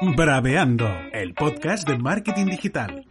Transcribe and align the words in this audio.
Braveando, 0.00 0.86
el 1.12 1.34
podcast 1.34 1.88
de 1.88 1.98
marketing 1.98 2.46
digital. 2.46 3.04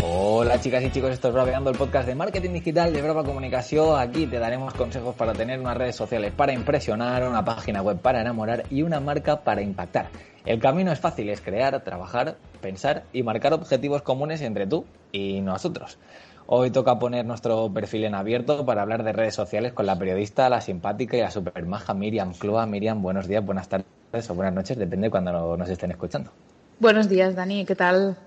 Hola 0.00 0.60
chicas 0.60 0.84
y 0.84 0.92
chicos, 0.92 1.10
esto 1.10 1.26
es 1.26 1.34
Braveando, 1.34 1.70
el 1.70 1.76
podcast 1.76 2.06
de 2.06 2.14
marketing 2.14 2.52
digital 2.52 2.92
de 2.92 3.02
Brava 3.02 3.24
Comunicación. 3.24 3.98
Aquí 3.98 4.26
te 4.26 4.38
daremos 4.38 4.74
consejos 4.74 5.16
para 5.16 5.32
tener 5.32 5.58
unas 5.58 5.76
redes 5.76 5.96
sociales 5.96 6.32
para 6.36 6.52
impresionar, 6.52 7.26
una 7.28 7.44
página 7.44 7.82
web 7.82 7.98
para 7.98 8.20
enamorar 8.20 8.62
y 8.70 8.82
una 8.82 9.00
marca 9.00 9.42
para 9.42 9.60
impactar. 9.60 10.08
El 10.44 10.60
camino 10.60 10.92
es 10.92 11.00
fácil, 11.00 11.30
es 11.30 11.40
crear, 11.40 11.82
trabajar, 11.82 12.36
pensar 12.60 13.02
y 13.12 13.24
marcar 13.24 13.54
objetivos 13.54 14.02
comunes 14.02 14.40
entre 14.40 14.68
tú 14.68 14.84
y 15.10 15.40
nosotros. 15.40 15.98
Hoy 16.46 16.70
toca 16.70 16.98
poner 16.98 17.24
nuestro 17.24 17.72
perfil 17.72 18.04
en 18.04 18.14
abierto 18.14 18.66
para 18.66 18.82
hablar 18.82 19.02
de 19.02 19.14
redes 19.14 19.34
sociales 19.34 19.72
con 19.72 19.86
la 19.86 19.98
periodista, 19.98 20.50
la 20.50 20.60
simpática 20.60 21.16
y 21.16 21.20
la 21.20 21.30
supermaja 21.30 21.94
Miriam 21.94 22.34
Cloa. 22.34 22.66
Miriam, 22.66 23.00
buenos 23.00 23.26
días, 23.26 23.42
buenas 23.42 23.66
tardes 23.66 23.86
o 24.28 24.34
buenas 24.34 24.52
noches, 24.52 24.76
depende 24.76 25.06
de 25.06 25.10
cuando 25.10 25.56
nos 25.56 25.68
estén 25.70 25.92
escuchando. 25.92 26.30
Buenos 26.78 27.08
días, 27.08 27.34
Dani, 27.34 27.64
¿qué 27.64 27.74
tal? 27.74 28.18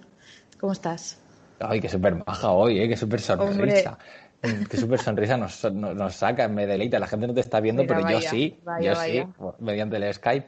¿Cómo 0.60 0.74
estás? 0.74 1.22
Ay, 1.60 1.80
qué 1.80 1.90
súper 1.90 2.16
maja 2.26 2.50
hoy, 2.50 2.80
¿eh? 2.80 2.88
qué 2.88 2.98
súper 2.98 3.22
sonrisa. 3.22 3.98
Hombre. 4.44 4.68
Qué 4.68 4.78
súper 4.78 5.00
sonrisa 5.00 5.38
nos, 5.38 5.64
nos, 5.72 5.96
nos, 5.96 6.16
saca, 6.16 6.48
me 6.48 6.66
deleita. 6.66 7.00
La 7.00 7.08
gente 7.08 7.28
no 7.28 7.34
te 7.36 7.42
está 7.42 7.60
viendo, 7.60 7.84
Mira, 7.84 7.96
pero 7.96 8.06
vaya, 8.06 8.20
yo 8.20 8.30
sí, 8.30 8.60
vaya, 8.64 8.94
yo 8.94 8.98
vaya. 8.98 9.26
sí, 9.26 9.44
mediante 9.60 9.98
el 9.98 10.14
Skype. 10.14 10.48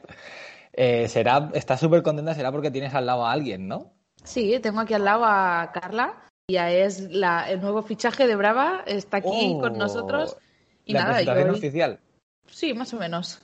Eh, 0.72 1.08
será, 1.08 1.50
estás 1.54 1.78
súper 1.80 2.02
contenta, 2.02 2.34
será 2.34 2.50
porque 2.50 2.70
tienes 2.70 2.94
al 2.94 3.06
lado 3.06 3.26
a 3.26 3.32
alguien, 3.32 3.68
¿no? 3.68 3.92
Sí, 4.22 4.58
tengo 4.60 4.80
aquí 4.80 4.94
al 4.94 5.04
lado 5.04 5.24
a 5.24 5.70
Carla. 5.72 6.29
Es 6.56 7.00
la, 7.10 7.50
el 7.50 7.60
nuevo 7.60 7.82
fichaje 7.82 8.26
de 8.26 8.36
Brava, 8.36 8.82
está 8.86 9.18
aquí 9.18 9.54
oh, 9.56 9.60
con 9.60 9.78
nosotros. 9.78 10.36
Y 10.84 10.92
¿La 10.92 11.00
nada, 11.04 11.14
presentación 11.14 11.48
yo... 11.52 11.58
oficial? 11.58 12.00
Sí, 12.46 12.74
más 12.74 12.92
o 12.94 12.98
menos. 12.98 13.40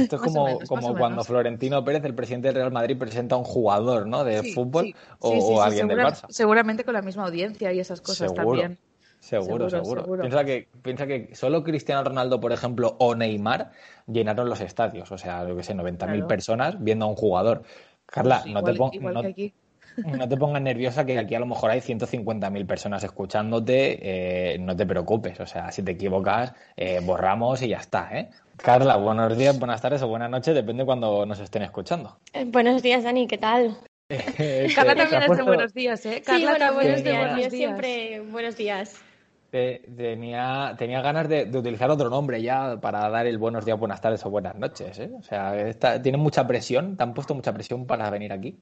Esto 0.00 0.16
es 0.16 0.22
como, 0.22 0.46
menos, 0.46 0.68
como 0.68 0.88
o 0.88 0.96
cuando. 0.96 1.22
Florentino 1.24 1.84
Pérez, 1.84 2.04
el 2.04 2.14
presidente 2.14 2.48
del 2.48 2.56
Real 2.56 2.72
Madrid, 2.72 2.96
presenta 2.98 3.34
a 3.34 3.38
un 3.38 3.44
jugador 3.44 4.06
¿no? 4.06 4.24
de 4.24 4.40
Sí, 4.42 4.52
fútbol 4.54 4.86
sí, 4.86 4.94
o, 5.20 5.30
sí, 5.32 5.38
o 5.40 5.62
alguien 5.62 5.86
segura- 5.88 6.04
del 6.04 6.12
Barça. 6.14 6.26
Seguramente 6.30 6.84
con 6.84 6.94
la 6.94 7.02
misma 7.02 7.24
audiencia 7.26 7.72
y 7.72 7.78
esas 7.80 8.00
cosas 8.00 8.30
Seguro. 8.32 8.60
también. 8.60 8.78
Seguro, 9.20 9.70
Seguro, 9.70 9.70
seguro. 9.84 10.00
seguro. 10.02 10.20
Piensa, 10.22 10.44
que, 10.44 10.68
piensa 10.82 11.06
que 11.06 11.30
solo 11.36 11.62
Cristiano 11.62 12.02
Ronaldo, 12.02 12.40
por 12.40 12.50
ejemplo, 12.50 12.96
o 12.98 13.14
Neymar 13.14 13.70
llenaron 14.08 14.48
los 14.48 14.60
estadios. 14.60 15.12
O 15.12 15.18
sea, 15.18 15.46
yo 15.46 15.56
que 15.56 15.62
sé, 15.62 15.74
90.000 15.76 15.96
Claro. 15.98 16.26
personas 16.26 16.82
viendo 16.82 17.04
a 17.04 17.08
un 17.08 17.14
jugador. 17.14 17.62
Carla, 18.04 18.40
Pues 18.42 18.52
no, 18.52 18.64
te 18.64 18.72
igual- 18.72 18.90
pon- 18.90 18.94
igual 19.00 19.14
no- 19.14 19.22
que 19.22 19.28
aquí. 19.28 19.54
no 20.18 20.28
te 20.28 20.36
pongas 20.36 20.62
nerviosa 20.62 21.04
que 21.04 21.18
aquí 21.18 21.34
a 21.34 21.40
lo 21.40 21.46
mejor 21.46 21.70
hay 21.70 21.80
150.000 21.80 22.66
personas 22.66 23.02
escuchándote. 23.04 24.54
eh, 24.54 24.58
no 24.58 24.74
te 24.76 24.86
preocupes. 24.86 25.38
O 25.40 25.46
sea, 25.46 25.70
si 25.72 25.82
te 25.82 25.92
equivocas, 25.92 26.52
eh, 26.76 27.00
borramos 27.02 27.62
y 27.62 27.68
ya 27.68 27.78
está. 27.78 28.08
¿eh? 28.16 28.30
Carla, 28.56 28.96
buenos 28.96 29.36
días, 29.36 29.58
buenas 29.58 29.80
tardes 29.80 30.02
o 30.02 30.08
buenas 30.08 30.30
noches, 30.30 30.54
depende 30.54 30.84
cuando 30.84 31.26
nos 31.26 31.40
estén 31.40 31.62
escuchando. 31.62 32.18
Eh, 32.32 32.44
Buenos 32.46 32.82
días, 32.82 33.02
Dani, 33.04 33.26
¿qué 33.26 33.38
tal? 33.38 33.76
Carla 34.08 34.94
también 34.94 34.98
has 34.98 35.12
es 35.14 35.20
de 35.20 35.26
puesto- 35.26 35.44
buenos 35.46 35.72
días, 35.74 36.06
¿eh? 36.06 36.22
Carla 36.24 36.38
sí, 36.38 36.44
bueno, 36.44 36.58
también 36.58 36.74
buenos 36.74 37.04
días. 37.04 37.16
buenos 37.18 37.36
Yo 37.36 37.50
días. 37.50 37.52
siempre 37.52 38.20
buenos 38.20 38.56
días. 38.56 39.02
Te- 39.50 39.82
tenía, 39.96 40.74
tenía 40.78 41.02
ganas 41.02 41.28
de, 41.28 41.44
de 41.46 41.58
utilizar 41.58 41.90
otro 41.90 42.08
nombre 42.08 42.40
ya 42.40 42.78
para 42.80 43.08
dar 43.10 43.26
el 43.26 43.36
buenos 43.38 43.64
días, 43.66 43.78
buenas 43.78 44.00
tardes 44.00 44.24
o 44.24 44.30
buenas 44.30 44.54
noches. 44.56 44.98
¿eh? 44.98 45.10
O 45.18 45.22
sea, 45.22 46.00
tienen 46.00 46.20
mucha 46.20 46.46
presión, 46.46 46.96
te 46.96 47.02
han 47.02 47.12
puesto 47.14 47.34
mucha 47.34 47.52
presión 47.52 47.86
para 47.86 48.08
venir 48.10 48.32
aquí. 48.32 48.58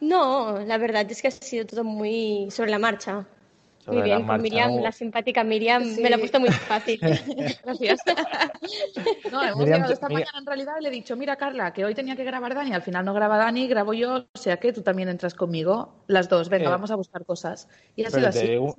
No, 0.00 0.58
la 0.64 0.78
verdad 0.78 1.10
es 1.10 1.20
que 1.22 1.28
ha 1.28 1.30
sido 1.30 1.66
todo 1.66 1.84
muy 1.84 2.48
sobre 2.50 2.70
la 2.70 2.78
marcha. 2.78 3.26
Sobre 3.80 4.00
muy 4.00 4.04
bien, 4.08 4.26
con 4.26 4.42
Miriam, 4.42 4.76
la 4.82 4.92
simpática 4.92 5.42
Miriam, 5.44 5.82
Sí. 5.82 6.02
me 6.02 6.10
la 6.10 6.16
ha 6.16 6.18
puesto 6.18 6.38
muy 6.38 6.50
fácil. 6.50 7.00
Gracias. 7.64 8.00
No, 9.32 9.42
hemos 9.42 9.58
Miriam, 9.58 9.76
llegado 9.76 9.92
esta 9.94 10.08
Miriam- 10.08 10.12
mañana 10.26 10.38
en 10.40 10.46
realidad 10.46 10.72
y 10.78 10.82
le 10.82 10.88
he 10.88 10.92
dicho, 10.92 11.16
mira 11.16 11.36
Carla, 11.36 11.72
que 11.72 11.84
hoy 11.84 11.94
tenía 11.94 12.14
que 12.16 12.24
grabar 12.24 12.54
Dani, 12.54 12.72
al 12.74 12.82
final 12.82 13.04
no 13.04 13.14
graba 13.14 13.38
Dani, 13.38 13.66
grabo 13.66 13.94
yo, 13.94 14.26
o 14.34 14.38
sea 14.38 14.58
que 14.58 14.72
tú 14.72 14.82
también 14.82 15.08
entras 15.08 15.34
conmigo, 15.34 15.94
las 16.06 16.28
dos, 16.28 16.48
venga, 16.50 16.66
Eh, 16.68 16.70
vamos 16.72 16.90
a 16.90 16.96
buscar 16.96 17.24
cosas. 17.24 17.68
Y 17.96 18.02
ha 18.04 18.08
Pero 18.10 18.18
sido 18.18 18.30
te 18.32 18.38
así. 18.38 18.48
digo, 18.48 18.76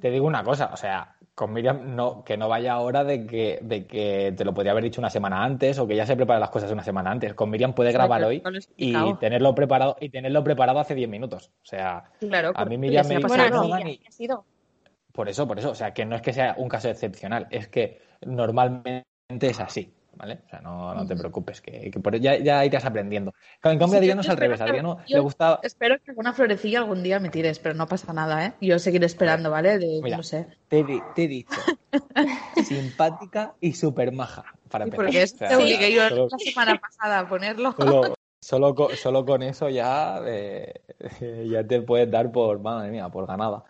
te 0.00 0.10
digo 0.10 0.26
una 0.26 0.44
cosa, 0.44 0.70
o 0.72 0.76
sea, 0.76 1.16
con 1.34 1.52
Miriam 1.52 1.96
no, 1.96 2.22
que 2.24 2.36
no 2.36 2.48
vaya 2.48 2.74
ahora 2.74 3.04
de 3.04 3.26
que, 3.26 3.58
de 3.62 3.86
que 3.86 4.34
te 4.36 4.44
lo 4.44 4.52
podría 4.52 4.72
haber 4.72 4.84
dicho 4.84 5.00
una 5.00 5.08
semana 5.08 5.42
antes 5.42 5.78
o 5.78 5.86
que 5.86 5.96
ya 5.96 6.04
se 6.06 6.14
prepara 6.16 6.38
las 6.38 6.50
cosas 6.50 6.70
una 6.70 6.84
semana 6.84 7.10
antes. 7.10 7.34
Con 7.34 7.50
Miriam 7.50 7.74
puede 7.74 7.92
grabar 7.92 8.22
hoy 8.24 8.42
y 8.76 9.14
tenerlo 9.14 9.54
preparado 9.54 9.96
y 10.00 10.10
tenerlo 10.10 10.44
preparado 10.44 10.78
hace 10.78 10.94
10 10.94 11.08
minutos. 11.08 11.50
O 11.62 11.66
sea, 11.66 12.04
Claro, 12.20 12.52
a 12.54 12.64
mí 12.66 12.76
Miriam 12.76 13.06
me 13.06 13.20
pasado. 13.20 13.48
bueno, 13.48 13.62
no, 13.62 13.68
Dani, 13.68 13.98
ya 13.98 14.08
ha 14.08 14.12
sido. 14.12 14.44
Por 15.12 15.28
eso, 15.28 15.46
por 15.46 15.58
eso. 15.58 15.70
O 15.70 15.74
sea, 15.74 15.92
que 15.94 16.04
no 16.04 16.16
es 16.16 16.22
que 16.22 16.32
sea 16.32 16.54
un 16.58 16.68
caso 16.68 16.88
excepcional, 16.88 17.46
es 17.50 17.68
que 17.68 18.00
normalmente 18.22 19.04
es 19.40 19.60
así, 19.60 19.94
¿vale? 20.16 20.40
O 20.46 20.48
sea, 20.48 20.60
no, 20.60 20.94
no 20.94 21.06
te 21.06 21.16
preocupes, 21.16 21.60
que, 21.60 21.90
que 21.90 22.00
por- 22.00 22.18
ya, 22.18 22.36
ya 22.38 22.64
irás 22.64 22.84
aprendiendo. 22.84 23.32
En 23.62 23.78
cambio, 23.78 23.88
Sí, 23.88 23.96
Adriano 23.96 24.20
es 24.20 24.28
al 24.28 24.36
revés. 24.36 24.58
Que- 24.58 24.64
Adriano 24.64 24.98
le 25.06 25.18
gusta... 25.20 25.60
Espero 25.62 25.96
que 26.04 26.10
alguna 26.10 26.32
florecilla 26.32 26.78
algún 26.80 27.02
día 27.02 27.20
me 27.20 27.28
tires, 27.30 27.58
pero 27.58 27.74
no 27.74 27.86
pasa 27.86 28.12
nada, 28.12 28.46
¿eh? 28.46 28.52
Yo 28.60 28.78
seguiré 28.78 29.06
esperando, 29.06 29.50
¿vale? 29.50 29.78
De, 29.78 30.00
Mira, 30.02 30.16
no 30.18 30.22
sé. 30.22 30.46
Te, 30.68 30.80
he 30.80 30.84
di- 30.84 31.02
te 31.14 31.24
he 31.24 31.28
dicho, 31.28 31.60
simpática 32.62 33.54
y 33.60 33.72
súper 33.74 34.12
maja, 34.12 34.44
para 34.70 34.84
empezar. 34.84 35.04
porque 35.06 35.18
O 35.18 35.22
es 35.22 35.30
sea, 35.32 35.48
te 35.48 35.56
obligué 35.56 35.92
yo 35.92 36.08
solo, 36.08 36.28
la 36.30 36.38
semana 36.38 36.80
pasada 36.80 37.20
a 37.20 37.28
ponerlo. 37.28 37.72
solo, 37.76 38.14
solo 38.42 38.74
con, 38.74 38.96
solo 38.96 39.24
con 39.24 39.42
eso 39.42 39.68
ya, 39.68 40.20
eh, 40.26 40.72
ya 41.50 41.66
te 41.66 41.82
puedes 41.82 42.10
dar 42.10 42.30
por, 42.32 42.60
madre 42.60 42.90
mía, 42.90 43.08
por 43.08 43.26
ganada. 43.26 43.64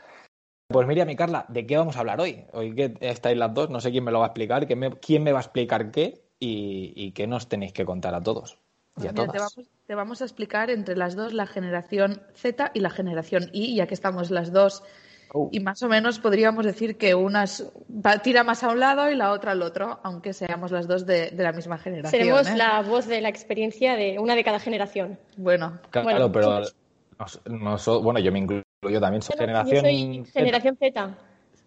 Pues 0.68 0.86
Miriam 0.86 1.10
y 1.10 1.16
Carla, 1.16 1.44
¿de 1.48 1.66
qué 1.66 1.76
vamos 1.76 1.96
a 1.96 2.00
hablar 2.00 2.18
hoy? 2.20 2.46
Hoy 2.54 2.74
que 2.74 2.94
estáis 3.00 3.36
las 3.36 3.52
dos, 3.52 3.68
no 3.68 3.80
sé 3.80 3.90
quién 3.90 4.04
me 4.04 4.10
lo 4.10 4.20
va 4.20 4.26
a 4.26 4.28
explicar, 4.28 4.66
quién 4.66 4.78
me, 4.78 4.90
quién 4.92 5.22
me 5.22 5.32
va 5.32 5.38
a 5.40 5.42
explicar 5.42 5.90
qué 5.90 6.21
y, 6.44 6.92
y 6.96 7.12
qué 7.12 7.26
nos 7.28 7.48
tenéis 7.48 7.72
que 7.72 7.84
contar 7.84 8.14
a 8.16 8.20
todos 8.22 8.58
y 8.96 9.06
a 9.06 9.12
Mira, 9.12 9.26
te, 9.26 9.26
todas. 9.38 9.54
vamos, 9.56 9.70
te 9.86 9.94
vamos 9.94 10.22
a 10.22 10.24
explicar 10.24 10.70
entre 10.70 10.96
las 10.96 11.14
dos 11.14 11.32
la 11.32 11.46
generación 11.46 12.20
Z 12.34 12.72
y 12.74 12.80
la 12.80 12.90
generación 12.90 13.48
Y, 13.52 13.76
ya 13.76 13.86
que 13.86 13.94
estamos 13.94 14.30
las 14.30 14.52
dos. 14.52 14.82
Oh. 15.34 15.48
Y 15.52 15.60
más 15.60 15.82
o 15.82 15.88
menos 15.88 16.18
podríamos 16.18 16.66
decir 16.66 16.98
que 16.98 17.14
una 17.14 17.44
tira 18.22 18.44
más 18.44 18.62
a 18.64 18.68
un 18.68 18.80
lado 18.80 19.10
y 19.10 19.14
la 19.14 19.30
otra 19.32 19.52
al 19.52 19.62
otro, 19.62 20.00
aunque 20.02 20.32
seamos 20.34 20.72
las 20.72 20.86
dos 20.88 21.06
de, 21.06 21.30
de 21.30 21.42
la 21.42 21.52
misma 21.52 21.78
generación. 21.78 22.10
Seremos 22.20 22.48
¿eh? 22.48 22.56
la 22.56 22.82
voz 22.82 23.06
de 23.06 23.20
la 23.22 23.28
experiencia 23.30 23.94
de 23.96 24.18
una 24.18 24.34
de 24.34 24.44
cada 24.44 24.58
generación. 24.58 25.18
Bueno, 25.36 25.78
Claro, 25.90 26.04
Bueno, 26.08 26.32
pero 26.32 26.60
nos- 27.18 27.40
nos- 27.46 28.02
bueno, 28.02 28.18
yo 28.20 28.30
me 28.32 28.40
incluyo 28.40 29.00
también, 29.00 29.22
soy 29.22 29.36
Yo 29.36 29.40
generación 29.40 29.80
soy 29.84 30.24
generación 30.34 30.76
Z, 30.76 31.16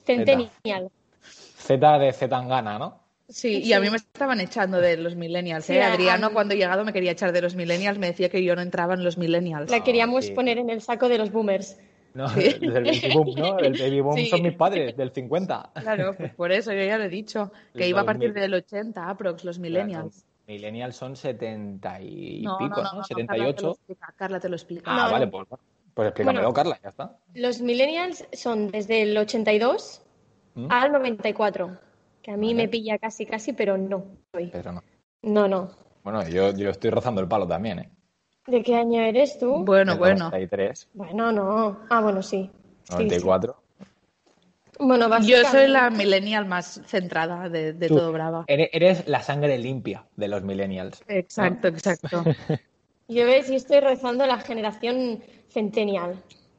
Centennial. 0.05 0.91
Z 1.23 1.97
de 1.99 2.13
Zetangana, 2.13 2.77
¿no? 2.77 3.04
Sí, 3.29 3.61
Sí. 3.61 3.63
y 3.69 3.73
a 3.73 3.79
mí 3.79 3.89
me 3.89 3.97
estaban 3.97 4.39
echando 4.39 4.79
de 4.81 4.97
los 4.97 5.15
millennials. 5.15 5.69
¿eh? 5.69 5.81
Adriano, 5.83 6.31
cuando 6.33 6.53
he 6.53 6.57
llegado, 6.57 6.83
me 6.85 6.93
quería 6.93 7.11
echar 7.11 7.31
de 7.31 7.41
los 7.41 7.55
millennials, 7.55 7.97
me 7.99 8.07
decía 8.07 8.29
que 8.29 8.43
yo 8.43 8.55
no 8.55 8.61
entraba 8.61 8.93
en 8.93 9.03
los 9.03 9.17
millennials. 9.17 9.69
La 9.71 9.83
queríamos 9.83 10.25
sí. 10.25 10.31
poner 10.33 10.57
en 10.57 10.69
el 10.69 10.81
saco 10.81 11.09
de 11.09 11.17
los 11.17 11.31
boomers. 11.31 11.77
No, 12.13 12.29
Sí. 12.29 12.43
del 12.61 12.83
baby 12.85 13.11
boom, 13.13 13.33
¿no? 13.35 13.59
El 13.59 13.73
baby 13.73 13.99
boom 14.01 14.15
Sí. 14.15 14.25
son 14.27 14.41
mis 14.41 14.53
padres, 14.55 14.95
del 14.95 15.11
50. 15.11 15.71
Claro, 15.81 16.15
pues 16.17 16.33
por 16.33 16.51
eso 16.51 16.71
yo 16.71 16.83
ya 16.83 16.97
lo 16.97 17.03
he 17.05 17.09
dicho, 17.09 17.51
que 17.73 17.79
Los 17.79 17.87
iba 17.89 18.01
a 18.01 18.05
partir 18.05 18.29
2000. 18.29 18.41
del 18.41 18.53
80, 18.53 19.09
aprox, 19.09 19.43
los 19.43 19.59
millennials. 19.59 20.23
Millennials 20.47 20.95
son 20.95 21.15
70 21.15 21.99
y 22.01 22.41
No, 22.43 22.57
pico, 22.59 22.81
no, 22.81 22.83
¿no? 22.83 22.93
no, 22.93 23.01
no, 23.01 23.03
Carla 23.07 23.25
te 23.25 23.37
lo 23.37 23.45
78. 23.47 23.71
explica, 23.71 24.13
Carla 24.15 24.39
te 24.39 24.49
lo 24.49 24.55
explica. 24.55 24.91
Ah, 24.93 25.05
No, 25.07 25.11
vale, 25.11 25.27
pues, 25.27 25.47
pues 25.93 26.07
explícamelo, 26.09 26.41
Bueno. 26.41 26.53
Carla, 26.53 26.79
ya 26.83 26.89
está. 26.89 27.17
Los 27.33 27.61
millennials 27.61 28.25
son 28.33 28.69
desde 28.69 29.01
el 29.01 29.17
82 29.17 30.03
¿Mm? 30.53 30.67
al 30.69 30.91
94, 30.91 31.77
que 32.25 32.31
a 32.31 32.37
mí 32.37 32.53
Vale. 32.53 32.63
me 32.63 32.67
pilla 32.69 32.97
casi, 32.97 33.23
casi, 33.27 33.53
pero 33.53 33.77
no. 33.77 34.03
soy. 34.33 34.47
Pero 34.47 34.71
no. 34.71 34.83
No, 35.21 35.47
no. 35.47 35.69
Bueno, 36.03 36.27
yo, 36.27 36.51
yo 36.55 36.71
estoy 36.71 36.89
rozando 36.89 37.21
el 37.21 37.27
palo 37.27 37.47
también, 37.47 37.77
¿eh? 37.79 37.89
¿De 38.47 38.63
qué 38.63 38.73
año 38.75 38.99
eres 38.99 39.37
tú? 39.37 39.63
Bueno, 39.63 39.95
bueno. 39.97 40.25
93, 40.25 40.89
Bueno, 40.95 41.31
no. 41.31 41.81
Ah, 41.87 42.01
bueno, 42.01 42.23
sí. 42.23 42.49
Sí, 42.85 42.93
94. 42.93 43.55
sí. 43.77 43.85
Bueno, 44.79 45.05
Yo 45.05 45.09
básicamente- 45.09 45.51
soy 45.51 45.67
la 45.67 45.89
millennial 45.91 46.45
más 46.47 46.81
centrada 46.87 47.47
de, 47.47 47.73
de 47.73 47.87
Tú. 47.87 47.95
todo 47.95 48.11
Brava. 48.11 48.43
Eres, 48.47 49.07
la 49.07 49.21
sangre 49.21 49.59
limpia 49.59 50.05
de 50.15 50.27
los 50.27 50.41
millennials. 50.43 51.03
Exacto, 51.07 51.67
exacto. 51.67 52.23
Yo 53.07 53.25
ves, 53.25 53.51
y 53.51 53.55
estoy 53.55 53.81
rozando 53.81 54.25
la 54.25 54.39
generación 54.39 55.21
centennial, 55.49 56.15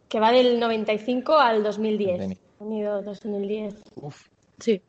que 0.09 0.21
va 0.21 0.31
del 0.31 0.61
95 0.61 1.37
al 1.37 1.65
2010. 1.65 2.11
Centennial. 2.21 2.41
Unido 2.61 3.03
2010. 3.03 3.75
Uf. 3.97 4.29
Sí. 4.61 4.81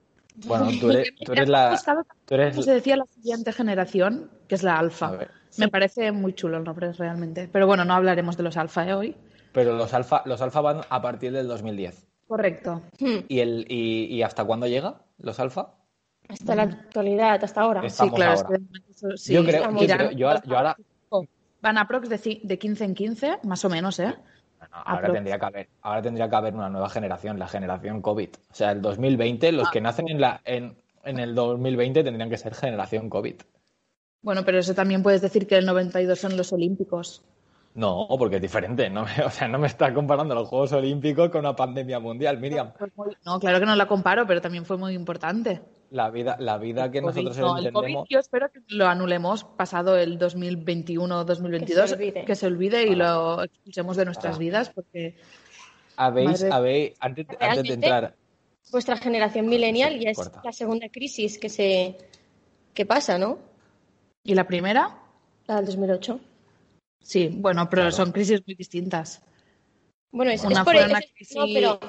Bueno, 0.46 0.68
tú 0.80 0.90
eres, 0.92 1.10
tú 1.26 1.32
eres 1.34 1.50
la... 1.50 1.80
Tú 2.26 2.36
eres... 2.36 2.52
¿Cómo 2.54 2.64
se 2.64 2.74
decía 2.74 2.98
la 2.98 3.06
siguiente 3.06 3.52
generación? 3.52 4.30
Que 4.48 4.56
es 4.56 4.64
la 4.64 4.76
A 4.76 4.80
alfa. 4.80 5.12
ver. 5.12 5.32
Me 5.58 5.68
parece 5.70 6.12
muy 6.12 6.34
chulo 6.34 6.58
el 6.58 6.64
nombre 6.64 6.92
realmente. 6.94 7.50
Pero 7.52 7.66
bueno, 7.66 7.84
no 7.86 7.94
hablaremos 7.96 8.38
de 8.38 8.44
los 8.44 8.58
alfa 8.58 8.88
¿eh, 8.88 8.94
hoy. 8.94 9.16
Pero 9.54 9.76
los 9.76 9.94
alfa, 9.94 10.22
los 10.26 10.40
alfa 10.42 10.62
van 10.62 10.82
a 10.88 11.02
partir 11.02 11.32
del 11.32 11.48
2010. 11.48 12.06
Correcto. 12.28 12.82
Hmm. 13.00 13.20
¿Y, 13.28 13.40
el, 13.40 13.66
y, 13.68 14.06
y 14.06 14.22
hasta 14.22 14.44
cuándo 14.46 14.68
llega 14.68 15.02
los 15.18 15.40
alfa? 15.40 15.74
Hasta 16.30 16.56
la 16.56 16.64
actualidad, 16.64 17.44
hasta 17.44 17.62
ahora. 17.62 17.80
Es- 17.86 17.94
Sí, 17.94 18.04
Estamos 18.04 18.16
claro. 18.16 18.34
es 18.34 18.44
ahora. 18.44 18.58
que 18.60 18.92
eso- 18.92 19.18
sí, 19.18 19.34
yo 19.34 19.44
creo, 19.44 19.56
estamos- 19.62 19.82
yo, 19.88 19.96
creo- 19.96 20.12
yo 20.12 20.28
ahora, 20.28 20.44
yo 20.46 20.58
ahora- 20.58 20.78
Van 21.60 21.78
a 21.80 21.88
prox 21.88 22.08
de, 22.08 22.40
de 22.44 22.60
15 22.60 22.84
en 22.86 22.94
15, 22.94 23.40
más 23.44 23.66
o 23.66 23.70
menos, 23.70 23.98
¿eh? 24.00 24.14
Ahora, 24.72 25.12
tendría 25.12 25.40
que 25.40 25.46
haber, 25.46 25.70
ahora 25.82 26.02
tendría 26.02 26.30
que 26.30 26.36
haber 26.36 26.56
una 26.56 26.70
nueva 26.70 26.90
generación, 26.90 27.40
la 27.40 27.48
generación 27.48 28.02
COVID. 28.02 28.30
O 28.52 28.54
sea, 28.54 28.72
el 28.72 28.82
2020, 28.82 29.52
los 29.52 29.70
que 29.70 29.82
nacen 29.82 30.10
en, 30.10 30.22
la, 30.22 30.42
en, 30.46 30.76
en 31.04 31.20
el 31.20 31.36
2020 31.36 32.04
tendrían 32.04 32.30
que 32.30 32.38
ser 32.38 32.54
generación 32.54 33.10
COVID. 33.10 33.36
Bueno, 34.22 34.44
pero 34.44 34.60
eso 34.60 34.74
también 34.74 35.04
puedes 35.04 35.22
decir 35.22 35.48
que 35.48 35.56
el 35.58 35.66
92 35.66 36.20
son 36.20 36.36
los 36.38 36.52
Olímpicos. 36.52 37.24
No, 37.76 38.08
porque 38.18 38.38
es 38.38 38.42
diferente. 38.42 38.90
No, 38.90 39.04
o 39.26 39.30
sea, 39.30 39.48
no 39.48 39.60
me 39.60 39.68
está 39.68 39.94
comparando 39.94 40.34
los 40.34 40.48
Juegos 40.48 40.74
Olímpicos 40.74 41.30
con 41.30 41.42
una 41.42 41.56
pandemia 41.56 42.00
mundial, 42.00 42.40
Miriam. 42.40 42.74
No, 43.24 43.40
claro 43.40 43.60
que 43.60 43.66
no 43.66 43.76
la 43.76 43.88
comparo, 43.88 44.26
pero 44.26 44.42
también 44.42 44.66
fue 44.66 44.78
muy 44.78 44.94
importante. 44.96 45.62
La 45.90 46.10
vida, 46.10 46.36
la 46.40 46.58
vida 46.58 46.92
que 46.92 47.02
nosotros 47.02 47.38
no, 47.38 47.58
el 47.58 47.72
COVID, 47.72 47.96
yo 48.10 48.20
espero 48.20 48.52
que 48.52 48.60
lo 48.68 48.88
anulemos 48.88 49.46
pasado 49.46 49.98
el 49.98 50.20
2021-2022, 50.20 52.26
que, 52.26 52.36
se 52.36 52.48
olvide 52.48 52.84
y 52.84 52.96
lo 52.96 53.44
expulsemos 53.44 53.96
de 53.96 54.06
nuestras 54.06 54.38
vidas, 54.38 54.70
porque... 54.70 55.16
Habéis, 55.96 56.44
habéis 56.44 56.94
antes, 57.00 57.28
antes 57.40 57.64
de 57.64 57.74
entrar... 57.74 58.16
Vuestra 58.70 58.98
generación 58.98 59.48
millennial 59.48 59.98
ya 59.98 60.10
es 60.10 60.30
la 60.44 60.52
segunda 60.52 60.90
crisis 60.90 61.40
que 61.40 61.48
se 61.48 61.98
que 62.74 62.86
pasa, 62.86 63.18
¿no? 63.18 63.40
¿Y 64.24 64.36
la 64.36 64.46
primera? 64.46 65.00
La 65.48 65.56
del 65.56 65.66
2008. 65.66 66.20
Sí, 67.02 67.30
bueno, 67.34 67.70
pero 67.70 67.92
son 67.92 68.12
crisis 68.12 68.42
muy 68.46 68.56
distintas. 68.56 69.22
Bueno, 70.12 70.32
es, 70.32 70.44
una 70.44 70.64
por 70.64 70.76
fue 70.76 70.86
una 70.86 71.02
crisis 71.02 71.38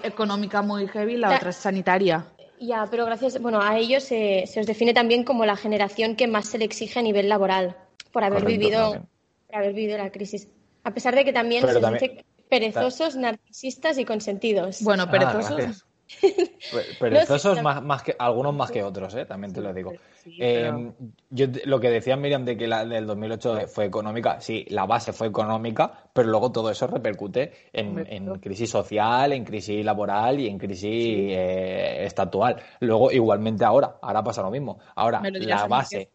económica 0.03 0.63
muy 0.63 0.87
heavy, 0.89 1.17
la, 1.17 1.37
otra 1.37 1.51
es 1.51 1.57
sanitaria. 1.57 2.27
Ya, 2.61 2.87
pero 2.91 3.07
gracias, 3.07 3.41
bueno, 3.41 3.61
a 3.61 3.79
ellos 3.79 4.03
se, 4.03 4.45
os 4.59 4.67
define 4.67 4.95
también 4.95 5.25
como 5.25 5.45
la 5.47 5.57
generación 5.57 6.17
que 6.17 6.27
más 6.27 6.49
se 6.49 6.59
le 6.59 6.65
exige 6.65 6.99
a 6.99 7.03
nivel 7.03 7.29
laboral 7.29 7.77
por 8.13 8.25
haber 8.25 8.45
vivido, 8.45 9.07
por 9.47 9.57
haber 9.57 9.73
vivido 9.73 9.99
la 9.99 10.11
crisis. 10.11 10.49
A 10.85 10.93
pesar 10.93 11.15
de 11.15 11.25
que 11.25 11.33
también 11.33 11.67
se 11.67 11.79
dice 11.79 12.25
perezosos, 12.49 13.17
narcisistas 13.17 13.99
y 13.99 14.05
consentidos. 14.05 14.83
Bueno, 14.83 15.05
ah, 15.07 15.73
perezosos. 16.21 16.97
Perezosos 16.99 17.63
más, 17.63 17.83
más, 17.83 18.03
que 18.03 18.17
algunos 18.19 18.55
más 18.55 18.71
que 18.71 18.83
otros, 18.83 19.15
¿eh? 19.15 19.27
también 19.27 19.53
te 19.53 19.61
lo 19.61 19.73
digo. 19.73 19.93
Eh, 20.39 20.93
yo 21.31 21.47
lo 21.65 21.81
que 21.81 21.91
decía 21.91 22.17
Miriam 22.17 22.45
de 22.45 22.57
que 22.57 22.67
la 22.67 22.85
del 22.85 23.07
2008 23.07 23.69
fue 23.69 23.87
económica, 23.87 24.41
sí, 24.41 24.65
la 24.69 24.87
base 24.87 25.13
fue 25.13 25.29
económica, 25.29 25.93
pero 26.13 26.29
luego 26.29 26.51
todo 26.51 26.71
eso 26.71 26.87
repercute 26.87 27.53
en, 27.73 28.39
crisis 28.41 28.71
social, 28.71 29.33
en 29.33 29.45
crisis 29.45 29.85
laboral 29.85 30.41
y 30.41 30.49
en 30.49 30.59
crisis 30.59 31.33
eh, 31.33 32.05
estatual. 32.05 32.57
Luego 32.81 33.11
igualmente 33.11 33.65
ahora, 33.65 33.97
ahora 34.01 34.23
pasa 34.23 34.43
lo 34.43 34.51
mismo. 34.51 34.79
Ahora 34.95 35.23
la 35.23 35.67
base, 35.67 36.11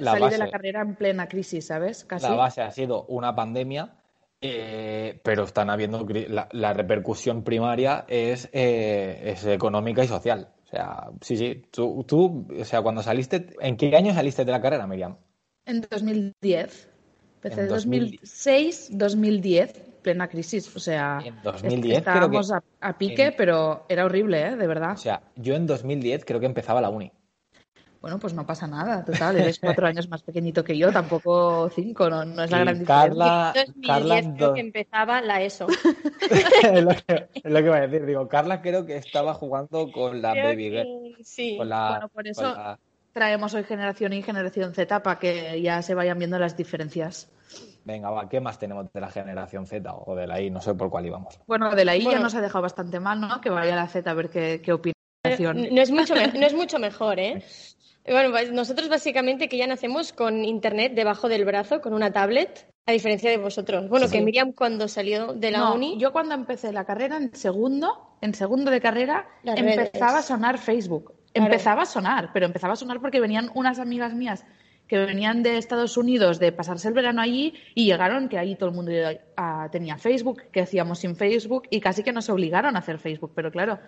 la 0.00 0.12
salí 0.12 0.30
de 0.30 0.38
la 0.38 0.50
carrera 0.50 0.82
en 0.82 0.94
plena 0.94 1.28
crisis, 1.28 1.66
¿sabes? 1.66 2.06
La 2.20 2.34
base 2.34 2.62
ha 2.62 2.70
sido 2.70 3.04
una 3.04 3.34
pandemia 3.34 3.97
eh, 4.40 5.20
pero 5.24 5.44
están 5.44 5.68
habiendo 5.68 6.06
la, 6.52 6.72
repercusión 6.72 7.42
primaria 7.42 8.04
es, 8.08 8.48
eh, 8.52 9.32
es, 9.32 9.44
económica 9.46 10.04
y 10.04 10.08
social. 10.08 10.50
O 10.64 10.66
sea, 10.68 11.10
sí, 11.20 11.36
sí. 11.36 11.62
Tú, 11.70 12.04
tú, 12.06 12.46
o 12.60 12.64
sea, 12.64 12.82
cuando 12.82 13.02
saliste, 13.02 13.46
¿en 13.60 13.76
qué 13.76 13.94
año 13.96 14.14
saliste 14.14 14.44
de 14.44 14.52
la 14.52 14.60
carrera, 14.60 14.86
Miriam? 14.86 15.16
En 15.64 15.80
2010. 15.80 16.88
Empecé 17.36 17.60
en 17.62 17.68
2006, 17.68 18.88
2010, 18.92 19.82
plena 20.02 20.28
crisis. 20.28 20.74
O 20.74 20.80
sea, 20.80 21.20
en 21.24 21.40
2010 21.42 21.98
estábamos 21.98 22.52
a, 22.52 22.98
pique, 22.98 23.32
pero 23.36 23.86
era 23.88 24.04
horrible, 24.04 24.46
¿eh? 24.46 24.56
De 24.56 24.66
verdad. 24.66 24.92
O 24.92 24.96
sea, 24.96 25.22
yo 25.36 25.54
en 25.54 25.66
2010 25.66 26.24
creo 26.24 26.40
que 26.40 26.46
empezaba 26.46 26.80
la 26.80 26.90
uni. 26.90 27.12
Bueno, 28.08 28.20
pues 28.20 28.32
no 28.32 28.46
pasa 28.46 28.66
nada, 28.66 29.04
total, 29.04 29.36
eres 29.36 29.58
cuatro 29.58 29.86
años 29.86 30.08
más 30.08 30.22
pequeñito 30.22 30.64
que 30.64 30.78
yo, 30.78 30.90
tampoco 30.90 31.68
cinco, 31.68 32.08
no, 32.08 32.24
no 32.24 32.42
es 32.42 32.50
la 32.50 32.60
gran 32.60 32.82
Carla, 32.82 33.52
diferencia. 33.54 33.94
Carla 33.94 34.34
creo 34.34 34.54
que 34.54 34.60
empezaba 34.60 35.20
la 35.20 35.42
ESO. 35.42 35.66
es, 36.72 36.84
lo 36.84 36.92
que, 36.92 37.28
es 37.34 37.52
lo 37.52 37.62
que 37.62 37.68
voy 37.68 37.76
a 37.76 37.86
decir, 37.86 38.06
digo, 38.06 38.26
Carla 38.26 38.62
creo 38.62 38.86
que 38.86 38.96
estaba 38.96 39.34
jugando 39.34 39.92
con 39.92 40.22
la 40.22 40.32
Baby 40.32 40.70
Girl. 40.70 41.16
Sí, 41.22 41.58
bueno, 41.58 42.08
por 42.14 42.26
eso 42.26 42.56
traemos 43.12 43.52
hoy 43.52 43.64
generación 43.64 44.14
Y 44.14 44.20
y 44.20 44.22
generación 44.22 44.72
Z 44.72 45.02
para 45.02 45.18
que 45.18 45.60
ya 45.60 45.82
se 45.82 45.94
vayan 45.94 46.18
viendo 46.18 46.38
las 46.38 46.56
diferencias. 46.56 47.30
Venga, 47.84 48.08
va, 48.08 48.26
¿qué 48.30 48.40
más 48.40 48.58
tenemos 48.58 48.90
de 48.90 49.00
la 49.02 49.10
generación 49.10 49.66
Z 49.66 49.92
o 49.92 50.16
de 50.16 50.26
la 50.26 50.40
I? 50.40 50.48
No 50.48 50.62
sé 50.62 50.72
por 50.72 50.88
cuál 50.88 51.04
íbamos. 51.04 51.38
Bueno, 51.46 51.74
de 51.74 51.84
la 51.84 51.94
I 51.94 52.04
ya 52.04 52.20
nos 52.20 52.34
ha 52.34 52.40
dejado 52.40 52.62
bastante 52.62 53.00
mal, 53.00 53.20
¿no? 53.20 53.42
Que 53.42 53.50
vaya 53.50 53.76
la 53.76 53.86
Z 53.86 54.10
a 54.10 54.14
ver 54.14 54.30
qué, 54.30 54.62
qué 54.64 54.72
opina. 54.72 54.94
No 55.24 55.82
es, 55.82 55.90
mucho, 55.90 56.14
no 56.14 56.46
es 56.46 56.54
mucho 56.54 56.78
mejor, 56.78 57.18
¿eh? 57.18 57.44
Bueno, 58.10 58.30
pues 58.30 58.52
nosotros 58.52 58.88
básicamente 58.88 59.48
que 59.48 59.56
ya 59.56 59.66
nacemos 59.66 60.12
con 60.12 60.44
internet 60.44 60.94
debajo 60.94 61.28
del 61.28 61.44
brazo, 61.44 61.80
con 61.80 61.94
una 61.94 62.12
tablet, 62.12 62.66
a 62.86 62.92
diferencia 62.92 63.30
de 63.30 63.36
vosotros. 63.36 63.88
Bueno, 63.88 64.08
que 64.08 64.20
Miriam 64.22 64.52
cuando 64.52 64.88
salió 64.88 65.34
de 65.34 65.50
la 65.50 65.72
uni. 65.72 65.98
Yo 65.98 66.12
cuando 66.12 66.34
empecé 66.34 66.72
la 66.72 66.84
carrera, 66.84 67.18
en 67.18 67.34
segundo, 67.34 68.16
en 68.20 68.34
segundo 68.34 68.70
de 68.70 68.80
carrera, 68.80 69.28
empezaba 69.44 70.18
a 70.18 70.22
sonar 70.22 70.58
Facebook. 70.58 71.12
Empezaba 71.34 71.82
a 71.82 71.86
sonar, 71.86 72.30
pero 72.32 72.46
empezaba 72.46 72.72
a 72.72 72.76
sonar 72.76 73.00
porque 73.00 73.20
venían 73.20 73.50
unas 73.54 73.78
amigas 73.78 74.14
mías 74.14 74.44
que 74.88 74.96
venían 74.96 75.42
de 75.42 75.58
Estados 75.58 75.98
Unidos 75.98 76.38
de 76.38 76.50
pasarse 76.50 76.88
el 76.88 76.94
verano 76.94 77.20
allí 77.20 77.52
y 77.74 77.84
llegaron 77.84 78.28
que 78.28 78.38
ahí 78.38 78.56
todo 78.56 78.70
el 78.70 78.74
mundo 78.74 78.90
tenía 79.70 79.98
Facebook, 79.98 80.44
que 80.50 80.62
hacíamos 80.62 81.00
sin 81.00 81.14
Facebook 81.14 81.64
y 81.70 81.80
casi 81.80 82.02
que 82.02 82.12
nos 82.12 82.30
obligaron 82.30 82.74
a 82.74 82.78
hacer 82.78 82.98
Facebook, 82.98 83.32
pero 83.34 83.52
claro, 83.52 83.78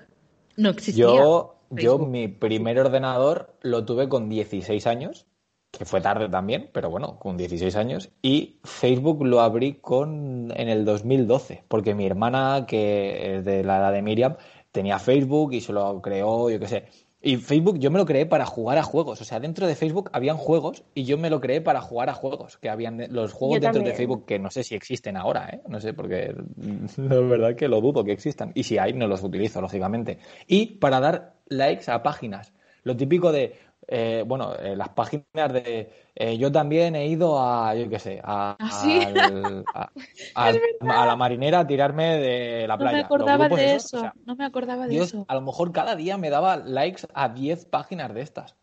no 0.61 0.71
existía. 0.71 1.05
Yo 1.05 1.61
yo 1.71 1.99
mi 1.99 2.29
primer 2.29 2.79
ordenador 2.81 3.57
lo 3.63 3.85
tuve 3.85 4.09
con 4.09 4.29
16 4.29 4.87
años, 4.87 5.27
que 5.71 5.85
fue 5.85 6.01
tarde 6.01 6.29
también, 6.29 6.69
pero 6.73 6.91
bueno, 6.91 7.19
con 7.19 7.37
16 7.37 7.77
años. 7.77 8.11
Y 8.23 8.59
Facebook 8.65 9.25
lo 9.25 9.41
abrí 9.41 9.75
con 9.75 10.53
en 10.57 10.69
el 10.69 10.85
2012, 10.85 11.65
porque 11.69 11.95
mi 11.95 12.07
hermana, 12.07 12.67
que 12.67 13.37
es 13.37 13.45
de 13.45 13.63
la 13.63 13.79
edad 13.79 13.93
de 13.93 14.03
Miriam, 14.03 14.37
tenía 14.73 14.99
Facebook 14.99 15.53
y 15.53 15.61
se 15.61 15.73
lo 15.73 16.03
creó, 16.03 16.51
yo 16.51 16.59
qué 16.59 16.67
sé. 16.67 16.89
Y 17.23 17.37
Facebook 17.37 17.79
yo 17.79 17.91
me 17.91 17.99
lo 17.99 18.07
creé 18.07 18.25
para 18.25 18.47
jugar 18.47 18.79
a 18.79 18.83
juegos. 18.83 19.21
O 19.21 19.25
sea, 19.25 19.41
dentro 19.41 19.67
de 19.67 19.75
Facebook 19.75 20.09
habían 20.13 20.39
juegos 20.39 20.85
y 20.95 21.05
yo 21.05 21.19
me 21.19 21.29
lo 21.29 21.41
creé 21.41 21.61
para 21.61 21.83
jugar 21.83 22.09
a 22.09 22.15
juegos. 22.15 22.57
Que 22.57 22.71
habían 22.71 23.07
los 23.11 23.33
juegos 23.33 23.61
dentro 23.61 23.83
de 23.83 23.93
Facebook 23.93 24.25
que 24.25 24.39
no 24.39 24.51
sé 24.51 24.65
si 24.65 24.75
existen 24.75 25.19
ahora, 25.19 25.51
¿eh? 25.51 25.61
No 25.69 25.81
sé, 25.81 25.93
porque 25.93 26.35
la 26.97 27.21
verdad 27.21 27.55
que 27.57 27.69
lo 27.69 27.81
dudo 27.83 28.05
que 28.05 28.13
existan. 28.13 28.53
Y 28.55 28.63
si 28.63 28.79
hay, 28.79 28.95
no 28.95 29.07
los 29.07 29.23
utilizo, 29.23 29.61
lógicamente. 29.61 30.19
Y 30.47 30.67
para 30.79 31.01
dar 31.01 31.35
likes 31.49 31.91
a 31.91 32.03
páginas. 32.03 32.55
Lo 32.83 32.97
típico 32.97 33.33
de, 33.33 33.59
eh, 33.87 34.25
bueno, 34.27 34.55
eh, 34.55 34.77
las 34.77 34.91
páginas 34.91 35.53
de 35.53 35.91
eh, 36.15 36.39
yo 36.39 36.53
también 36.53 36.95
he 36.95 37.07
ido 37.07 37.41
a, 37.41 37.75
yo 37.75 37.89
qué 37.89 37.99
sé, 37.99 38.21
a, 38.23 38.57
¿Ah, 38.59 39.91
a, 40.81 41.07
la 41.07 41.17
marinera 41.17 41.61
a 41.61 41.67
tirarme 41.67 42.19
de 42.19 42.69
la 42.69 42.77
playa. 42.77 42.93
No 42.93 42.99
me 42.99 43.05
acordaba 43.05 43.49
de 43.49 43.75
eso, 43.75 44.13
no 44.25 44.37
me 44.37 44.45
acordaba 44.45 44.87
de 44.87 44.99
eso. 44.99 45.25
A 45.29 45.35
lo 45.35 45.41
mejor 45.41 45.73
cada 45.73 45.97
día 45.97 46.19
me 46.19 46.31
daba 46.31 46.57
likes 46.57 47.07
a 47.15 47.29
10 47.29 47.65
páginas 47.67 48.15
de 48.15 48.21
estas. 48.21 48.57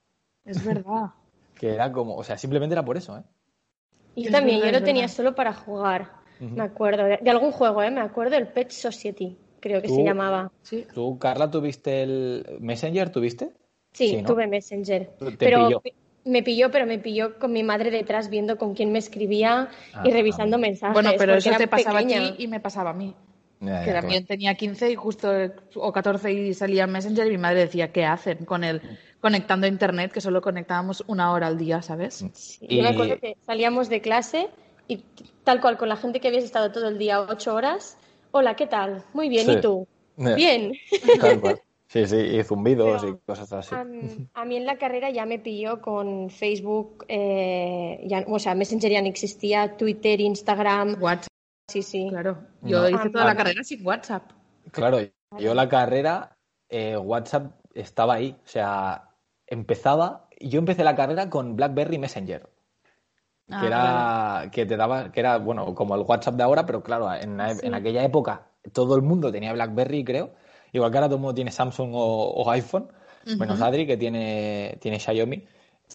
Es 0.45 0.63
verdad. 0.63 1.11
que 1.55 1.73
era 1.73 1.91
como, 1.91 2.15
o 2.15 2.23
sea, 2.23 2.37
simplemente 2.37 2.73
era 2.73 2.85
por 2.85 2.97
eso, 2.97 3.17
¿eh? 3.17 3.23
Y 4.15 4.31
también, 4.31 4.61
yo 4.61 4.71
lo 4.71 4.81
tenía 4.81 5.07
solo 5.07 5.35
para 5.35 5.53
jugar, 5.53 6.11
me 6.39 6.63
acuerdo, 6.63 7.03
de, 7.03 7.29
algún 7.29 7.51
juego, 7.51 7.83
¿eh? 7.83 7.91
Me 7.91 8.01
acuerdo 8.01 8.35
el 8.35 8.47
Pet 8.47 8.71
Society 8.71 9.37
creo 9.59 9.81
que 9.81 9.89
se 9.89 10.03
llamaba. 10.03 10.51
¿Tú, 10.93 11.19
Carla, 11.19 11.51
tuviste 11.51 12.03
el 12.03 12.57
Messenger? 12.59 13.11
¿Tuviste? 13.11 13.51
Sí, 13.93 14.23
tuve 14.25 14.47
Messenger. 14.47 15.09
pero 15.37 15.81
me 16.23 16.43
pilló, 16.43 16.69
pero 16.71 16.85
me 16.85 16.99
pilló 16.99 17.39
con 17.39 17.53
mi 17.53 17.63
madre 17.63 17.89
detrás 17.89 18.29
viendo 18.29 18.57
con 18.57 18.73
quién 18.73 18.91
me 18.91 18.99
escribía 18.99 19.69
y 20.03 20.09
ah, 20.09 20.11
revisando 20.11 20.57
mensajes. 20.57 20.93
Bueno, 20.93 21.11
pero 21.17 21.35
eso 21.35 21.51
te 21.57 21.67
pasaba 21.67 21.99
a 21.99 22.05
ti 22.05 22.35
y 22.37 22.47
me 22.47 22.59
pasaba 22.59 22.89
a 22.89 22.93
mí. 22.93 23.15
que 23.59 23.91
también 23.91 24.25
tenía 24.25 24.55
15 24.55 24.91
y 24.91 24.95
justo 24.95 25.31
o 25.75 25.91
14 25.91 26.31
y 26.31 26.53
salía 26.53 26.85
Messenger 26.85 27.27
y 27.27 27.31
mi 27.31 27.37
madre 27.37 27.61
decía, 27.61 27.91
¿qué 27.91 28.05
hacen 28.05 28.45
con 28.45 28.63
el 28.63 28.81
conectando 29.21 29.65
a 29.65 29.69
internet? 29.69 30.11
Que 30.11 30.21
solo 30.21 30.41
conectábamos 30.41 31.03
una 31.07 31.31
hora 31.31 31.47
al 31.47 31.57
día, 31.57 31.81
¿sabes? 31.81 32.25
y... 32.61 32.77
Yo 32.77 32.83
me 32.83 32.89
acuerdo 32.89 33.19
que 33.19 33.37
salíamos 33.45 33.89
de 33.89 34.01
clase 34.01 34.49
y 34.89 35.03
tal 35.43 35.61
cual 35.61 35.77
con 35.77 35.89
la 35.89 35.95
gente 35.95 36.19
que 36.19 36.27
habías 36.27 36.43
estado 36.43 36.71
todo 36.71 36.89
el 36.89 36.97
día 36.97 37.21
ocho 37.21 37.55
horas 37.55 37.97
Hola, 38.31 38.55
¿qué 38.55 38.67
tal? 38.67 39.03
Muy 39.13 39.29
bien, 39.29 39.49
¿y 39.49 39.61
tú? 39.61 39.87
Eh, 40.17 40.35
bien. 40.35 40.73
Sí, 41.87 42.05
sí, 42.05 42.17
y 42.17 42.43
zumbidos 42.43 43.03
y 43.05 43.15
cosas 43.25 43.51
así. 43.53 43.73
A, 44.33 44.45
mí 44.45 44.57
en 44.57 44.65
la 44.65 44.77
carrera 44.77 45.09
ya 45.09 45.25
me 45.25 45.39
pilló 45.39 45.81
con 45.81 46.29
Facebook, 46.29 47.05
eh, 47.07 48.03
ya, 48.05 48.25
o 48.27 48.39
sea, 48.39 48.55
Messenger 48.55 48.91
ya 48.91 49.01
no 49.01 49.07
existía, 49.07 49.77
Twitter, 49.77 50.19
Instagram. 50.19 51.01
WhatsApp. 51.01 51.31
Sí, 51.69 51.81
sí. 51.81 52.07
Claro, 52.09 52.37
yo 52.61 52.89
hice 52.89 53.09
toda 53.09 53.25
la 53.25 53.35
carrera 53.35 53.63
sin 53.63 53.85
WhatsApp. 53.85 54.31
Claro, 54.71 54.99
yo 55.37 55.53
la 55.53 55.67
carrera, 55.69 56.37
eh, 56.69 56.97
WhatsApp 56.97 57.53
estaba 57.73 58.15
ahí, 58.15 58.35
o 58.43 58.47
sea, 58.47 59.09
empezaba, 59.45 60.27
yo 60.39 60.59
empecé 60.59 60.83
la 60.83 60.95
carrera 60.95 61.29
con 61.29 61.55
BlackBerry 61.55 61.97
Messenger. 61.97 62.49
Ah, 63.49 63.61
que 63.61 63.67
era 63.67 64.51
que 64.51 64.65
te 64.65 64.75
daba 64.75 65.09
que 65.09 65.21
era 65.21 65.37
bueno 65.37 65.73
como 65.73 65.95
el 65.95 66.01
WhatsApp 66.01 66.35
de 66.35 66.43
ahora 66.43 66.65
pero 66.65 66.83
claro 66.83 67.13
en, 67.13 67.39
en, 67.39 67.73
aquella 67.73 68.03
época 68.03 68.49
todo 68.73 68.97
el 68.97 69.03
mundo 69.03 69.31
tenía 69.31 69.53
BlackBerry 69.53 70.03
creo 70.03 70.33
igual 70.73 70.91
que 70.91 70.97
ahora 70.97 71.07
todo 71.07 71.15
el 71.15 71.21
mundo 71.21 71.35
tiene 71.35 71.51
Samsung 71.51 71.91
o, 71.93 72.49
iPhone 72.51 72.87
menos 73.37 73.61
Adri 73.61 73.85
que 73.85 73.97
tiene 73.97 74.77
tiene 74.79 74.99
Xiaomi. 74.99 75.43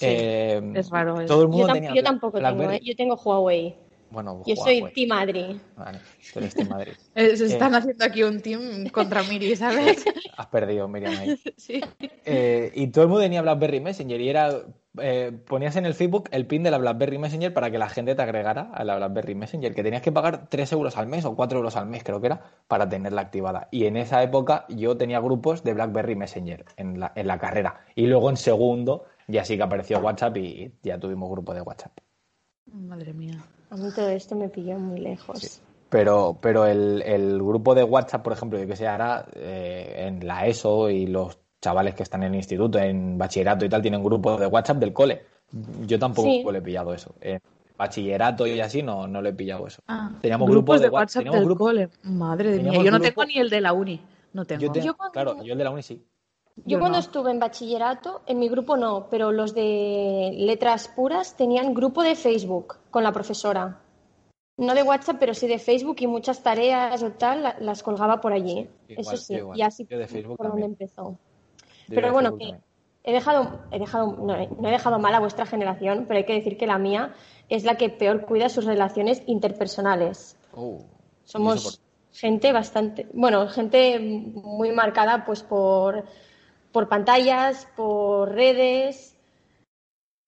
Eh, 0.01 0.73
es 0.75 0.91
raro 0.91 1.25
todo 1.27 1.43
el 1.43 1.49
mundo 1.49 1.69
yo, 1.69 1.73
tenía 1.73 1.95
yo 1.95 2.03
tampoco 2.03 2.39
tengo 2.39 2.71
¿eh? 2.71 2.81
yo 2.83 2.97
tengo 2.97 3.15
Huawei 3.15 3.75
Bueno, 4.13 4.43
Yo 4.47 4.55
soy 4.57 4.85
Team 4.95 5.09
Madrid. 5.09 5.57
Vale, 5.77 5.99
tú 6.33 6.39
eres 6.39 6.55
Team 6.55 6.69
Madrid. 6.69 6.93
Eh, 7.15 7.37
se 7.37 7.47
están 7.47 7.75
haciendo 7.75 8.05
aquí 8.05 8.23
un 8.23 8.41
team 8.41 8.89
contra 8.89 9.23
Miri, 9.23 9.55
¿sabes? 9.55 10.05
Has 10.37 10.47
perdido, 10.47 10.89
Miriam, 10.89 11.15
ahí. 11.19 11.39
sí. 11.57 11.81
Eh, 12.25 12.73
y 12.75 12.87
todo 12.89 13.05
el 13.05 13.09
mundo 13.09 13.23
tenía 13.23 13.43
BlackBerry 13.43 13.81
Messenger 13.81 14.21
y 14.21 14.29
era 14.29 14.63
eh, 14.99 15.33
ponías 15.47 15.77
en 15.77 15.87
el 15.87 15.95
Facebook 15.95 16.29
el 16.33 16.47
pin 16.47 16.63
de 16.63 16.71
la 16.71 16.79
BlackBerry 16.79 17.19
Messenger 17.19 17.53
para 17.53 17.71
que 17.71 17.79
la 17.79 17.89
gente 17.89 18.15
te 18.15 18.23
agregara 18.23 18.71
a 18.73 18.85
la 18.85 18.97
BlackBerry 18.97 19.35
Messenger, 19.35 19.75
que 19.75 19.83
tenías 19.83 20.03
que 20.03 20.13
pagar 20.13 20.49
3 20.49 20.73
euros 20.73 20.97
al 20.97 21.07
mes 21.07 21.25
o 21.25 21.35
4 21.35 21.59
euros 21.59 21.77
al 21.77 21.87
mes, 21.87 22.03
creo 22.03 22.21
que 22.21 22.27
era, 22.27 22.43
para 22.69 22.89
tenerla 22.89 23.23
activada. 23.23 23.69
Y 23.71 23.87
en 23.87 23.97
esa 23.97 24.23
época 24.23 24.67
yo 24.69 24.97
tenía 24.97 25.21
grupos 25.21 25.63
de 25.65 25.75
BlackBerry 25.75 26.17
Messenger 26.17 26.65
en 26.77 27.01
la, 27.01 27.13
en 27.15 27.27
la 27.27 27.39
carrera. 27.39 27.85
Y 27.95 28.07
luego 28.07 28.31
en 28.31 28.37
segundo 28.37 29.05
ya 29.29 29.45
sí 29.45 29.57
que 29.57 29.63
apareció 29.63 29.99
WhatsApp 30.01 30.37
y 30.39 30.73
ya 30.83 30.99
tuvimos 30.99 31.31
grupo 31.31 31.55
de 31.55 31.63
WhatsApp. 31.63 31.93
Madre 32.73 33.13
mía. 33.13 33.43
A 33.73 33.77
mí 33.77 33.89
todo 33.95 34.11
esto 34.11 34.37
me 34.37 34.51
pilló 34.51 34.79
muy 34.79 35.01
lejos. 35.01 35.63
Pero, 35.89 36.37
pero 36.39 36.67
el, 36.67 37.01
el, 37.07 37.39
grupo 37.39 37.75
de 37.75 37.83
WhatsApp, 37.83 38.23
por 38.23 38.35
ejemplo, 38.35 38.59
yo 38.59 38.67
que 38.67 38.77
sé, 38.77 38.87
ahora 38.87 39.25
eh, 39.35 40.09
en 40.09 40.27
la 40.27 40.47
ESO 40.47 40.91
y 40.91 41.07
los 41.07 41.39
chavales 41.59 41.95
que 41.95 42.03
están 42.03 42.23
en 42.23 42.33
el 42.33 42.37
instituto, 42.37 42.79
en 42.79 43.17
bachillerato 43.17 43.65
y 43.65 43.71
tal, 43.71 43.81
tienen 43.81 44.05
grupos 44.05 44.39
de 44.41 44.47
WhatsApp 44.47 44.77
del 44.77 44.93
cole. 44.93 45.23
Yo 45.87 45.99
tampoco 45.99 46.53
le 46.53 46.59
he 46.59 46.63
pillado 46.63 46.93
eso. 46.93 47.15
En 47.19 47.41
bachillerato 47.79 48.47
y 48.47 48.61
así 48.61 48.83
no, 48.83 49.07
no 49.07 49.23
le 49.23 49.31
he 49.31 49.33
pillado 49.33 49.67
eso. 49.67 49.81
Ah, 49.89 50.11
Teníamos 50.21 50.51
grupos 50.51 50.83
de 50.83 50.91
WhatsApp 50.91 51.25
del 51.25 51.57
cole. 51.57 51.89
Madre 52.03 52.59
mía, 52.59 52.83
yo 52.83 52.91
no 52.91 53.01
tengo 53.01 53.25
ni 53.25 53.39
el 53.39 53.49
de 53.49 53.61
la 53.63 53.73
uni. 53.73 54.03
No 54.35 54.45
tengo. 54.45 54.71
Yo 54.75 54.95
Claro, 55.15 55.43
yo 55.43 55.53
el 55.53 55.59
de 55.59 55.65
la 55.65 55.71
uni 55.71 55.83
sí. 55.83 56.05
Yo, 56.67 56.79
cuando 56.79 56.99
estuve 56.99 57.31
en 57.31 57.39
bachillerato, 57.39 58.21
en 58.27 58.39
mi 58.39 58.51
grupo 58.51 58.77
no, 58.77 59.07
pero 59.11 59.33
los 59.33 59.55
de 59.55 60.35
letras 60.37 60.89
puras 60.89 61.35
tenían 61.39 61.73
grupo 61.73 62.03
de 62.03 62.15
Facebook 62.15 62.82
con 62.93 63.03
la 63.03 63.11
profesora. 63.11 63.81
No 64.57 64.75
de 64.75 64.85
WhatsApp, 64.85 65.17
pero 65.19 65.35
sí 65.35 65.49
de 65.49 65.59
Facebook 65.59 65.97
y 65.99 66.07
muchas 66.07 66.45
tareas 66.45 67.03
o 67.03 67.11
tal 67.11 67.57
las 67.59 67.83
colgaba 67.83 68.21
por 68.21 68.33
allí. 68.33 68.69
Eso 68.87 69.17
sí, 69.17 69.37
y 69.55 69.63
así 69.63 69.85
por 69.85 70.49
donde 70.49 70.67
empezó. 70.67 71.19
Pero 71.89 72.13
bueno, 72.13 72.39
que 72.39 72.55
he 73.03 73.13
dejado, 73.13 73.63
he 73.73 73.81
dejado, 73.81 74.13
no, 74.13 74.37
he 74.37 74.71
dejado 74.71 75.01
mal 75.01 75.15
a 75.15 75.21
vuestra 75.21 75.47
generación, 75.47 76.05
pero 76.07 76.19
hay 76.19 76.27
que 76.27 76.35
decir 76.35 76.57
que 76.57 76.69
la 76.69 76.79
mía 76.79 77.15
es 77.49 77.65
la 77.65 77.77
que 77.77 77.89
peor 77.89 78.25
cuida 78.25 78.49
sus 78.49 78.65
relaciones 78.65 79.25
interpersonales. 79.27 80.37
Oh, 80.55 80.85
Somos 81.25 81.83
gente 82.13 82.53
bastante, 82.53 83.09
bueno, 83.15 83.49
gente 83.49 83.99
muy 83.99 84.71
marcada 84.71 85.25
pues 85.25 85.43
por 85.43 86.05
por 86.73 86.89
pantallas, 86.89 87.69
por 87.77 88.33
redes. 88.33 89.17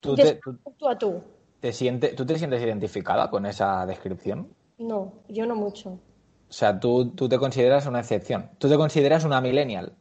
¿Tú 0.01 0.15
te, 0.15 0.39
tú, 0.79 0.89
a 0.89 0.99
tú. 0.99 1.23
Te 1.65 1.73
¿Tú 2.11 2.27
te 2.27 2.39
sientes 2.39 2.63
identificada 2.63 3.31
con 3.31 3.47
esa 3.47 3.87
descripción? 3.87 4.49
No, 4.77 5.15
yo 5.31 5.47
no 5.47 5.55
mucho. 5.55 5.93
O 5.93 6.53
sea, 6.53 6.79
tú, 6.79 7.13
tú 7.13 7.27
te 7.27 7.39
consideras 7.39 7.87
una 7.87 8.01
excepción. 8.01 8.51
¿Tú 8.59 8.69
te 8.69 8.77
consideras 8.77 9.25
una 9.25 9.41
millennial? 9.41 9.95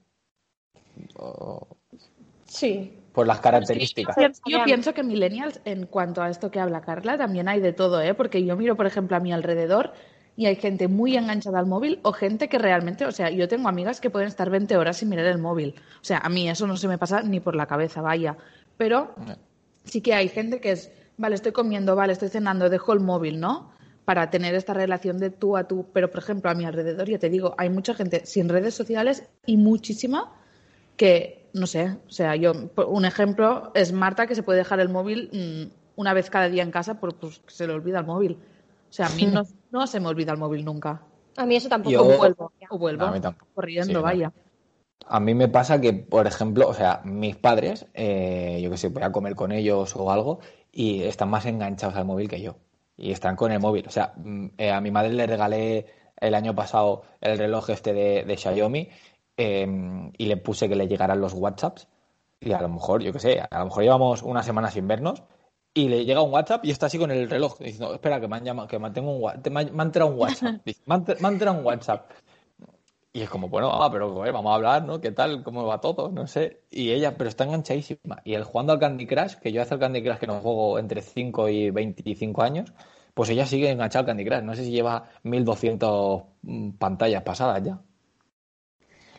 Sí. 2.43 2.99
Por 3.13 3.27
las 3.27 3.39
características. 3.39 4.13
Yo, 4.45 4.65
pienso 4.65 4.93
que 4.93 5.03
millennials, 5.03 5.61
en 5.63 5.85
cuanto 5.85 6.21
a 6.21 6.29
esto 6.29 6.51
que 6.51 6.59
habla 6.59 6.81
Carla, 6.81 7.17
también 7.17 7.47
hay 7.47 7.61
de 7.61 7.71
todo, 7.71 8.01
¿eh? 8.01 8.13
Porque 8.13 8.43
yo 8.43 8.57
miro, 8.57 8.75
por 8.75 8.85
ejemplo, 8.85 9.15
a 9.15 9.21
mi 9.21 9.31
alrededor 9.31 9.93
y 10.35 10.47
hay 10.47 10.57
gente 10.57 10.89
muy 10.89 11.15
enganchada 11.15 11.59
al 11.59 11.65
móvil 11.65 12.01
o 12.03 12.11
gente 12.11 12.49
que 12.49 12.57
realmente, 12.57 13.05
o 13.05 13.11
sea, 13.13 13.29
yo 13.29 13.47
tengo 13.47 13.69
amigas 13.69 14.01
que 14.01 14.09
pueden 14.09 14.27
estar 14.27 14.49
20 14.49 14.75
horas 14.75 14.97
sin 14.97 15.07
mirar 15.07 15.27
el 15.27 15.37
móvil. 15.37 15.75
O 16.01 16.03
sea, 16.03 16.17
a 16.17 16.27
mí 16.27 16.49
eso 16.49 16.67
no 16.67 16.75
se 16.75 16.89
me 16.89 16.97
pasa 16.97 17.21
ni 17.21 17.39
por 17.39 17.55
la 17.55 17.67
cabeza, 17.67 18.01
vaya. 18.01 18.35
Pero 18.75 19.15
sí 19.85 20.01
que 20.01 20.13
hay 20.13 20.27
gente 20.27 20.59
que 20.59 20.71
es, 20.71 20.91
vale, 21.17 21.35
estoy 21.35 21.51
comiendo, 21.51 21.95
vale, 21.95 22.13
estoy 22.13 22.29
cenando, 22.29 22.69
dejo 22.69 22.93
el 22.93 22.99
móvil, 22.99 23.39
¿no? 23.39 23.71
Para 24.05 24.29
tener 24.29 24.55
esta 24.55 24.73
relación 24.73 25.17
de 25.17 25.29
tú 25.29 25.57
a 25.57 25.67
tú. 25.67 25.87
Pero, 25.93 26.09
por 26.09 26.19
ejemplo, 26.19 26.51
a 26.51 26.55
mi 26.55 26.65
alrededor, 26.65 27.09
ya 27.09 27.19
te 27.19 27.29
digo, 27.29 27.55
hay 27.57 27.69
mucha 27.69 27.93
gente 27.93 28.25
sin 28.25 28.49
redes 28.49 28.73
sociales 28.73 29.29
y 29.45 29.57
muchísima 29.57 30.33
que, 30.97 31.49
no 31.53 31.67
sé, 31.67 31.97
o 32.07 32.11
sea, 32.11 32.35
yo, 32.35 32.53
un 32.87 33.05
ejemplo 33.05 33.71
es 33.73 33.91
Marta 33.93 34.27
que 34.27 34.35
se 34.35 34.43
puede 34.43 34.59
dejar 34.59 34.79
el 34.79 34.89
móvil 34.89 35.29
mm, 35.31 35.99
una 35.99 36.13
vez 36.13 36.29
cada 36.29 36.49
día 36.49 36.63
en 36.63 36.71
casa 36.71 36.99
porque 36.99 37.17
pues, 37.21 37.41
se 37.47 37.67
le 37.67 37.73
olvida 37.73 37.99
el 37.99 38.05
móvil. 38.05 38.37
O 38.89 38.93
sea, 38.93 39.07
a 39.07 39.09
mí 39.09 39.25
no, 39.71 39.87
se 39.87 39.99
me 39.99 40.07
olvida 40.07 40.31
el 40.31 40.37
móvil 40.37 40.65
nunca. 40.65 41.01
A 41.35 41.45
mí 41.45 41.55
eso 41.55 41.69
tampoco. 41.69 42.01
O 42.01 42.17
vuelvo, 42.17 42.51
o 42.69 42.77
vuelvo 42.77 43.11
corriendo, 43.55 44.01
vaya. 44.01 44.31
A 45.05 45.19
mí 45.19 45.33
me 45.33 45.49
pasa 45.49 45.81
que, 45.81 45.93
por 45.93 46.27
ejemplo, 46.27 46.67
o 46.67 46.73
sea, 46.73 47.01
mis 47.03 47.35
padres, 47.35 47.85
eh, 47.93 48.59
yo 48.63 48.69
que 48.69 48.77
sé, 48.77 48.87
voy 48.87 49.03
a 49.03 49.11
comer 49.11 49.35
con 49.35 49.51
ellos 49.51 49.95
o 49.95 50.11
algo 50.11 50.39
y 50.73 51.03
están 51.03 51.29
más 51.29 51.45
enganchados 51.45 51.95
al 51.95 52.05
móvil 52.05 52.27
que 52.27 52.41
yo. 52.41 52.55
Y 52.97 53.11
están 53.11 53.35
con 53.35 53.51
el 53.51 53.59
móvil. 53.59 53.87
O 53.87 53.91
sea, 53.91 54.13
mm, 54.17 54.47
eh, 54.57 54.71
a 54.71 54.81
mi 54.81 54.91
madre 54.91 55.13
le 55.13 55.27
regalé 55.27 55.85
el 56.17 56.35
año 56.35 56.55
pasado 56.55 57.03
el 57.21 57.37
reloj 57.37 57.69
este 57.69 57.93
de, 57.93 58.37
Xiaomi 58.37 58.89
em, 59.37 60.11
y 60.17 60.25
le 60.25 60.37
puse 60.37 60.67
que 60.67 60.75
le 60.75 60.87
llegaran 60.87 61.21
los 61.21 61.33
WhatsApps. 61.33 61.87
Y 62.39 62.51
a 62.51 62.61
lo 62.61 62.69
mejor, 62.69 63.01
yo 63.03 63.13
que 63.13 63.19
sé, 63.19 63.39
a 63.39 63.59
lo 63.59 63.65
mejor 63.65 63.83
llevamos 63.83 64.23
una 64.23 64.43
semana 64.43 64.69
sin 64.71 64.87
vernos 64.87 65.23
y 65.73 65.87
le 65.89 66.05
llega 66.05 66.21
un 66.21 66.31
WhatsApp 66.31 66.65
y 66.65 66.71
está 66.71 66.87
así 66.87 66.99
con 66.99 67.09
el 67.09 67.29
reloj 67.29 67.57
diciendo, 67.57 67.93
espera, 67.93 68.19
que 68.19 68.27
me 68.27 68.35
han 68.37 68.43
llamado, 68.43 68.67
que 68.67 68.77
me 68.77 68.91
tengo 68.91 69.11
un 69.11 69.21
me 69.51 69.59
han 69.61 69.81
entrado 69.81 70.11
un 70.11 70.19
WhatsApp. 70.19 70.61
me, 70.85 70.95
han, 70.95 71.33
entrado 71.33 71.57
un 71.57 71.65
WhatsApp. 71.65 72.11
Y 73.15 73.21
es 73.21 73.29
como, 73.29 73.47
bueno, 73.47 73.71
ah, 73.71 73.91
pero 73.91 74.11
vamos 74.15 74.51
a 74.51 74.55
hablar, 74.55 74.85
¿no? 74.85 74.99
¿Qué 74.99 75.11
tal? 75.11 75.43
¿Cómo 75.43 75.67
va 75.67 75.79
todo? 75.79 76.09
No 76.11 76.25
sé. 76.25 76.61
Y 76.71 76.89
ella, 76.91 77.15
pero 77.15 77.29
está 77.29 77.43
enganchadísima. 77.43 78.21
Y 78.23 78.33
el 78.33 78.43
jugando 78.43 78.73
al 78.73 78.79
Candy 78.79 79.05
Crush, 79.05 79.35
que 79.35 79.51
yo 79.51 79.61
hace 79.61 79.75
el 79.75 79.79
Candy 79.79 80.01
Crush 80.01 80.17
que 80.17 80.25
no 80.25 80.39
juego 80.39 80.79
entre 80.79 81.03
5 81.03 81.47
y 81.49 81.69
25 81.69 82.41
años, 82.41 82.73
pues 83.13 83.29
ella 83.29 83.45
sigue 83.45 83.69
enganchada 83.69 83.99
al 83.99 84.05
Candy 84.07 84.25
Crush. 84.25 84.41
No 84.41 84.55
sé 84.55 84.65
si 84.65 84.71
lleva 84.71 85.11
1200 85.21 86.23
mm, 86.41 86.69
pantallas 86.71 87.21
pasadas 87.21 87.61
ya. 87.63 87.79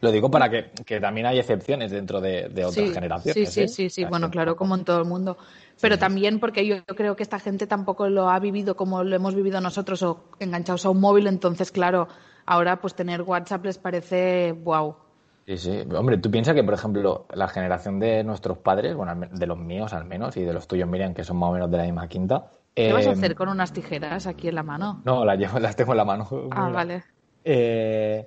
Lo 0.01 0.11
digo 0.11 0.29
para 0.29 0.51
que, 0.51 1.01
también 1.01 1.29
hay 1.29 1.39
excepciones 1.39 1.93
dentro 1.93 2.21
de, 2.21 2.47
otras 2.67 2.93
generaciones. 2.93 3.49
Sí, 3.49 3.55
sí, 3.55 3.61
¿eh? 3.63 3.69
sí, 3.69 3.91
sí. 3.91 4.05
Bueno, 4.05 4.29
claro, 4.29 4.57
como 4.57 4.75
en 4.75 4.85
todo 4.85 4.99
el 4.99 5.05
mundo. 5.05 5.39
Pero 5.81 5.99
también 6.01 6.41
porque 6.41 6.67
yo 6.67 6.85
creo 6.85 7.15
que 7.15 7.23
esta 7.23 7.39
gente 7.39 7.69
tampoco 7.69 8.09
lo 8.09 8.29
ha 8.29 8.41
vivido 8.41 8.77
como 8.77 9.05
lo 9.05 9.15
hemos 9.15 9.37
vivido 9.37 9.61
nosotros 9.61 10.03
o 10.03 10.25
enganchados 10.41 10.85
a 10.85 10.91
un 10.91 11.01
móvil. 11.01 11.29
Entonces, 11.29 11.71
claro, 11.71 12.09
ahora 12.47 12.81
pues 12.81 12.95
tener 12.95 13.23
WhatsApp 13.23 13.65
les 13.65 13.79
parece 13.79 14.53
wow. 14.53 14.97
Sí, 15.47 15.59
sí. 15.59 15.83
Hombre, 15.95 16.17
tú 16.19 16.31
piensas 16.31 16.55
que, 16.55 16.65
por 16.65 16.75
ejemplo, 16.75 17.27
la 17.35 17.49
generación 17.49 18.01
de 18.01 18.25
nuestros 18.25 18.59
padres, 18.59 18.95
bueno, 18.95 19.15
de 19.31 19.47
los 19.47 19.59
míos 19.59 19.93
al 19.93 20.07
menos, 20.07 20.37
y 20.37 20.43
de 20.43 20.55
los 20.55 20.67
tuyos, 20.67 20.89
Miriam, 20.89 21.13
que 21.13 21.23
son 21.23 21.37
más 21.37 21.51
o 21.51 21.53
menos 21.53 21.71
de 21.71 21.77
la 21.77 21.85
misma 21.85 22.09
quinta. 22.09 22.51
¿Qué 22.75 22.93
vas 22.93 23.07
a 23.07 23.11
em, 23.11 23.19
hacer 23.19 23.35
con 23.35 23.49
unas 23.49 23.73
tijeras 23.73 24.27
aquí 24.27 24.49
en 24.49 24.55
la 24.55 24.63
mano? 24.63 25.03
No, 25.05 25.25
las, 25.25 25.39
llevo, 25.39 25.59
las 25.59 25.77
tengo 25.77 25.93
en 25.93 25.99
la 25.99 26.05
mano. 26.05 26.27
Ah, 26.51 26.71
vale. 26.71 27.05
Eh, 27.45 28.27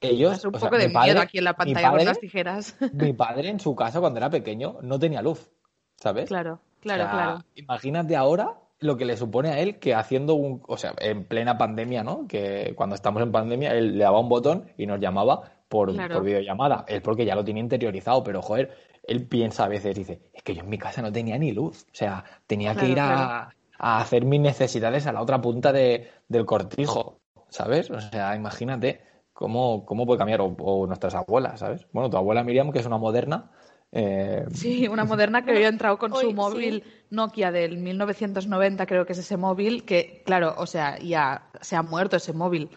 ellos. 0.00 0.44
un 0.44 0.52
poco 0.52 0.76
de 0.76 0.88
miedo 0.88 1.20
aquí 1.20 1.38
en 1.38 1.44
la 1.44 1.54
pantalla 1.54 1.90
con 1.90 2.04
las 2.04 2.20
tijeras. 2.20 2.76
Mi 2.92 3.12
padre 3.14 3.48
en 3.48 3.58
su 3.58 3.74
casa 3.74 4.00
cuando 4.00 4.18
era 4.18 4.28
pequeño 4.30 4.78
no 4.82 4.98
tenía 4.98 5.22
luz, 5.22 5.50
¿sabes? 5.96 6.28
Claro, 6.28 6.60
claro, 6.80 7.10
claro. 7.10 7.44
Imagínate 7.54 8.16
ahora 8.16 8.54
lo 8.80 8.96
que 8.96 9.04
le 9.04 9.16
supone 9.16 9.50
a 9.50 9.58
él 9.60 9.78
que 9.78 9.94
haciendo 9.94 10.34
un, 10.34 10.62
o 10.66 10.76
sea, 10.76 10.94
en 10.98 11.24
plena 11.24 11.58
pandemia, 11.58 12.02
¿no? 12.02 12.26
Que 12.26 12.72
cuando 12.74 12.94
estamos 12.94 13.22
en 13.22 13.32
pandemia 13.32 13.72
él 13.72 13.98
le 13.98 14.04
daba 14.04 14.20
un 14.20 14.28
botón 14.28 14.72
y 14.76 14.86
nos 14.86 15.00
llamaba 15.00 15.52
por, 15.68 15.94
por 15.94 16.24
videollamada. 16.24 16.84
Él 16.88 17.02
porque 17.02 17.24
ya 17.24 17.34
lo 17.34 17.44
tiene 17.44 17.60
interiorizado, 17.60 18.24
pero 18.24 18.42
joder, 18.42 18.70
él 19.04 19.26
piensa 19.26 19.64
a 19.64 19.68
veces, 19.68 19.94
dice, 19.94 20.20
es 20.32 20.42
que 20.42 20.54
yo 20.54 20.62
en 20.62 20.68
mi 20.68 20.78
casa 20.78 21.02
no 21.02 21.12
tenía 21.12 21.38
ni 21.38 21.52
luz, 21.52 21.84
o 21.84 21.94
sea, 21.94 22.24
tenía 22.46 22.74
que 22.74 22.88
ir 22.88 23.00
a, 23.00 23.50
a, 23.78 24.00
hacer 24.00 24.24
mis 24.24 24.40
necesidades 24.40 25.06
a 25.06 25.12
la 25.12 25.22
otra 25.22 25.40
punta 25.40 25.72
de, 25.72 26.08
del 26.28 26.46
cortijo, 26.46 27.20
¿sabes? 27.48 27.90
O 27.90 28.00
sea, 28.00 28.34
imagínate 28.34 29.00
cómo, 29.40 29.86
cómo 29.86 30.04
puede 30.04 30.18
cambiar, 30.18 30.40
o, 30.42 30.86
nuestras 30.86 31.14
abuelas, 31.14 31.60
¿sabes? 31.60 31.86
Bueno, 31.92 32.10
tu 32.10 32.16
abuela 32.18 32.44
Miriam, 32.44 32.72
que 32.72 32.78
es 32.78 32.86
una 32.86 32.98
moderna. 32.98 33.50
Eh, 33.92 34.46
sí, 34.52 34.86
una 34.86 35.04
moderna 35.04 35.44
que 35.44 35.50
había 35.50 35.68
entrado 35.68 35.98
con 35.98 36.14
su 36.14 36.32
móvil 36.32 36.84
Nokia 37.10 37.50
del 37.50 37.78
1990, 37.78 38.86
creo 38.86 39.04
que 39.04 39.12
es 39.12 39.18
ese 39.18 39.36
móvil, 39.36 39.84
que, 39.84 40.22
claro, 40.24 40.54
o 40.56 40.66
sea, 40.66 40.98
ya 40.98 41.50
se 41.60 41.76
ha 41.76 41.82
muerto 41.82 42.16
ese 42.16 42.32
móvil. 42.32 42.70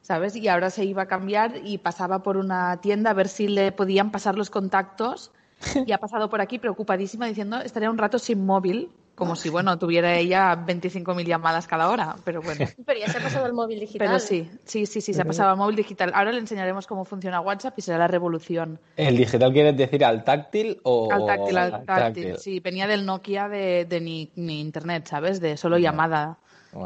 ¿Sabes? 0.00 0.36
Y 0.36 0.48
ahora 0.48 0.68
se 0.68 0.84
iba 0.84 1.02
a 1.02 1.06
cambiar 1.06 1.60
y 1.64 1.78
pasaba 1.78 2.22
por 2.22 2.36
una 2.36 2.78
tienda 2.82 3.10
a 3.10 3.14
ver 3.14 3.28
si 3.28 3.48
le 3.48 3.72
podían 3.72 4.10
pasar 4.10 4.36
los 4.36 4.50
contactos 4.50 5.32
y 5.86 5.92
ha 5.92 5.98
pasado 5.98 6.28
por 6.28 6.42
aquí 6.42 6.58
preocupadísima 6.58 7.26
diciendo 7.26 7.58
estaría 7.60 7.90
un 7.90 7.96
rato 7.96 8.18
sin 8.18 8.44
móvil 8.44 8.90
como 9.14 9.36
si, 9.36 9.48
bueno, 9.48 9.78
tuviera 9.78 10.16
ella 10.16 10.56
25.000 10.56 11.24
llamadas 11.24 11.66
cada 11.66 11.88
hora, 11.88 12.16
pero 12.24 12.42
bueno. 12.42 12.66
Pero 12.84 12.98
ya 12.98 13.08
se 13.08 13.18
ha 13.18 13.22
pasado 13.22 13.44
al 13.44 13.52
móvil 13.52 13.80
digital. 13.80 14.06
Pero 14.06 14.18
sí, 14.18 14.50
sí, 14.64 14.86
sí, 14.86 15.00
sí, 15.00 15.14
se 15.14 15.22
ha 15.22 15.24
pasado 15.24 15.50
al 15.50 15.56
móvil 15.56 15.76
digital. 15.76 16.10
Ahora 16.14 16.32
le 16.32 16.40
enseñaremos 16.40 16.86
cómo 16.86 17.04
funciona 17.04 17.40
WhatsApp 17.40 17.78
y 17.78 17.82
será 17.82 17.98
la 17.98 18.08
revolución. 18.08 18.80
¿El 18.96 19.16
digital 19.16 19.52
quieres 19.52 19.76
decir 19.76 20.04
al 20.04 20.24
táctil 20.24 20.80
o...? 20.82 21.12
Al 21.12 21.26
táctil, 21.26 21.58
al 21.58 21.84
táctil, 21.84 22.36
sí. 22.38 22.60
Venía 22.60 22.86
del 22.86 23.06
Nokia 23.06 23.48
de, 23.48 23.84
de 23.84 24.00
ni, 24.00 24.30
internet, 24.60 25.06
¿sabes? 25.06 25.40
De 25.40 25.56
solo 25.56 25.78
llamada. 25.78 26.38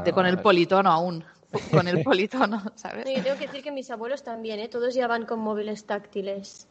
de 0.04 0.12
con 0.12 0.26
el 0.26 0.38
politono 0.40 0.90
aún. 0.90 1.24
Con 1.70 1.88
el 1.88 2.02
politono, 2.04 2.62
¿sabes? 2.74 3.06
Sí, 3.06 3.22
tengo 3.22 3.38
que 3.38 3.46
decir 3.46 3.62
que 3.62 3.72
mis 3.72 3.90
abuelos 3.90 4.22
también, 4.22 4.60
¿eh? 4.60 4.68
Todos 4.68 4.94
ya 4.94 5.06
van 5.06 5.24
con 5.24 5.40
móviles 5.40 5.86
táctiles. 5.86 6.68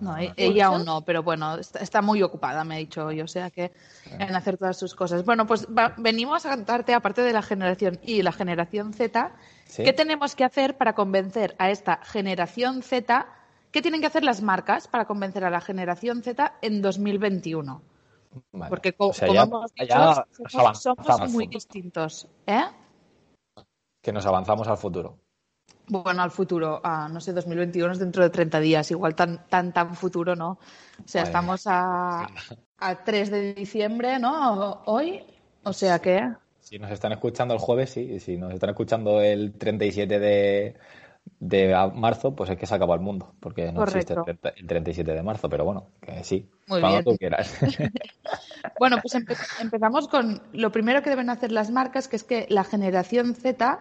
No, 0.00 0.16
ella 0.36 0.66
aún 0.66 0.84
no, 0.84 1.02
pero 1.02 1.22
bueno, 1.22 1.56
está, 1.58 2.02
muy 2.02 2.22
ocupada, 2.22 2.64
me 2.64 2.76
ha 2.76 2.78
dicho 2.78 3.06
hoy, 3.06 3.20
o 3.20 3.28
sea 3.28 3.50
que 3.50 3.72
en 4.06 4.34
hacer 4.34 4.56
todas 4.56 4.78
sus 4.78 4.94
cosas. 4.94 5.24
Bueno, 5.24 5.46
pues 5.46 5.66
venimos 5.96 6.46
a 6.46 6.50
cantarte, 6.50 6.94
aparte 6.94 7.22
de 7.22 7.32
la 7.32 7.42
generación 7.42 7.98
Y 8.02 8.22
la 8.22 8.32
generación 8.32 8.92
Z, 8.92 9.32
¿qué 9.76 9.92
tenemos 9.92 10.34
que 10.34 10.44
hacer 10.44 10.76
para 10.76 10.94
convencer 10.94 11.54
a 11.58 11.70
esta 11.70 12.00
generación 12.04 12.82
Z? 12.82 13.26
¿Qué 13.70 13.82
tienen 13.82 14.00
que 14.00 14.06
hacer 14.06 14.24
las 14.24 14.42
marcas 14.42 14.88
para 14.88 15.04
convencer 15.04 15.44
a 15.44 15.50
la 15.50 15.60
generación 15.60 16.22
Z 16.22 16.54
en 16.62 16.82
2021? 16.82 17.82
Porque 18.68 18.92
como, 18.92 19.12
hemos 19.20 19.74
dicho, 19.74 20.24
somos, 20.48 21.32
muy 21.32 21.46
distintos. 21.48 22.28
¿eh? 22.46 22.64
Que 24.00 24.12
nos 24.12 24.24
avanzamos 24.26 24.68
al 24.68 24.76
futuro. 24.76 25.18
Bueno, 25.90 26.22
al 26.22 26.30
futuro, 26.30 26.80
no 26.84 27.20
sé, 27.20 27.32
2021 27.32 27.92
es 27.92 27.98
dentro 27.98 28.22
de 28.22 28.30
30 28.30 28.60
días, 28.60 28.90
igual 28.92 29.16
tan 29.16 29.48
tan 29.48 29.72
tan 29.72 29.96
futuro, 29.96 30.36
¿no? 30.36 30.52
O 30.52 31.08
sea, 31.08 31.24
estamos 31.24 31.66
a, 31.66 32.28
a 32.78 33.04
3 33.04 33.30
de 33.30 33.54
diciembre, 33.54 34.20
¿no? 34.20 34.82
Hoy, 34.86 35.24
o 35.64 35.72
sea 35.72 35.98
que... 35.98 36.32
Si 36.60 36.78
nos 36.78 36.92
están 36.92 37.10
escuchando 37.10 37.54
el 37.54 37.60
jueves, 37.60 37.90
sí, 37.90 38.20
si 38.20 38.36
nos 38.36 38.54
están 38.54 38.70
escuchando 38.70 39.20
el 39.20 39.52
37 39.58 40.20
de, 40.20 40.76
de 41.40 41.90
marzo, 41.94 42.36
pues 42.36 42.50
es 42.50 42.56
que 42.56 42.66
se 42.66 42.74
acaba 42.76 42.94
el 42.94 43.00
mundo, 43.00 43.34
porque 43.40 43.72
no 43.72 43.82
existe 43.82 44.14
el 44.14 44.66
37 44.68 45.12
de 45.12 45.22
marzo, 45.24 45.48
pero 45.48 45.64
bueno, 45.64 45.88
que 46.00 46.22
sí, 46.22 46.48
cuando 46.68 47.02
tú 47.02 47.16
quieras. 47.16 47.52
bueno, 48.78 48.98
pues 49.02 49.16
empezamos 49.60 50.06
con 50.06 50.40
lo 50.52 50.70
primero 50.70 51.02
que 51.02 51.10
deben 51.10 51.30
hacer 51.30 51.50
las 51.50 51.72
marcas, 51.72 52.06
que 52.06 52.14
es 52.14 52.22
que 52.22 52.46
la 52.48 52.62
generación 52.62 53.34
Z 53.34 53.80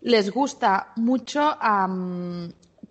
les 0.00 0.30
gusta 0.30 0.92
mucho 0.96 1.56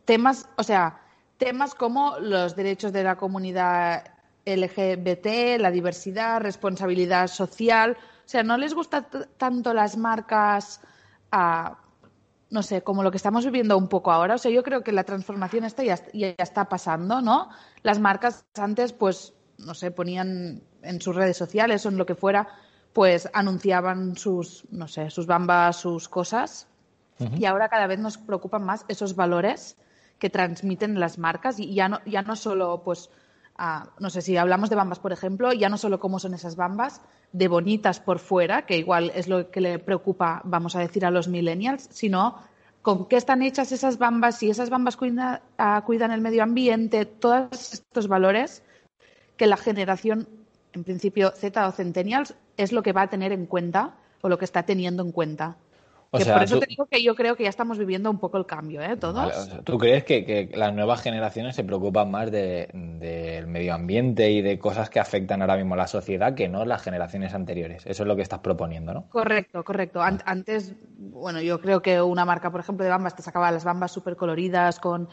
temas, 0.05 0.47
o 0.57 0.63
sea, 0.63 1.01
temas 1.37 1.73
como 1.73 2.19
los 2.19 2.55
derechos 2.55 2.93
de 2.93 3.03
la 3.03 3.15
comunidad 3.15 4.13
LGBT, 4.45 5.59
la 5.59 5.71
diversidad, 5.71 6.41
responsabilidad 6.41 7.27
social. 7.27 7.97
O 8.25 8.29
sea, 8.29 8.43
no 8.43 8.57
les 8.57 8.73
gusta 8.73 9.07
tanto 9.37 9.73
las 9.73 9.97
marcas, 9.97 10.81
no 11.31 12.63
sé, 12.63 12.83
como 12.83 13.03
lo 13.03 13.11
que 13.11 13.17
estamos 13.17 13.45
viviendo 13.45 13.77
un 13.77 13.87
poco 13.87 14.11
ahora. 14.11 14.35
O 14.35 14.37
sea, 14.37 14.51
yo 14.51 14.63
creo 14.63 14.83
que 14.83 14.91
la 14.91 15.03
transformación 15.03 15.63
esta 15.63 15.83
ya, 15.83 15.99
ya 16.13 16.35
está 16.37 16.65
pasando, 16.65 17.21
¿no? 17.21 17.49
Las 17.81 17.99
marcas 17.99 18.45
antes, 18.55 18.93
pues, 18.93 19.33
no 19.57 19.73
sé, 19.73 19.91
ponían 19.91 20.61
en 20.81 21.01
sus 21.01 21.15
redes 21.15 21.37
sociales 21.37 21.85
o 21.85 21.89
en 21.89 21.97
lo 21.97 22.05
que 22.05 22.15
fuera, 22.15 22.47
pues 22.93 23.29
anunciaban 23.33 24.15
sus, 24.15 24.65
no 24.71 24.87
sé, 24.87 25.09
sus 25.09 25.25
bambas, 25.25 25.77
sus 25.77 26.09
cosas 26.09 26.68
y 27.37 27.45
ahora 27.45 27.69
cada 27.69 27.87
vez 27.87 27.99
nos 27.99 28.17
preocupan 28.17 28.63
más 28.63 28.85
esos 28.87 29.15
valores 29.15 29.77
que 30.19 30.29
transmiten 30.29 30.99
las 30.99 31.17
marcas 31.17 31.59
y 31.59 31.73
ya 31.73 31.89
no, 31.89 31.99
ya 32.05 32.21
no 32.21 32.35
solo, 32.35 32.81
pues, 32.83 33.09
no 33.99 34.09
sé 34.09 34.21
si 34.21 34.37
hablamos 34.37 34.69
de 34.69 34.75
bambas, 34.75 34.99
por 34.99 35.11
ejemplo, 35.11 35.51
ya 35.53 35.69
no 35.69 35.77
solo 35.77 35.99
cómo 35.99 36.19
son 36.19 36.33
esas 36.33 36.55
bambas, 36.55 37.01
de 37.31 37.47
bonitas 37.47 37.99
por 37.99 38.19
fuera, 38.19 38.65
que 38.65 38.77
igual 38.77 39.11
es 39.15 39.27
lo 39.27 39.51
que 39.51 39.61
le 39.61 39.79
preocupa, 39.79 40.41
vamos 40.45 40.75
a 40.75 40.79
decir, 40.79 41.05
a 41.05 41.11
los 41.11 41.27
millennials, 41.27 41.87
sino 41.91 42.35
con 42.81 43.07
qué 43.07 43.17
están 43.17 43.41
hechas 43.41 43.71
esas 43.71 43.97
bambas, 43.97 44.37
si 44.37 44.49
esas 44.49 44.69
bambas 44.69 44.97
ah, 45.57 45.83
cuidan 45.85 46.11
el 46.11 46.21
medio 46.21 46.43
ambiente, 46.43 47.05
todos 47.05 47.73
estos 47.73 48.07
valores 48.07 48.63
que 49.35 49.47
la 49.47 49.57
generación, 49.57 50.27
en 50.73 50.83
principio 50.83 51.31
Z 51.31 51.67
o 51.67 51.71
Centennials, 51.71 52.35
es 52.57 52.71
lo 52.71 52.81
que 52.81 52.93
va 52.93 53.03
a 53.03 53.09
tener 53.09 53.31
en 53.31 53.45
cuenta 53.45 53.95
o 54.21 54.29
lo 54.29 54.37
que 54.37 54.45
está 54.45 54.63
teniendo 54.63 55.03
en 55.03 55.11
cuenta 55.11 55.57
por 56.09 56.21
eso 56.43 56.59
te 56.59 56.65
digo 56.65 56.85
que 56.87 57.03
yo 57.03 57.15
creo 57.15 57.35
que 57.35 57.43
ya 57.43 57.49
estamos 57.49 57.77
viviendo 57.77 58.09
un 58.09 58.19
poco 58.19 58.37
el 58.37 58.45
cambio, 58.45 58.81
¿eh? 58.81 58.97
Todos. 58.97 59.63
¿Tú 59.63 59.77
crees 59.77 60.03
que, 60.03 60.49
las 60.53 60.73
nuevas 60.73 61.01
generaciones 61.01 61.55
se 61.55 61.63
preocupan 61.63 62.09
más 62.09 62.31
del 62.31 63.47
medio 63.47 63.73
ambiente 63.73 64.31
y 64.31 64.41
de 64.41 64.57
cosas 64.57 64.89
que 64.89 64.99
afectan 64.99 65.41
ahora 65.41 65.55
mismo 65.55 65.75
a 65.75 65.77
la 65.77 65.87
sociedad 65.87 66.33
que 66.33 66.47
no 66.47 66.65
las 66.65 66.81
generaciones 66.81 67.33
anteriores? 67.33 67.85
Eso 67.85 68.03
es 68.03 68.07
lo 68.07 68.15
que 68.15 68.23
estás 68.23 68.39
proponiendo, 68.39 68.93
¿no? 68.93 69.07
Correcto, 69.09 69.63
correcto. 69.63 70.01
Antes, 70.01 70.73
bueno, 70.97 71.41
yo 71.41 71.61
creo 71.61 71.81
que 71.81 72.01
una 72.01 72.25
marca, 72.25 72.51
por 72.51 72.61
ejemplo, 72.61 72.83
de 72.83 72.89
bambas 72.89 73.15
te 73.15 73.21
sacaba 73.21 73.51
las 73.51 73.63
bambas 73.63 73.91
súper 73.91 74.15
coloridas 74.15 74.79
con 74.79 75.09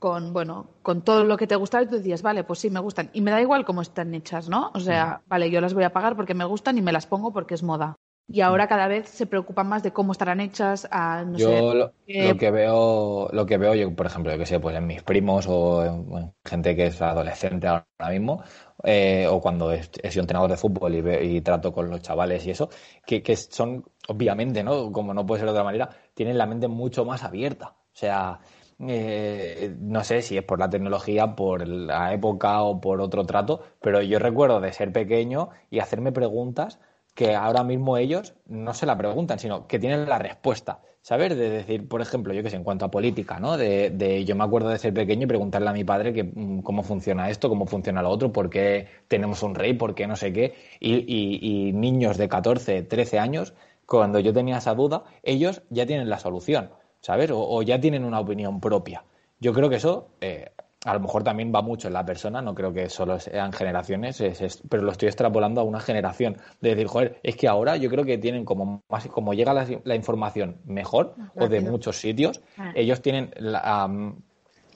con 0.00 0.32
bueno 0.32 0.66
con 0.82 1.02
todo 1.02 1.24
lo 1.24 1.36
que 1.36 1.46
te 1.46 1.56
gustaba 1.56 1.84
y 1.84 1.86
tú 1.86 1.96
decías 1.96 2.22
vale 2.22 2.42
pues 2.42 2.58
sí 2.58 2.70
me 2.70 2.80
gustan 2.80 3.10
y 3.12 3.20
me 3.20 3.30
da 3.30 3.40
igual 3.42 3.66
cómo 3.66 3.82
están 3.82 4.14
hechas 4.14 4.48
no 4.48 4.70
o 4.72 4.80
sea 4.80 5.20
vale 5.28 5.50
yo 5.50 5.60
las 5.60 5.74
voy 5.74 5.84
a 5.84 5.92
pagar 5.92 6.16
porque 6.16 6.32
me 6.32 6.46
gustan 6.46 6.78
y 6.78 6.80
me 6.80 6.90
las 6.90 7.06
pongo 7.06 7.34
porque 7.34 7.52
es 7.52 7.62
moda 7.62 7.98
y 8.32 8.42
ahora 8.42 8.68
cada 8.68 8.86
vez 8.86 9.08
se 9.08 9.26
preocupan 9.26 9.68
más 9.68 9.82
de 9.82 9.92
cómo 9.92 10.12
estarán 10.12 10.40
hechas. 10.40 10.86
A, 10.90 11.24
no 11.24 11.36
yo 11.36 11.74
lo, 11.74 11.92
que 12.06 12.50
veo, 12.52 13.28
lo 13.32 13.44
que 13.44 13.58
veo 13.58 13.74
yo, 13.74 13.94
por 13.94 14.06
ejemplo, 14.06 14.30
yo 14.30 14.38
que 14.38 14.46
sé, 14.46 14.60
pues 14.60 14.76
en 14.76 14.86
mis 14.86 15.02
primos 15.02 15.46
o 15.48 15.84
en, 15.84 16.32
gente 16.44 16.76
que 16.76 16.86
es 16.86 17.02
adolescente 17.02 17.66
ahora 17.66 18.10
mismo, 18.10 18.42
eh, 18.84 19.26
o 19.28 19.40
cuando 19.40 19.72
he, 19.72 19.82
sido 19.82 20.22
entrenador 20.22 20.50
de 20.50 20.56
fútbol 20.56 20.94
y, 20.94 21.40
trato 21.40 21.72
con 21.72 21.90
los 21.90 22.02
chavales 22.02 22.46
y 22.46 22.52
eso, 22.52 22.68
que, 23.04 23.20
que, 23.20 23.34
son, 23.34 23.84
obviamente, 24.06 24.62
¿no? 24.62 24.92
Como 24.92 25.12
no 25.12 25.26
puede 25.26 25.40
ser 25.40 25.46
de 25.46 25.52
otra 25.52 25.64
manera, 25.64 25.90
tienen 26.14 26.38
la 26.38 26.46
mente 26.46 26.68
mucho 26.68 27.04
más 27.04 27.24
abierta. 27.24 27.74
O 27.92 27.96
sea, 28.00 28.38
eh, 28.78 29.74
no 29.78 30.04
sé 30.04 30.22
si 30.22 30.38
es 30.38 30.44
por 30.44 30.58
la 30.58 30.70
tecnología, 30.70 31.34
por 31.34 31.66
la 31.66 32.14
época 32.14 32.62
o 32.62 32.80
por 32.80 33.00
otro 33.00 33.26
trato, 33.26 33.60
pero 33.80 34.00
yo 34.02 34.20
recuerdo 34.20 34.60
de 34.60 34.72
ser 34.72 34.92
pequeño 34.92 35.50
y 35.68 35.80
hacerme 35.80 36.12
preguntas 36.12 36.78
que 37.14 37.34
ahora 37.34 37.64
mismo 37.64 37.96
ellos 37.96 38.34
no 38.46 38.74
se 38.74 38.86
la 38.86 38.96
preguntan, 38.96 39.38
sino 39.38 39.66
que 39.66 39.78
tienen 39.78 40.08
la 40.08 40.18
respuesta. 40.18 40.80
¿Sabes? 41.02 41.34
De 41.34 41.48
decir, 41.48 41.88
por 41.88 42.02
ejemplo, 42.02 42.34
yo 42.34 42.42
que 42.42 42.50
sé, 42.50 42.56
en 42.56 42.64
cuanto 42.64 42.84
a 42.84 42.90
política, 42.90 43.40
¿no? 43.40 43.56
De, 43.56 44.22
yo 44.26 44.36
me 44.36 44.44
acuerdo 44.44 44.68
de 44.68 44.76
ser 44.76 44.92
pequeño 44.92 45.24
y 45.24 45.26
preguntarle 45.26 45.70
a 45.70 45.72
mi 45.72 45.82
padre 45.82 46.12
que, 46.12 46.24
mm, 46.24 46.60
cómo 46.60 46.82
funciona 46.82 47.30
esto, 47.30 47.48
cómo 47.48 47.64
funciona 47.66 48.02
lo 48.02 48.10
otro, 48.10 48.32
por 48.32 48.50
qué 48.50 48.86
tenemos 49.08 49.42
un 49.42 49.54
rey, 49.54 49.72
por 49.72 49.94
qué 49.94 50.06
no 50.06 50.16
sé 50.16 50.32
qué. 50.32 50.54
Y, 50.78 51.72
niños 51.72 52.18
de 52.18 52.28
14, 52.28 52.82
13 52.82 53.18
años, 53.18 53.54
cuando 53.86 54.20
yo 54.20 54.34
tenía 54.34 54.58
esa 54.58 54.74
duda, 54.74 55.04
ellos 55.22 55.62
ya 55.70 55.86
tienen 55.86 56.10
la 56.10 56.18
solución, 56.18 56.70
¿sabes? 57.00 57.30
O, 57.32 57.62
ya 57.62 57.80
tienen 57.80 58.04
una 58.04 58.20
opinión 58.20 58.60
propia. 58.60 59.04
Yo 59.40 59.54
creo 59.54 59.70
que 59.70 59.76
eso 59.76 60.10
eh, 60.20 60.50
a 60.84 60.94
lo 60.94 61.00
mejor 61.00 61.22
también 61.22 61.52
va 61.54 61.60
mucho 61.60 61.88
en 61.88 61.94
la 61.94 62.04
persona, 62.04 62.40
no 62.40 62.54
creo 62.54 62.72
que 62.72 62.88
solo 62.88 63.18
sean 63.20 63.52
generaciones, 63.52 64.22
pero 64.68 64.82
lo 64.82 64.92
estoy 64.92 65.08
extrapolando 65.08 65.60
a 65.60 65.64
una 65.64 65.80
generación. 65.80 66.38
De 66.60 66.70
decir, 66.70 66.86
joder, 66.86 67.20
es 67.22 67.36
que 67.36 67.48
ahora 67.48 67.76
yo 67.76 67.90
creo 67.90 68.04
que 68.04 68.16
tienen 68.16 68.44
como 68.44 68.82
más, 68.88 69.06
como 69.08 69.34
llega 69.34 69.52
la, 69.52 69.94
información 69.94 70.56
mejor 70.64 71.14
o 71.36 71.48
de 71.48 71.60
muchos 71.60 71.98
sitios, 71.98 72.40
ah. 72.56 72.72
ellos 72.74 73.02
tienen 73.02 73.30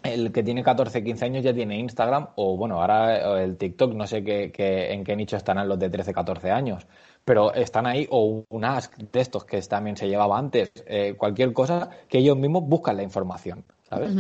el 0.03 0.33
que 0.33 0.43
tiene 0.43 0.63
14, 0.63 1.03
15 1.03 1.25
años 1.25 1.45
ya 1.45 1.55
tiene 1.55 1.79
Instagram 1.79 2.29
o 2.35 2.59
bueno, 2.59 2.81
ahora 2.81 3.43
el 3.43 3.57
TikTok, 3.57 3.95
no 3.95 4.07
sé 4.07 4.23
qué, 4.23 4.53
en 4.93 5.05
qué 5.05 5.17
nicho 5.17 5.39
están 5.39 5.67
los 5.67 5.79
de 5.79 5.89
13, 5.89 6.13
14 6.13 6.51
años, 6.51 6.87
pero 7.25 7.55
están 7.55 7.87
ahí 7.87 8.07
o 8.11 8.45
un 8.47 8.65
Ask 8.67 8.95
de 8.99 9.21
estos 9.21 9.47
que 9.47 9.59
también 9.63 9.97
se 9.97 10.07
llevaba 10.07 10.39
antes, 10.39 10.71
eh, 10.87 11.15
cualquier 11.17 11.55
cosa 11.55 11.89
que 12.09 12.19
ellos 12.19 12.37
mismos 12.37 12.65
buscan 12.69 12.99
la 12.99 13.03
información, 13.03 13.65
¿sabes? 13.89 14.11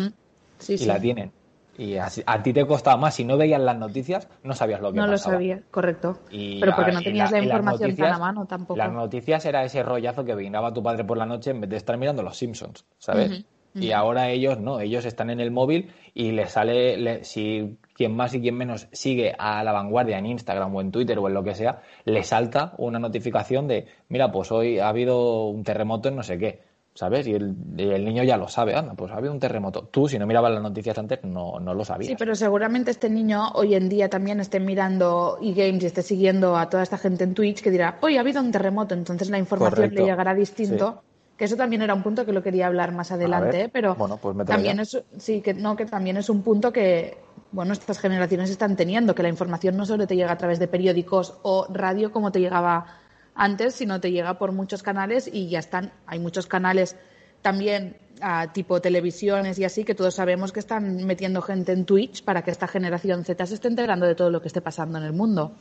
y 0.66 0.86
la 0.86 0.98
tienen. 0.98 1.30
Y 1.76 1.96
a, 1.96 2.08
ti 2.42 2.52
te 2.52 2.66
costaba 2.66 2.96
más, 2.96 3.14
si 3.14 3.24
no 3.24 3.37
veías 3.37 3.60
las 3.60 3.76
noticias, 3.76 4.28
no 4.42 4.54
sabías 4.54 4.80
lo 4.80 4.92
que 4.92 4.98
no 4.98 5.06
pasaba. 5.06 5.32
No 5.32 5.32
lo 5.32 5.38
sabía, 5.38 5.62
correcto. 5.70 6.18
Pero 6.30 6.74
porque 6.76 6.92
no 6.92 7.02
tenías 7.02 7.30
la, 7.32 7.38
información 7.38 7.96
tan 7.96 8.12
a 8.12 8.18
mano 8.18 8.46
tampoco. 8.46 8.78
Las 8.78 8.92
noticias 8.92 9.44
era 9.44 9.64
ese 9.64 9.82
rollazo 9.82 10.24
que 10.24 10.34
vinaba 10.34 10.72
tu 10.72 10.82
padre 10.82 11.04
por 11.04 11.18
la 11.18 11.26
noche 11.26 11.50
en 11.50 11.60
vez 11.60 11.70
de 11.70 11.76
estar 11.76 11.96
mirando 11.96 12.22
los 12.22 12.37
Simpsons, 12.37 12.84
¿sabes? 12.98 13.44
Y 13.76 13.90
ahora 13.90 14.30
ellos 14.30 14.60
no, 14.60 14.78
ellos 14.78 15.04
están 15.04 15.30
en 15.30 15.40
el 15.40 15.50
móvil 15.50 15.90
y 16.14 16.30
les 16.30 16.52
sale, 16.52 17.24
si 17.24 17.76
quien 17.92 18.14
más 18.14 18.32
y 18.34 18.40
quien 18.40 18.56
menos 18.56 18.87
sigue 18.92 19.34
a 19.37 19.64
la 19.64 19.72
vanguardia 19.72 20.18
en 20.18 20.26
Instagram 20.26 20.72
o 20.76 20.80
en 20.80 20.92
Twitter 20.92 21.18
o 21.18 21.26
en 21.26 21.34
lo 21.34 21.42
que 21.42 21.56
sea, 21.56 21.80
le 22.04 22.22
salta 22.22 22.74
una 22.78 23.00
notificación 23.00 23.66
de, 23.66 23.88
mira, 24.08 24.30
pues 24.30 24.52
hoy 24.52 24.78
ha 24.78 24.88
habido 24.88 25.46
un 25.46 25.64
terremoto 25.64 26.08
en 26.08 26.14
no 26.14 26.22
sé 26.22 26.38
qué 26.38 26.73
¿sabes? 26.94 27.26
Y 27.26 27.35
el, 27.35 28.04
niño 28.04 28.22
ya 28.22 28.37
lo 28.37 28.48
sabe, 28.48 28.74
anda, 28.74 28.94
pues 28.94 29.11
ha 29.12 29.16
habido 29.16 29.33
un 29.33 29.40
terremoto. 29.40 29.83
Tú, 29.90 30.09
si 30.09 30.18
no 30.18 30.26
mirabas 30.26 30.52
las 30.52 30.62
noticias 30.62 30.96
antes, 30.96 31.24
no, 31.24 31.59
no 31.59 31.74
lo 31.74 31.85
sabías. 31.85 32.09
Sí, 32.09 32.16
pero 32.16 32.35
seguramente 32.37 32.92
este 32.92 33.11
niño 33.11 33.50
hoy 33.54 33.74
en 33.74 33.88
día 33.88 34.09
también 34.09 34.40
esté 34.40 34.61
mirando 34.61 35.38
e-games 35.42 35.83
y 35.83 35.87
esté 35.87 36.02
siguiendo 36.02 36.57
a 36.57 36.70
toda 36.70 36.85
esta 36.85 36.96
gente 36.96 37.24
en 37.24 37.35
Twitch 37.35 37.62
que 37.62 37.70
dirá, 37.70 37.98
hoy 38.00 38.16
ha 38.16 38.20
habido 38.20 38.40
un 38.40 38.52
terremoto, 38.52 38.94
entonces 38.94 39.28
la 39.28 39.38
información 39.38 39.92
le 39.92 40.04
llegará 40.04 40.35
distinto. 40.35 41.02
Que 41.37 41.46
eso 41.46 41.57
también 41.57 41.83
era 41.83 41.94
un 41.94 42.04
punto 42.04 42.24
que 42.24 42.33
lo 42.33 42.44
quería 42.44 42.68
hablar 42.68 42.92
más 42.92 43.11
adelante, 43.11 43.68
pero 43.68 43.96
bueno, 43.96 44.18
pues 44.18 44.37
también 44.46 44.78
es, 44.78 45.02
sí, 45.18 45.40
que 45.40 45.52
no, 45.52 45.74
que 45.74 45.85
también 45.85 46.16
es 46.16 46.30
un 46.30 46.42
punto 46.42 46.72
que 46.72 47.18
bueno, 47.50 47.72
estas 47.72 47.98
generaciones 47.98 48.50
están 48.50 48.76
teniendo, 48.76 49.16
que 49.16 49.24
la 49.24 49.28
información 49.28 49.76
no 49.76 49.85
solo 49.85 50.07
te 50.07 50.14
llega 50.14 50.30
a 50.30 50.38
través 50.38 50.61
de 50.61 50.68
periódicos 50.68 51.38
o 51.42 51.66
radio 51.72 52.12
como 52.12 52.30
te 52.30 52.38
llegaba 52.38 52.87
antes, 53.34 53.74
sino 53.74 54.00
te 54.00 54.12
llega 54.12 54.38
por 54.38 54.52
muchos 54.52 54.82
canales 54.82 55.28
y 55.32 55.48
ya 55.48 55.58
están. 55.58 55.92
Hay 56.06 56.18
muchos 56.18 56.46
canales 56.46 56.96
también 57.42 57.96
a 58.20 58.52
tipo 58.52 58.80
televisiones 58.80 59.58
y 59.58 59.64
así 59.64 59.84
que 59.84 59.94
todos 59.94 60.14
sabemos 60.14 60.52
que 60.52 60.60
están 60.60 61.04
metiendo 61.04 61.42
gente 61.42 61.72
en 61.72 61.84
Twitch 61.84 62.24
para 62.24 62.42
que 62.42 62.50
esta 62.50 62.68
generación 62.68 63.24
Z 63.24 63.46
se 63.46 63.54
esté 63.54 63.68
enterando 63.68 64.06
de 64.06 64.14
todo 64.14 64.30
lo 64.30 64.40
que 64.40 64.48
esté 64.48 64.60
pasando 64.60 64.98
en 64.98 65.04
el 65.04 65.12
mundo. 65.12 65.52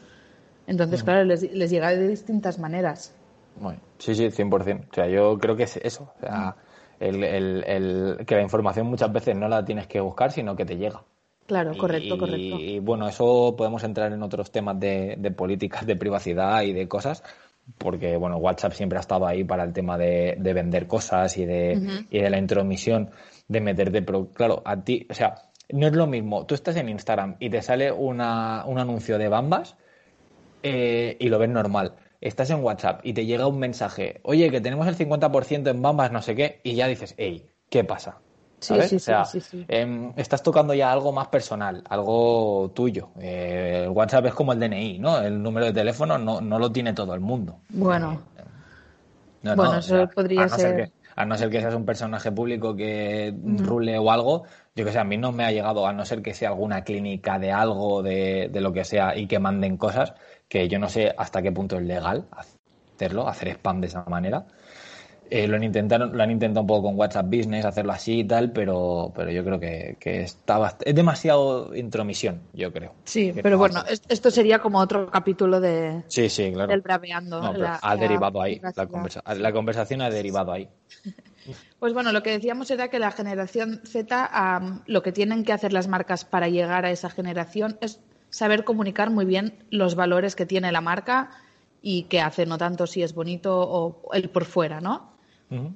Entonces, 0.65 1.03
claro, 1.03 1.25
les, 1.25 1.41
llega 1.41 1.89
de 1.89 2.07
distintas 2.07 2.57
maneras. 2.57 3.13
sí, 3.97 4.15
sí, 4.15 4.27
100%. 4.27 4.89
O 4.89 4.93
sea, 4.93 5.07
yo 5.07 5.37
creo 5.37 5.57
que 5.57 5.63
es 5.63 5.77
eso. 5.77 6.13
O 6.17 6.19
sea, 6.21 6.55
el, 6.99 7.23
el, 7.23 8.25
que 8.25 8.35
la 8.35 8.41
información 8.41 8.87
muchas 8.87 9.11
veces 9.11 9.35
no 9.35 9.49
la 9.49 9.65
tienes 9.65 9.87
que 9.87 9.99
buscar, 9.99 10.31
sino 10.31 10.55
que 10.55 10.63
te 10.63 10.77
llega. 10.77 11.03
Claro, 11.45 11.77
correcto, 11.77 12.17
correcto. 12.17 12.57
Y, 12.57 12.79
bueno, 12.79 13.07
eso 13.07 13.55
podemos 13.57 13.83
entrar 13.83 14.13
en 14.13 14.23
otros 14.23 14.51
temas 14.51 14.79
de, 14.79 15.33
políticas 15.35 15.85
de 15.85 15.95
privacidad 15.95 16.61
y 16.61 16.71
de 16.71 16.87
cosas, 16.87 17.23
porque 17.77 18.17
bueno, 18.17 18.37
WhatsApp 18.37 18.73
siempre 18.73 18.97
ha 18.97 19.01
estado 19.01 19.25
ahí 19.25 19.43
para 19.43 19.63
el 19.63 19.73
tema 19.73 19.97
de, 19.97 20.35
vender 20.39 20.87
cosas 20.87 21.37
y 21.37 21.45
de, 21.45 22.05
y 22.09 22.19
de 22.19 22.29
la 22.29 22.37
intromisión, 22.37 23.11
de 23.47 23.61
meterte, 23.61 24.01
pero 24.01 24.29
claro, 24.31 24.61
a 24.65 24.83
ti, 24.83 25.07
o 25.09 25.13
sea, 25.13 25.35
no 25.69 25.87
es 25.87 25.93
lo 25.93 26.07
mismo, 26.07 26.45
tú 26.45 26.55
estás 26.55 26.75
en 26.75 26.89
Instagram 26.89 27.35
y 27.39 27.49
te 27.49 27.61
sale 27.61 27.91
una, 27.91 28.63
un 28.65 28.79
anuncio 28.79 29.17
de 29.17 29.27
Bambas 29.27 29.75
eh, 30.61 31.17
y 31.19 31.29
lo 31.29 31.39
ves 31.39 31.49
normal. 31.49 31.95
Estás 32.21 32.49
en 32.51 32.63
WhatsApp 32.63 33.01
y 33.03 33.13
te 33.13 33.25
llega 33.25 33.47
un 33.47 33.59
mensaje, 33.59 34.21
oye, 34.23 34.49
que 34.49 34.61
tenemos 34.61 34.87
el 34.87 34.95
50% 34.95 35.69
en 35.69 35.81
Bambas, 35.81 36.11
no 36.11 36.21
sé 36.21 36.35
qué, 36.35 36.61
y 36.63 36.75
ya 36.75 36.87
dices, 36.87 37.15
hey, 37.17 37.47
¿qué 37.69 37.83
pasa? 37.83 38.22
Sí, 38.63 38.81
sí, 38.87 38.95
o 38.95 38.99
sea, 38.99 39.25
sí, 39.25 39.65
em, 39.67 40.13
estás 40.15 40.41
tocando 40.41 40.73
ya 40.73 40.91
algo 40.91 41.11
más 41.11 41.27
personal, 41.27 41.83
algo 41.89 42.71
tuyo. 42.73 43.09
Eh, 43.19 43.81
el 43.83 43.89
WhatsApp 43.89 44.27
es 44.27 44.33
como 44.33 44.53
el 44.53 44.59
DNI, 44.59 44.99
¿no? 44.99 45.19
El 45.19 45.41
número 45.41 45.65
de 45.65 45.73
teléfono 45.73 46.17
no, 46.17 46.39
no 46.39 46.59
lo 46.59 46.71
tiene 46.71 46.93
todo 46.93 47.13
el 47.13 47.19
mundo. 47.19 47.59
Bueno. 47.69 48.21
bueno, 49.41 49.75
eso 49.75 50.09
podría 50.15 50.47
ser. 50.47 50.91
a 51.15 51.25
no 51.25 51.37
ser 51.37 51.49
que 51.49 51.59
seas 51.59 51.75
un 51.75 51.85
personaje 51.85 52.31
público 52.31 52.75
que 52.75 53.35
rule 53.43 53.97
o 53.97 54.09
algo, 54.11 54.43
yo 54.75 54.85
que 54.85 54.91
sé, 54.91 54.99
a 54.99 55.03
mí 55.03 55.17
no 55.17 55.31
me 55.31 55.43
ha 55.43 55.51
llegado, 55.51 55.85
a 55.85 55.93
no 55.93 56.05
ser 56.05 56.21
que 56.21 56.33
sea 56.33 56.49
alguna 56.49 56.83
clínica 56.83 57.37
de 57.37 57.51
algo, 57.51 58.01
de, 58.01 58.49
de 58.51 58.61
lo 58.61 58.71
que 58.71 58.85
sea, 58.85 59.17
y 59.17 59.27
que 59.27 59.39
manden 59.39 59.77
cosas, 59.77 60.13
que 60.47 60.69
yo 60.69 60.79
no 60.79 60.87
sé 60.87 61.13
hasta 61.17 61.41
qué 61.41 61.51
punto 61.51 61.77
es 61.77 61.83
legal 61.83 62.25
hacerlo, 62.31 63.27
hacer 63.27 63.49
spam 63.49 63.81
de 63.81 63.87
esa 63.87 64.03
manera. 64.05 64.45
Eh, 65.35 65.47
lo, 65.47 65.55
han 65.55 65.63
intentado, 65.63 66.05
lo 66.05 66.21
han 66.21 66.29
intentado 66.29 66.61
un 66.61 66.67
poco 66.67 66.83
con 66.83 66.95
WhatsApp 66.95 67.25
Business, 67.25 67.65
hacerlo 67.65 67.91
así 67.91 68.19
y 68.19 68.23
tal, 68.23 68.51
pero, 68.51 69.11
pero 69.15 69.31
yo 69.31 69.43
creo 69.43 69.59
que, 69.59 69.97
que 69.99 70.21
está 70.21 70.77
es 70.85 70.93
demasiado 70.93 71.75
intromisión, 71.75 72.39
yo 72.53 72.71
creo. 72.71 72.93
Sí, 73.03 73.33
pero 73.41 73.57
bueno, 73.57 73.83
esto 73.87 74.29
sería 74.29 74.59
como 74.59 74.77
otro 74.77 75.09
capítulo 75.09 75.59
de 75.59 76.03
sí, 76.07 76.29
sí, 76.29 76.51
claro. 76.53 76.69
del 76.69 76.81
braveando. 76.81 77.41
ha 77.81 77.95
derivado 77.95 78.43
ahí, 78.43 78.61
la, 78.61 79.33
la, 79.33 79.51
conversación 79.51 80.03
ha 80.03 80.11
derivado 80.11 80.51
ahí. 80.51 80.69
Pues 81.77 81.93
bueno, 81.93 82.13
lo 82.13 82.23
que 82.23 82.31
decíamos 82.31 82.71
era 82.71 82.87
que 82.87 82.99
la 82.99 83.11
generación 83.11 83.81
Z, 83.83 84.81
lo 84.85 85.03
que 85.03 85.11
tienen 85.11 85.43
que 85.43 85.51
hacer 85.51 85.73
las 85.73 85.89
marcas 85.89 86.23
para 86.23 86.47
llegar 86.47 86.85
a 86.85 86.91
esa 86.91 87.09
generación 87.09 87.77
es 87.81 87.99
saber 88.29 88.63
comunicar 88.63 89.09
muy 89.09 89.25
bien 89.25 89.53
los 89.69 89.95
valores 89.95 90.37
que 90.37 90.45
tiene 90.45 90.71
la 90.71 90.79
marca 90.79 91.31
y 91.81 92.03
qué 92.03 92.21
hace, 92.21 92.45
no 92.45 92.57
tanto 92.57 92.87
si 92.87 93.03
es 93.03 93.13
bonito 93.13 93.59
o 93.59 94.13
el 94.13 94.29
por 94.29 94.45
fuera, 94.45 94.79
¿no? 94.79 95.12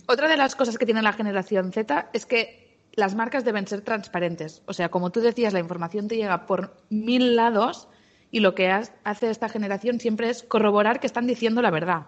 Otra 0.07 0.27
de 0.27 0.37
las 0.37 0.55
cosas 0.55 0.77
que 0.77 0.85
tiene 0.85 1.01
la 1.01 1.13
generación 1.13 1.71
Z 1.71 2.09
es 2.13 2.25
que 2.25 2.79
las 2.93 3.15
marcas 3.15 3.45
deben 3.45 3.67
ser 3.67 3.81
transparentes. 3.81 4.63
O 4.65 4.73
sea, 4.73 4.89
como 4.89 5.11
tú 5.11 5.21
decías, 5.21 5.53
la 5.53 5.59
información 5.59 6.07
te 6.07 6.15
llega 6.15 6.45
por 6.45 6.75
mil 6.89 7.35
lados 7.35 7.87
y 8.31 8.39
lo 8.39 8.55
que 8.55 8.69
hace 8.69 9.29
esta 9.29 9.49
generación 9.49 9.99
siempre 9.99 10.29
es 10.29 10.43
corroborar 10.43 10.99
que 10.99 11.07
están 11.07 11.27
diciendo 11.27 11.61
la 11.61 11.71
verdad. 11.71 12.07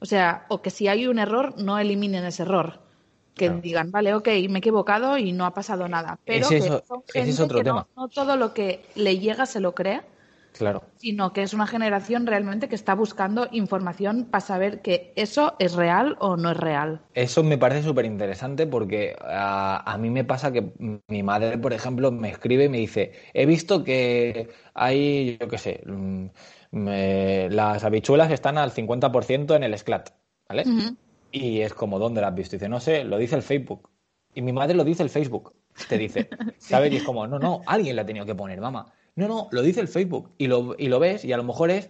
O 0.00 0.06
sea, 0.06 0.46
o 0.48 0.62
que 0.62 0.70
si 0.70 0.88
hay 0.88 1.06
un 1.06 1.18
error, 1.18 1.54
no 1.58 1.78
eliminen 1.78 2.24
ese 2.24 2.42
error. 2.42 2.80
Que 3.34 3.50
digan, 3.50 3.90
vale, 3.90 4.14
ok, 4.14 4.28
me 4.48 4.54
he 4.54 4.58
equivocado 4.58 5.18
y 5.18 5.32
no 5.32 5.44
ha 5.44 5.52
pasado 5.52 5.88
nada. 5.88 6.20
Pero 6.24 6.48
que 6.48 6.60
son 6.60 7.02
gente 7.12 7.32
no 7.96 8.08
todo 8.08 8.36
lo 8.36 8.54
que 8.54 8.84
le 8.94 9.18
llega 9.18 9.46
se 9.46 9.58
lo 9.58 9.74
cree 9.74 10.02
Claro. 10.56 10.84
Sino 10.98 11.32
que 11.32 11.42
es 11.42 11.52
una 11.52 11.66
generación 11.66 12.26
realmente 12.28 12.68
que 12.68 12.76
está 12.76 12.94
buscando 12.94 13.48
información 13.50 14.28
para 14.30 14.40
saber 14.40 14.82
que 14.82 15.12
eso 15.16 15.56
es 15.58 15.74
real 15.74 16.16
o 16.20 16.36
no 16.36 16.52
es 16.52 16.56
real. 16.56 17.00
Eso 17.12 17.42
me 17.42 17.58
parece 17.58 17.82
súper 17.82 18.04
interesante 18.04 18.64
porque 18.68 19.16
a, 19.20 19.96
mí 19.98 20.10
me 20.10 20.22
pasa 20.22 20.52
que 20.52 20.72
mi 21.08 21.22
madre, 21.24 21.58
por 21.58 21.72
ejemplo, 21.72 22.12
me 22.12 22.30
escribe 22.30 22.66
y 22.66 22.68
me 22.68 22.78
dice, 22.78 23.12
he 23.32 23.46
visto 23.46 23.82
que 23.82 24.48
hay, 24.74 25.38
yo 25.40 25.48
qué 25.48 25.58
sé, 25.58 25.82
mm, 25.86 26.26
las 27.50 27.82
habichuelas 27.82 28.30
están 28.30 28.56
al 28.56 28.70
50% 28.70 29.56
en 29.56 29.64
el 29.64 29.76
SCLAT, 29.76 30.10
¿vale? 30.48 30.64
Y 31.32 31.62
es 31.62 31.74
como, 31.74 31.98
¿dónde 31.98 32.20
las 32.20 32.30
has 32.30 32.36
visto? 32.36 32.54
dice, 32.54 32.68
no 32.68 32.78
sé, 32.78 33.02
lo 33.02 33.18
dice 33.18 33.34
el 33.34 33.42
Facebook. 33.42 33.90
Y 34.32 34.42
mi 34.42 34.52
madre 34.52 34.74
lo 34.74 34.84
dice 34.84 35.02
el 35.02 35.10
Facebook. 35.10 35.52
Te 35.88 35.98
dice, 35.98 36.28
¿sabes? 36.58 36.92
Y 36.92 36.98
es 36.98 37.02
como, 37.02 37.26
no, 37.26 37.40
no, 37.40 37.62
alguien 37.66 37.96
la 37.96 38.02
ha 38.02 38.06
tenido 38.06 38.24
que 38.24 38.36
poner, 38.36 38.60
mamá. 38.60 38.92
No, 39.16 39.28
no, 39.28 39.48
lo 39.52 39.62
dice 39.62 39.80
el 39.80 39.88
Facebook 39.88 40.32
y 40.38 40.48
lo, 40.48 40.74
y 40.76 40.88
lo 40.88 40.98
ves 40.98 41.24
y 41.24 41.32
a 41.32 41.36
lo 41.36 41.44
mejor 41.44 41.70
es 41.70 41.88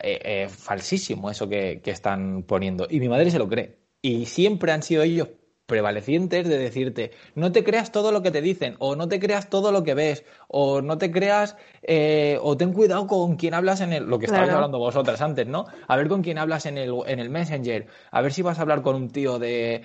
eh, 0.00 0.20
eh, 0.24 0.48
falsísimo 0.48 1.30
eso 1.30 1.48
que, 1.48 1.80
están 1.86 2.42
poniendo. 2.42 2.86
Y 2.88 3.00
mi 3.00 3.08
madre 3.08 3.30
se 3.30 3.38
lo 3.38 3.48
cree. 3.48 3.78
Y 4.02 4.26
siempre 4.26 4.72
han 4.72 4.82
sido 4.82 5.02
ellos 5.02 5.28
prevalecientes 5.66 6.48
de 6.48 6.58
decirte, 6.58 7.12
no 7.36 7.52
te 7.52 7.62
creas 7.62 7.92
todo 7.92 8.10
lo 8.10 8.22
que 8.22 8.32
te 8.32 8.42
dicen, 8.42 8.74
o 8.80 8.96
no 8.96 9.08
te 9.08 9.20
creas 9.20 9.48
todo 9.48 9.70
lo 9.70 9.84
que 9.84 9.94
ves, 9.94 10.24
o 10.48 10.82
no 10.82 10.98
te 10.98 11.12
creas, 11.12 11.56
eh, 11.82 12.38
o 12.42 12.56
ten 12.56 12.72
cuidado 12.72 13.06
con 13.06 13.36
quién 13.36 13.54
hablas 13.54 13.80
en 13.80 13.92
el, 13.92 14.04
lo 14.04 14.18
que 14.18 14.26
estabais 14.26 14.50
hablando 14.50 14.78
vosotras 14.78 15.20
antes, 15.20 15.46
¿no? 15.46 15.66
A 15.86 15.96
ver 15.96 16.08
con 16.08 16.22
quién 16.22 16.38
hablas 16.38 16.66
en 16.66 16.76
el, 16.76 16.92
en 17.06 17.20
el 17.20 17.30
Messenger, 17.30 17.86
a 18.10 18.20
ver 18.20 18.32
si 18.32 18.42
vas 18.42 18.58
a 18.58 18.62
hablar 18.62 18.82
con 18.82 18.96
un 18.96 19.10
tío 19.10 19.38
de, 19.38 19.82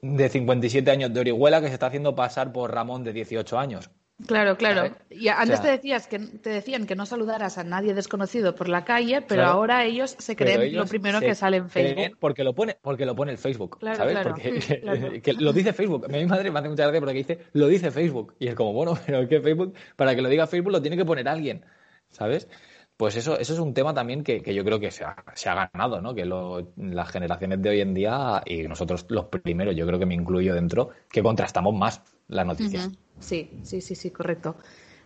de 0.00 0.28
57 0.28 0.90
años 0.90 1.12
de 1.12 1.20
Orihuela 1.20 1.60
que 1.60 1.68
se 1.68 1.74
está 1.74 1.88
haciendo 1.88 2.14
pasar 2.14 2.50
por 2.52 2.72
Ramón 2.72 3.04
de 3.04 3.12
18 3.12 3.58
años. 3.58 3.90
Claro, 4.24 4.56
claro. 4.56 4.96
Y 5.10 5.28
antes 5.28 5.60
te 5.60 5.68
decías 5.68 6.06
que 6.06 6.18
te 6.18 6.48
decían 6.48 6.86
que 6.86 6.96
no 6.96 7.04
saludaras 7.04 7.58
a 7.58 7.64
nadie 7.64 7.92
desconocido 7.92 8.54
por 8.54 8.68
la 8.68 8.82
calle, 8.84 9.20
pero 9.20 9.44
ahora 9.44 9.84
ellos 9.84 10.16
se 10.18 10.34
creen 10.34 10.74
lo 10.74 10.86
primero 10.86 11.20
que 11.20 11.34
sale 11.34 11.58
en 11.58 11.68
Facebook. 11.68 12.16
Porque 12.18 12.42
lo 12.42 12.54
pone, 12.54 12.78
porque 12.80 13.04
lo 13.04 13.14
pone 13.14 13.32
el 13.32 13.38
Facebook, 13.38 13.78
¿sabes? 13.94 14.18
porque 14.22 15.20
que 15.22 15.32
lo 15.34 15.52
dice 15.52 15.74
Facebook. 15.74 16.08
Mi 16.08 16.24
madre 16.24 16.50
me 16.50 16.60
hace 16.60 16.68
mucha 16.70 16.84
gracia 16.84 17.00
porque 17.00 17.14
dice 17.14 17.38
lo 17.52 17.68
dice 17.68 17.90
Facebook 17.90 18.34
y 18.38 18.48
es 18.48 18.54
como 18.54 18.72
bueno, 18.72 18.98
pero 19.06 19.20
es 19.20 19.28
que 19.28 19.40
Facebook 19.40 19.74
para 19.96 20.14
que 20.14 20.22
lo 20.22 20.30
diga 20.30 20.46
Facebook 20.46 20.72
lo 20.72 20.80
tiene 20.80 20.96
que 20.96 21.04
poner 21.04 21.28
alguien, 21.28 21.66
¿sabes? 22.08 22.48
Pues 22.96 23.16
eso, 23.16 23.38
eso 23.38 23.52
es 23.52 23.58
un 23.58 23.74
tema 23.74 23.92
también 23.92 24.24
que, 24.24 24.40
yo 24.54 24.64
creo 24.64 24.80
que 24.80 24.90
se 24.90 25.04
ha, 25.04 25.16
se 25.34 25.50
ha 25.50 25.68
ganado, 25.70 26.00
¿no? 26.00 26.14
Que 26.14 26.24
las 26.24 27.10
generaciones 27.10 27.60
de 27.60 27.68
hoy 27.68 27.80
en 27.82 27.92
día, 27.92 28.42
y 28.46 28.62
nosotros 28.62 29.04
los 29.10 29.26
primeros, 29.26 29.76
yo 29.76 29.86
creo 29.86 29.98
que 29.98 30.06
me 30.06 30.14
incluyo 30.14 30.54
dentro, 30.54 30.88
que 31.10 31.22
contrastamos 31.22 31.74
más 31.74 32.02
las 32.28 32.46
noticias. 32.46 32.90
Sí, 33.18 33.50
sí, 33.62 33.80
sí, 33.80 33.94
sí, 33.94 34.10
correcto. 34.10 34.56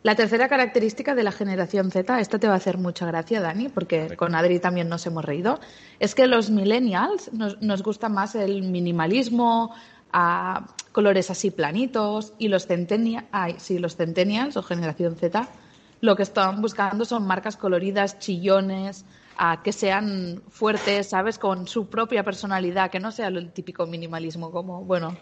La 0.02 0.14
tercera 0.14 0.48
característica 0.48 1.14
de 1.14 1.22
la 1.22 1.30
generación 1.30 1.90
Z, 1.90 2.20
esta 2.20 2.38
te 2.38 2.46
va 2.48 2.54
a 2.54 2.56
hacer 2.56 2.78
mucha 2.78 3.04
gracia, 3.04 3.40
Dani, 3.42 3.68
porque 3.68 4.16
con 4.16 4.35
Adri 4.35 4.59
también 4.59 4.88
nos 4.88 5.04
hemos 5.06 5.24
reído, 5.24 5.61
es 5.98 6.14
que 6.14 6.26
los 6.26 6.48
millennials 6.48 7.30
nos, 7.35 7.61
nos 7.61 7.83
gusta 7.83 8.09
más 8.09 8.35
el 8.35 8.62
minimalismo, 8.62 9.74
a 10.12 10.66
colores 10.92 11.30
así 11.30 11.50
planitos, 11.50 12.33
y 12.38 12.48
los 12.48 12.66
centennials, 12.66 13.26
ay, 13.30 13.56
sí, 13.59 13.78
los 13.78 13.96
centennials 13.96 14.56
o 14.56 14.62
generación 14.62 15.16
Z, 15.16 15.48
lo 16.00 16.16
que 16.16 16.22
están 16.22 16.62
buscando 16.62 17.04
son 17.04 17.26
marcas 17.26 17.59
coloridas, 17.59 18.18
chillones, 18.18 19.04
a 19.37 19.62
que 19.62 19.72
sean 19.72 20.42
fuertes, 20.48 21.11
¿sabes? 21.11 21.38
Con 21.38 21.68
su 21.68 21.88
propia 21.88 22.24
personalidad, 22.24 22.90
que 22.90 23.00
no 23.00 23.12
sea 23.12 23.28
el 23.28 23.52
típico 23.52 23.87
minimalismo 23.87 24.50
como, 24.50 24.83
bueno, 24.85 25.16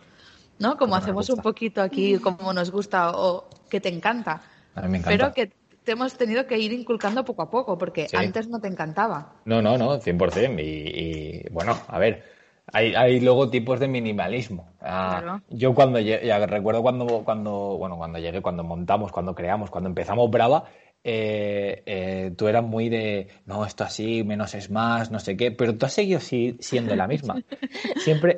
¿no? 0.59 0.77
Como, 0.77 0.97
hacemos 0.97 1.29
un 1.31 1.41
poquito 1.41 1.83
aquí, 1.83 2.19
como 2.19 2.53
nos 2.53 2.71
gusta 2.71 3.13
o 3.13 3.49
que 3.69 3.81
te 3.81 3.89
encanta. 3.89 4.43
A 4.75 4.83
mí 4.83 4.89
me 4.89 4.99
encanta. 4.99 5.11
Pero 5.11 5.35
que 5.35 5.53
te 5.85 5.93
hemos 5.93 6.15
tenido 6.15 6.47
que 6.47 6.59
ir 6.59 6.73
inculcando 6.73 7.25
poco 7.25 7.43
a 7.43 7.51
poco, 7.51 7.79
porque 7.79 8.07
antes 8.13 8.49
no 8.49 8.61
te 8.61 8.69
encantaba. 8.69 9.35
No, 9.45 9.63
no, 9.63 9.79
no, 9.79 9.99
100%. 9.99 10.61
Y, 10.61 11.43
y 11.43 11.49
bueno, 11.51 11.77
a 11.89 11.99
ver, 11.99 12.25
hay, 12.73 12.95
hay 12.95 13.21
luego 13.21 13.49
tipos 13.49 13.81
de 13.81 13.89
minimalismo. 13.89 14.69
Ah, 14.81 15.41
yo 15.49 15.75
cuando 15.75 15.99
ya 16.01 16.47
recuerdo 16.47 16.83
cuando, 16.83 17.07
cuando, 17.25 17.77
bueno, 17.79 17.97
cuando 17.97 18.19
llegué, 18.19 18.43
cuando 18.43 18.63
montamos, 18.65 19.13
cuando 19.13 19.35
creamos, 19.35 19.71
cuando 19.71 19.89
empezamos 19.89 20.31
Brava, 20.31 20.65
eh, 21.05 21.83
eh, 21.87 22.33
tú 22.37 22.49
eras 22.49 22.65
muy 22.65 22.89
de, 22.89 23.29
no, 23.47 23.65
esto 23.65 23.85
así, 23.85 24.25
menos 24.25 24.55
es 24.55 24.71
más, 24.71 25.11
no 25.11 25.21
sé 25.21 25.37
qué, 25.37 25.53
pero 25.53 25.77
tú 25.77 25.87
has 25.87 25.93
seguido 25.93 26.21
siendo 26.21 26.97
la 26.97 27.07
misma. 27.07 27.43
Siempre, 28.05 28.37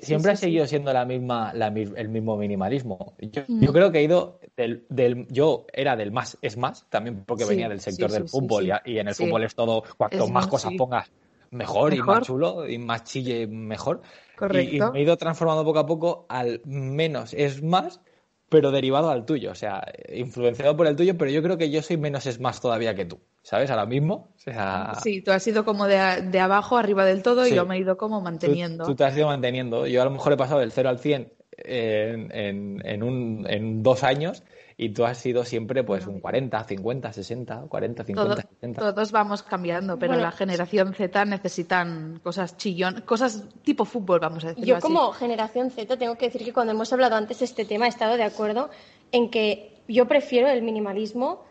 siempre 0.00 0.32
has 0.32 0.40
seguido 0.40 0.66
siendo 0.66 0.92
la 0.92 1.04
misma, 1.04 1.52
el 1.52 2.08
mismo 2.08 2.36
minimalismo. 2.36 3.14
Mm. 3.20 3.60
Yo, 3.64 3.72
creo 3.72 3.92
que 3.92 3.98
he 3.98 4.02
ido 4.02 4.40
del, 4.56 4.84
del, 4.88 5.26
yo 5.28 5.66
era 5.72 5.96
del 5.96 6.12
más 6.12 6.36
es 6.42 6.56
más, 6.56 6.86
también 6.90 7.24
porque 7.24 7.44
venía 7.44 7.68
del 7.68 7.80
sector 7.80 8.10
del 8.10 8.28
fútbol 8.28 8.70
y, 8.84 8.98
en 8.98 9.08
el 9.08 9.14
fútbol 9.14 9.44
es 9.44 9.54
todo, 9.54 9.84
cuanto 9.96 10.28
más 10.28 10.46
cosas 10.46 10.72
pongas, 10.76 11.10
mejor, 11.50 11.94
y 11.94 12.02
más 12.02 12.22
chulo 12.22 12.68
y 12.68 12.78
más 12.78 13.04
chille 13.04 13.46
mejor. 13.46 14.02
Correcto. 14.36 14.74
Y, 14.74 14.92
me 14.92 14.98
he 14.98 15.02
ido 15.02 15.16
transformando 15.16 15.64
poco 15.64 15.78
a 15.78 15.86
poco 15.86 16.26
al 16.28 16.60
menos 16.64 17.34
es 17.34 17.62
más 17.62 18.00
pero 18.48 18.70
derivado 18.70 19.10
al 19.10 19.24
tuyo, 19.24 19.50
o 19.50 19.54
sea, 19.54 19.84
influenciado 20.12 20.76
por 20.76 20.86
el 20.86 20.96
tuyo, 20.96 21.16
pero 21.16 21.30
yo 21.30 21.42
creo 21.42 21.58
que 21.58 21.70
yo 21.70 21.82
soy 21.82 21.96
menos 21.96 22.26
es 22.26 22.40
más 22.40 22.60
todavía 22.60 22.94
que 22.94 23.04
tú, 23.04 23.20
¿sabes? 23.42 23.70
Ahora 23.70 23.86
mismo. 23.86 24.32
O 24.36 24.38
sea... 24.38 24.94
Sí, 25.02 25.22
tú 25.22 25.32
has 25.32 25.46
ido 25.46 25.64
como 25.64 25.86
de, 25.86 26.22
de 26.22 26.40
abajo 26.40 26.76
arriba 26.76 27.04
del 27.04 27.22
todo 27.22 27.46
y 27.46 27.54
yo 27.54 27.66
me 27.66 27.76
he 27.76 27.78
ido 27.80 27.96
como 27.96 28.20
manteniendo. 28.20 28.84
Tú, 28.84 28.94
te 28.94 29.04
has 29.04 29.16
ido 29.16 29.26
manteniendo. 29.26 29.86
Yo 29.86 30.02
a 30.02 30.04
lo 30.04 30.10
mejor 30.10 30.32
he 30.32 30.36
pasado 30.36 30.60
del 30.60 30.72
0 30.72 30.88
al 30.88 30.98
100 30.98 31.32
en, 31.58 32.32
en, 32.32 32.82
en, 32.84 33.02
un, 33.02 33.46
en 33.48 33.82
dos 33.82 34.04
años 34.04 34.42
y 34.76 34.88
tú 34.90 35.04
has 35.04 35.18
sido 35.18 35.44
siempre 35.44 35.84
pues 35.84 36.06
un 36.06 36.20
40, 36.20 36.64
50, 36.64 37.12
60, 37.12 37.60
40, 37.68 38.04
50, 38.04 38.36
60. 38.36 38.80
Todos 38.80 39.12
vamos 39.12 39.42
cambiando, 39.42 39.98
pero 39.98 40.16
la 40.16 40.32
generación 40.32 40.94
Z 40.94 41.24
necesitan 41.24 42.20
cosas 42.22 42.56
chillón, 42.56 43.02
cosas 43.02 43.44
tipo 43.62 43.84
fútbol, 43.84 44.20
vamos 44.20 44.44
a 44.44 44.48
decir. 44.48 44.64
Yo 44.64 44.80
como 44.80 45.12
generación 45.12 45.70
Z 45.70 45.96
tengo 45.96 46.16
que 46.16 46.26
decir 46.26 46.44
que 46.44 46.52
cuando 46.52 46.72
hemos 46.72 46.92
hablado 46.92 47.16
antes 47.16 47.38
de 47.38 47.44
este 47.44 47.64
tema 47.64 47.86
he 47.86 47.88
estado 47.88 48.16
de 48.16 48.24
acuerdo 48.24 48.70
en 49.12 49.30
que 49.30 49.82
yo 49.86 50.08
prefiero 50.08 50.48
el 50.48 50.62
minimalismo 50.62 51.44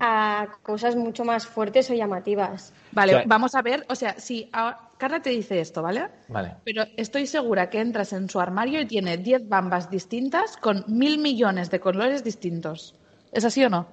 a 0.00 0.48
cosas 0.62 0.96
mucho 0.96 1.24
más 1.24 1.46
fuertes 1.46 1.90
o 1.90 1.94
llamativas. 1.94 2.72
Vale, 2.92 3.24
vamos 3.26 3.54
a 3.54 3.62
ver, 3.62 3.84
o 3.88 3.94
sea, 3.94 4.18
si 4.18 4.50
Carla 4.98 5.20
te 5.20 5.30
dice 5.30 5.60
esto, 5.60 5.82
¿vale? 5.82 6.08
Vale. 6.28 6.56
Pero 6.64 6.84
estoy 6.96 7.26
segura 7.26 7.68
que 7.68 7.80
entras 7.80 8.12
en 8.12 8.30
su 8.30 8.40
armario 8.40 8.80
y 8.80 8.86
tiene 8.86 9.18
10 9.18 9.48
bambas 9.48 9.90
distintas 9.90 10.56
con 10.56 10.84
mil 10.88 11.18
millones 11.18 11.70
de 11.70 11.80
colores 11.80 12.24
distintos. 12.24 12.94
¿Es 13.32 13.44
así 13.44 13.64
o 13.64 13.68
no? 13.68 13.86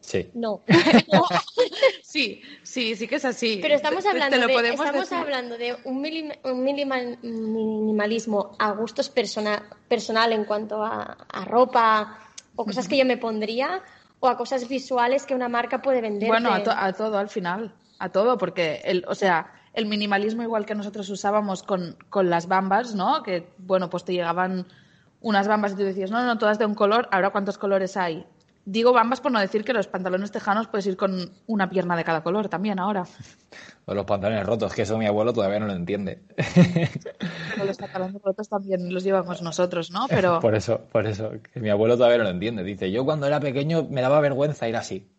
Sí. 0.00 0.30
No. 0.34 0.62
sí, 2.02 2.42
sí, 2.62 2.96
sí 2.96 3.06
que 3.06 3.16
es 3.16 3.24
así. 3.24 3.58
Pero 3.62 3.74
estamos 3.74 4.04
hablando, 4.04 4.36
de, 4.36 4.70
estamos 4.70 5.12
hablando 5.12 5.56
de 5.56 5.76
un, 5.84 6.02
minimalismo 6.02 8.56
a 8.58 8.72
gustos 8.72 9.10
personal 9.10 10.32
en 10.32 10.44
cuanto 10.44 10.82
a, 10.82 11.16
ropa 11.46 12.18
o 12.56 12.64
cosas 12.64 12.88
que 12.88 12.98
yo 12.98 13.04
me 13.04 13.16
pondría 13.16 13.80
o 14.18 14.28
a 14.28 14.36
cosas 14.36 14.68
visuales 14.68 15.24
que 15.24 15.34
una 15.34 15.48
marca 15.48 15.82
puede 15.82 16.00
vender. 16.00 16.28
Bueno, 16.28 16.50
a, 16.52 16.92
todo 16.92 17.18
al 17.18 17.28
final, 17.28 17.72
a 17.98 18.08
todo, 18.10 18.38
porque, 18.38 18.80
el, 18.84 19.04
o 19.08 19.14
sea, 19.14 19.52
el 19.74 19.86
minimalismo 19.86 20.42
igual 20.42 20.66
que 20.66 20.74
nosotros 20.74 21.08
usábamos 21.08 21.62
con, 21.62 21.96
con 22.10 22.30
las 22.30 22.46
bambas, 22.46 22.94
¿no? 22.94 23.22
Que, 23.22 23.48
bueno, 23.58 23.88
pues 23.90 24.04
te 24.04 24.12
llegaban 24.12 24.66
unas 25.20 25.48
bambas 25.48 25.72
y 25.72 25.76
tú 25.76 25.82
decías, 25.82 26.10
no, 26.10 26.24
no, 26.24 26.38
todas 26.38 26.58
de 26.58 26.66
un 26.66 26.74
color, 26.74 27.08
ahora 27.10 27.30
cuántos 27.30 27.58
colores 27.58 27.96
hay. 27.96 28.26
Digo 28.64 28.92
bambas 28.92 29.20
por 29.20 29.32
no 29.32 29.40
decir 29.40 29.64
que 29.64 29.72
los 29.72 29.88
pantalones 29.88 30.30
tejanos 30.30 30.68
puedes 30.68 30.86
ir 30.86 30.96
con 30.96 31.32
una 31.48 31.68
pierna 31.68 31.96
de 31.96 32.04
cada 32.04 32.22
color 32.22 32.48
también 32.48 32.78
ahora. 32.78 33.04
O 33.84 33.94
los 33.94 34.04
pantalones 34.04 34.46
rotos, 34.46 34.72
que 34.74 34.82
eso 34.82 34.96
mi 34.96 35.06
abuelo 35.06 35.32
todavía 35.32 35.58
no 35.58 35.66
lo 35.66 35.72
entiende. 35.72 36.22
los 37.66 37.76
pantalones 37.76 38.22
rotos 38.22 38.48
también 38.48 38.94
los 38.94 39.02
llevamos 39.02 39.42
nosotros, 39.42 39.90
¿no? 39.90 40.06
Pero... 40.08 40.38
Por 40.40 40.54
eso, 40.54 40.82
por 40.92 41.04
eso, 41.04 41.32
que 41.52 41.58
mi 41.58 41.68
abuelo 41.68 41.96
todavía 41.96 42.18
no 42.18 42.24
lo 42.24 42.30
entiende. 42.30 42.62
Dice, 42.62 42.92
yo 42.92 43.04
cuando 43.04 43.26
era 43.26 43.40
pequeño 43.40 43.88
me 43.90 44.00
daba 44.00 44.20
vergüenza 44.20 44.68
ir 44.68 44.76
así. 44.76 45.10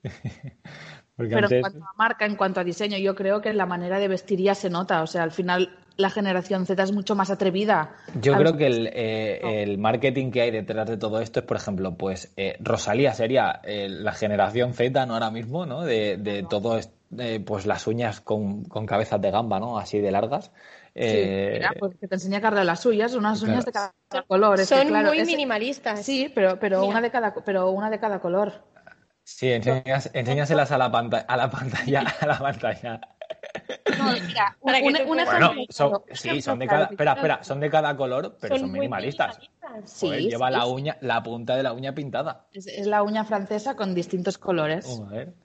Pero 1.16 1.48
en 1.50 1.62
cuanto 1.62 1.84
a 1.84 1.94
marca, 1.96 2.26
en 2.26 2.36
cuanto 2.36 2.60
a 2.60 2.64
diseño, 2.64 2.98
yo 2.98 3.16
creo 3.16 3.42
que 3.42 3.54
la 3.54 3.66
manera 3.66 4.00
de 4.00 4.08
vestir 4.08 4.40
ya 4.42 4.56
se 4.56 4.70
nota. 4.70 5.04
O 5.04 5.08
sea, 5.08 5.24
al 5.24 5.32
final 5.32 5.70
la 5.96 6.10
generación 6.10 6.66
Z 6.66 6.82
es 6.82 6.92
mucho 6.92 7.16
más 7.16 7.30
atrevida. 7.30 7.96
Yo 8.20 8.36
creo 8.36 8.58
que 8.58 8.68
eh, 8.68 9.64
el, 9.64 9.78
marketing 9.78 10.32
que 10.32 10.42
hay 10.42 10.52
detrás 10.52 10.90
de 10.90 10.98
todo 10.98 11.20
esto 11.20 11.40
es, 11.42 11.46
por 11.46 11.58
ejemplo, 11.58 11.96
pues 11.96 12.34
eh, 12.36 12.58
Rosalía 12.60 13.14
sería 13.14 13.62
eh, 13.64 13.88
la 13.90 14.14
generación 14.14 14.74
Z, 14.74 15.06
¿no? 15.06 15.14
Ahora 15.14 15.30
mismo, 15.30 15.66
¿no? 15.66 15.84
De, 15.84 16.18
de 16.18 16.44
todo, 16.44 16.80
pues 17.46 17.66
las 17.68 17.86
uñas 17.86 18.22
con, 18.22 18.64
con, 18.66 18.88
cabezas 18.88 19.22
de 19.22 19.30
gamba, 19.30 19.60
¿no? 19.60 19.78
Así 19.78 20.00
de 20.00 20.12
largas. 20.12 20.52
Sí, 20.96 21.60
pues 21.80 21.96
que 22.00 22.08
te 22.08 22.16
enseña 22.16 22.40
Carla 22.40 22.64
las 22.64 22.82
suyas, 22.82 23.16
unas 23.16 23.42
uñas 23.42 23.66
de 23.66 23.72
cada 23.72 23.94
color. 24.28 24.60
Son 24.66 24.92
muy 24.92 25.26
minimalistas. 25.26 26.04
Sí, 26.04 26.32
pero, 26.34 26.60
pero, 26.60 26.86
una 26.86 27.02
de 27.02 27.10
cada, 27.12 27.34
pero 27.34 27.70
una 27.72 27.90
de 27.90 28.00
cada 28.00 28.20
color. 28.20 28.73
Sí, 29.24 29.52
enseñas, 29.52 30.10
enséñaselas 30.14 30.72
a 30.72 30.78
la, 30.78 30.92
pantalla, 30.92 31.26
a 31.28 31.38
la 31.38 31.50
pantalla, 31.50 32.04
a 32.20 32.26
la 32.26 32.40
pantalla. 32.40 33.02
No, 33.98 34.12
mira, 34.14 34.58
un, 34.62 34.74
un 35.10 35.20
ejemplo. 35.20 35.66
son, 35.70 36.02
sí, 36.12 36.42
son 36.42 36.60
de 36.60 36.68
cada, 36.68 36.86
espera, 36.86 37.14
espera, 37.14 37.44
son 37.44 37.60
de 37.60 37.70
cada 37.70 37.96
color, 37.96 38.38
pero 38.40 38.58
son, 38.58 38.72
minimalistas. 38.72 39.40
Sí, 39.86 40.10
lleva 40.10 40.52
la 40.52 40.66
uña, 40.66 40.98
la 41.02 41.24
punta 41.24 41.56
de 41.56 41.64
la 41.64 41.74
uña 41.74 41.96
pintada. 41.96 42.46
Es, 42.54 42.86
la 42.86 43.02
uña 43.02 43.24
francesa 43.24 43.76
con 43.76 43.96
distintos 43.96 44.38
colores. 44.38 44.86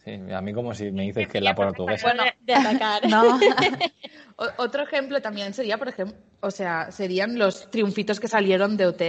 sí, 0.05 0.11
a 0.33 0.41
mí 0.41 0.53
como 0.53 0.75
si 0.75 0.91
me 0.91 1.03
dices 1.03 1.29
que 1.29 1.39
es 1.39 1.45
la 1.45 1.55
portuguesa. 1.55 2.09
Bueno, 2.09 2.25
de 2.41 2.55
atacar. 2.55 3.03
No. 3.09 3.39
Otro 4.59 4.83
ejemplo 4.83 5.21
también 5.21 5.55
sería, 5.55 5.79
por 5.79 5.89
ejemplo, 5.89 6.17
o 6.41 6.51
sea, 6.51 6.91
serían 6.91 7.39
los 7.39 7.71
triunfitos 7.71 8.21
que 8.21 8.29
salieron 8.29 8.77
de 8.77 8.87
OT 8.87 9.03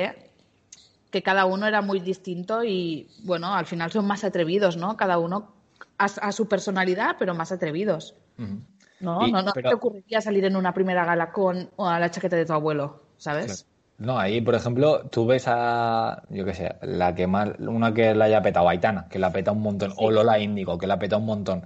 que 1.11 1.23
cada 1.23 1.45
uno 1.45 1.67
era 1.67 1.81
muy 1.81 1.99
distinto 1.99 2.63
y, 2.63 3.07
bueno, 3.23 3.53
al 3.53 3.65
final 3.65 3.91
son 3.91 4.05
más 4.05 4.23
atrevidos, 4.23 4.77
¿no? 4.77 4.95
Cada 4.97 5.17
uno 5.17 5.53
a, 5.97 6.31
su 6.31 6.47
personalidad, 6.47 7.15
pero 7.19 7.35
más 7.35 7.51
atrevidos. 7.51 8.15
No, 8.37 9.27
no, 9.27 9.41
no 9.41 9.53
te 9.53 9.73
ocurriría 9.73 10.21
salir 10.21 10.45
en 10.45 10.55
una 10.55 10.73
primera 10.73 11.05
gala 11.05 11.31
con 11.31 11.69
a 11.77 11.99
la 11.99 12.11
chaqueta 12.11 12.35
de 12.35 12.45
tu 12.45 12.53
abuelo, 12.53 13.01
¿sabes? 13.17 13.65
No, 13.99 14.17
ahí, 14.17 14.39
por 14.39 14.55
ejemplo, 14.55 15.09
tú 15.09 15.25
ves 15.25 15.43
a, 15.47 16.23
yo 16.29 16.45
qué 16.45 16.53
sé, 16.53 16.75
la 16.81 17.13
que 17.15 17.27
más, 17.27 17.49
una 17.59 17.93
que 17.93 18.15
la 18.15 18.25
haya 18.25 18.41
petado, 18.41 18.69
Aitana, 18.69 19.09
que 19.09 19.19
la 19.19 19.33
peta 19.33 19.51
un 19.51 19.61
montón, 19.61 19.93
o 19.97 20.09
Lola 20.09 20.39
Índigo, 20.39 20.77
que 20.77 20.87
la 20.87 20.97
peta 20.99 21.17
un 21.17 21.25
montón. 21.25 21.65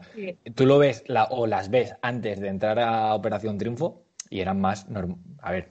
Tú 0.56 0.66
lo 0.66 0.80
ves, 0.80 1.04
la, 1.06 1.26
o 1.26 1.46
las 1.46 1.70
ves 1.70 1.96
antes 2.02 2.40
de 2.40 2.48
entrar 2.48 2.80
a 2.80 3.14
Operación 3.14 3.60
Triunfo, 3.60 4.02
y 4.32 4.40
eran 4.40 4.60
más, 4.60 4.88
a 5.42 5.52
ver, 5.52 5.70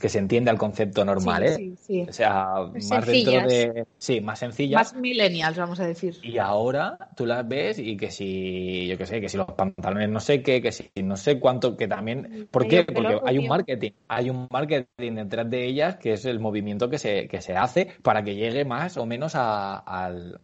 que 0.00 0.08
se 0.08 0.18
entienda 0.18 0.50
el 0.50 0.58
concepto 0.58 1.04
normal, 1.04 1.44
¿eh? 1.44 2.06
O 2.08 2.12
sea, 2.12 2.54
más 2.88 3.06
dentro 3.06 3.46
de... 3.46 3.86
Sí, 3.98 4.20
más 4.20 4.38
sencillas. 4.38 4.92
Más 4.92 5.00
millennials, 5.00 5.56
vamos 5.56 5.80
a 5.80 5.86
decir. 5.86 6.16
Y 6.22 6.38
ahora 6.38 6.98
tú 7.16 7.26
las 7.26 7.46
ves 7.46 7.78
y 7.78 7.96
que 7.96 8.10
si, 8.10 8.86
yo 8.86 8.98
qué 8.98 9.06
sé, 9.06 9.20
que 9.20 9.28
si 9.28 9.36
los 9.36 9.46
pantalones 9.52 10.08
no 10.08 10.20
sé 10.20 10.42
qué, 10.42 10.60
que 10.60 10.72
si 10.72 10.90
no 11.02 11.16
sé 11.16 11.38
cuánto, 11.38 11.76
que 11.76 11.88
también... 11.88 12.48
¿Por 12.50 12.68
qué? 12.68 12.84
Porque 12.84 13.18
hay 13.24 13.38
un 13.38 13.48
marketing, 13.48 13.92
hay 14.08 14.30
un 14.30 14.46
marketing 14.50 15.14
detrás 15.14 15.48
de 15.50 15.66
ellas 15.66 15.96
que 15.96 16.12
es 16.12 16.24
el 16.24 16.40
movimiento 16.40 16.88
que 16.88 16.98
se, 16.98 17.28
que 17.28 17.40
se 17.40 17.56
hace 17.56 17.88
para 18.02 18.22
que 18.22 18.34
llegue 18.34 18.64
más 18.64 18.96
o 18.96 19.06
menos 19.06 19.34
al, 19.34 20.40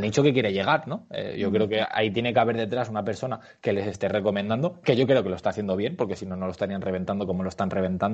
nicho 0.00 0.22
que 0.22 0.32
quiere 0.32 0.52
llegar, 0.52 0.86
¿no? 0.86 1.06
Eh, 1.10 1.36
yo 1.38 1.50
creo 1.50 1.68
que 1.68 1.82
ahí 1.90 2.10
tiene 2.10 2.32
que 2.32 2.40
haber 2.40 2.56
detrás 2.56 2.88
una 2.88 3.04
persona 3.04 3.40
que 3.60 3.72
les 3.72 3.86
esté 3.86 4.08
recomendando, 4.08 4.80
que 4.82 4.96
yo 4.96 5.06
creo 5.06 5.22
que 5.22 5.28
lo 5.28 5.36
está 5.36 5.50
haciendo 5.50 5.76
bien, 5.76 5.96
porque 5.96 6.16
si 6.16 6.26
no, 6.26 6.36
no 6.36 6.46
lo 6.46 6.52
estarían 6.52 6.80
reventando 6.80 7.26
como 7.26 7.42
lo 7.42 7.48
están 7.48 7.70
reventando 7.70 8.07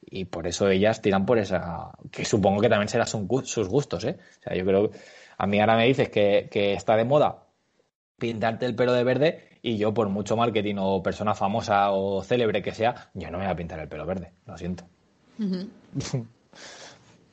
y 0.00 0.26
por 0.26 0.46
eso 0.46 0.68
ellas 0.68 1.02
tiran 1.02 1.26
por 1.26 1.38
esa, 1.38 1.90
que 2.10 2.24
supongo 2.24 2.60
que 2.60 2.68
también 2.68 2.88
será 2.88 3.06
sus 3.06 3.68
gustos, 3.68 4.04
¿eh? 4.04 4.18
O 4.40 4.42
sea, 4.42 4.56
yo 4.56 4.64
creo, 4.64 4.90
a 5.38 5.46
mí 5.46 5.60
ahora 5.60 5.76
me 5.76 5.86
dices 5.86 6.08
que, 6.08 6.48
está 6.52 6.96
de 6.96 7.04
moda 7.04 7.42
pintarte 8.18 8.64
el 8.64 8.74
pelo 8.74 8.92
de 8.94 9.04
verde 9.04 9.48
y 9.60 9.76
yo 9.76 9.92
por 9.92 10.08
mucho 10.08 10.36
marketing 10.36 10.76
o 10.78 11.02
persona 11.02 11.34
famosa 11.34 11.90
o 11.90 12.22
célebre 12.22 12.62
que 12.62 12.72
sea, 12.72 13.10
yo 13.14 13.30
no 13.30 13.38
me 13.38 13.44
voy 13.44 13.52
a 13.52 13.56
pintar 13.56 13.78
el 13.78 13.88
pelo 13.88 14.06
verde, 14.06 14.32
lo 14.46 14.56
siento. 14.56 14.84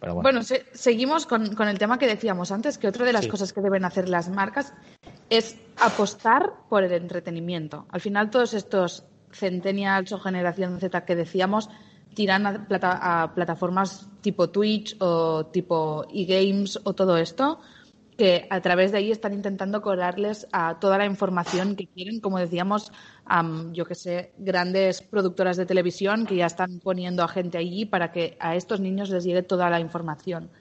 Pero 0.04 0.16
bueno, 0.16 0.42
seguimos 0.44 1.26
con, 1.26 1.46
el 1.70 1.80
tema 1.80 1.98
que 1.98 2.08
decíamos 2.08 2.52
antes, 2.52 2.78
que 2.78 2.90
otra 2.90 3.06
de 3.06 3.14
las 3.14 3.26
cosas 3.26 3.54
que 3.54 3.62
deben 3.62 3.86
hacer 3.86 4.10
las 4.10 4.28
marcas 4.28 4.74
es 5.30 5.56
apostar 5.80 6.52
por 6.68 6.84
el 6.84 6.92
entretenimiento. 6.92 7.86
Al 7.90 8.02
final 8.02 8.30
todos 8.30 8.54
estos 8.54 9.06
centennials 9.32 10.12
o 10.12 10.20
generación 10.20 10.82
Z 10.82 11.06
que 11.06 11.16
decíamos 11.16 11.70
tiran 12.14 12.46
a, 12.48 13.32
plataformas 13.34 14.08
tipo 14.22 14.50
Twitch 14.50 14.96
o 15.00 15.46
tipo 15.48 16.06
eGames 16.14 16.80
o 16.84 16.94
todo 16.94 17.18
esto, 17.18 17.60
que 18.18 18.48
a 18.50 18.62
través 18.62 18.92
de 18.92 19.00
ahí 19.00 19.12
están 19.12 19.34
intentando 19.34 19.82
colarles 19.82 20.48
a 20.52 20.80
toda 20.80 20.98
la 20.98 21.06
información 21.06 21.76
que 21.76 21.88
quieren, 21.88 22.20
como 22.20 22.40
decíamos, 22.40 22.92
yo 23.72 23.86
que 23.86 23.96
sé, 23.96 24.34
grandes 24.38 25.02
productoras 25.02 25.58
de 25.58 25.66
televisión 25.66 26.26
que 26.26 26.36
ya 26.36 26.46
están 26.46 26.80
poniendo 26.80 27.24
a 27.24 27.28
gente 27.28 27.58
allí 27.58 27.86
para 27.86 28.12
que 28.12 28.38
a 28.40 28.56
estos 28.56 28.80
niños 28.80 29.10
les 29.10 29.24
llegue 29.24 29.44
toda 29.44 29.70
la 29.70 29.80
información. 29.80 30.52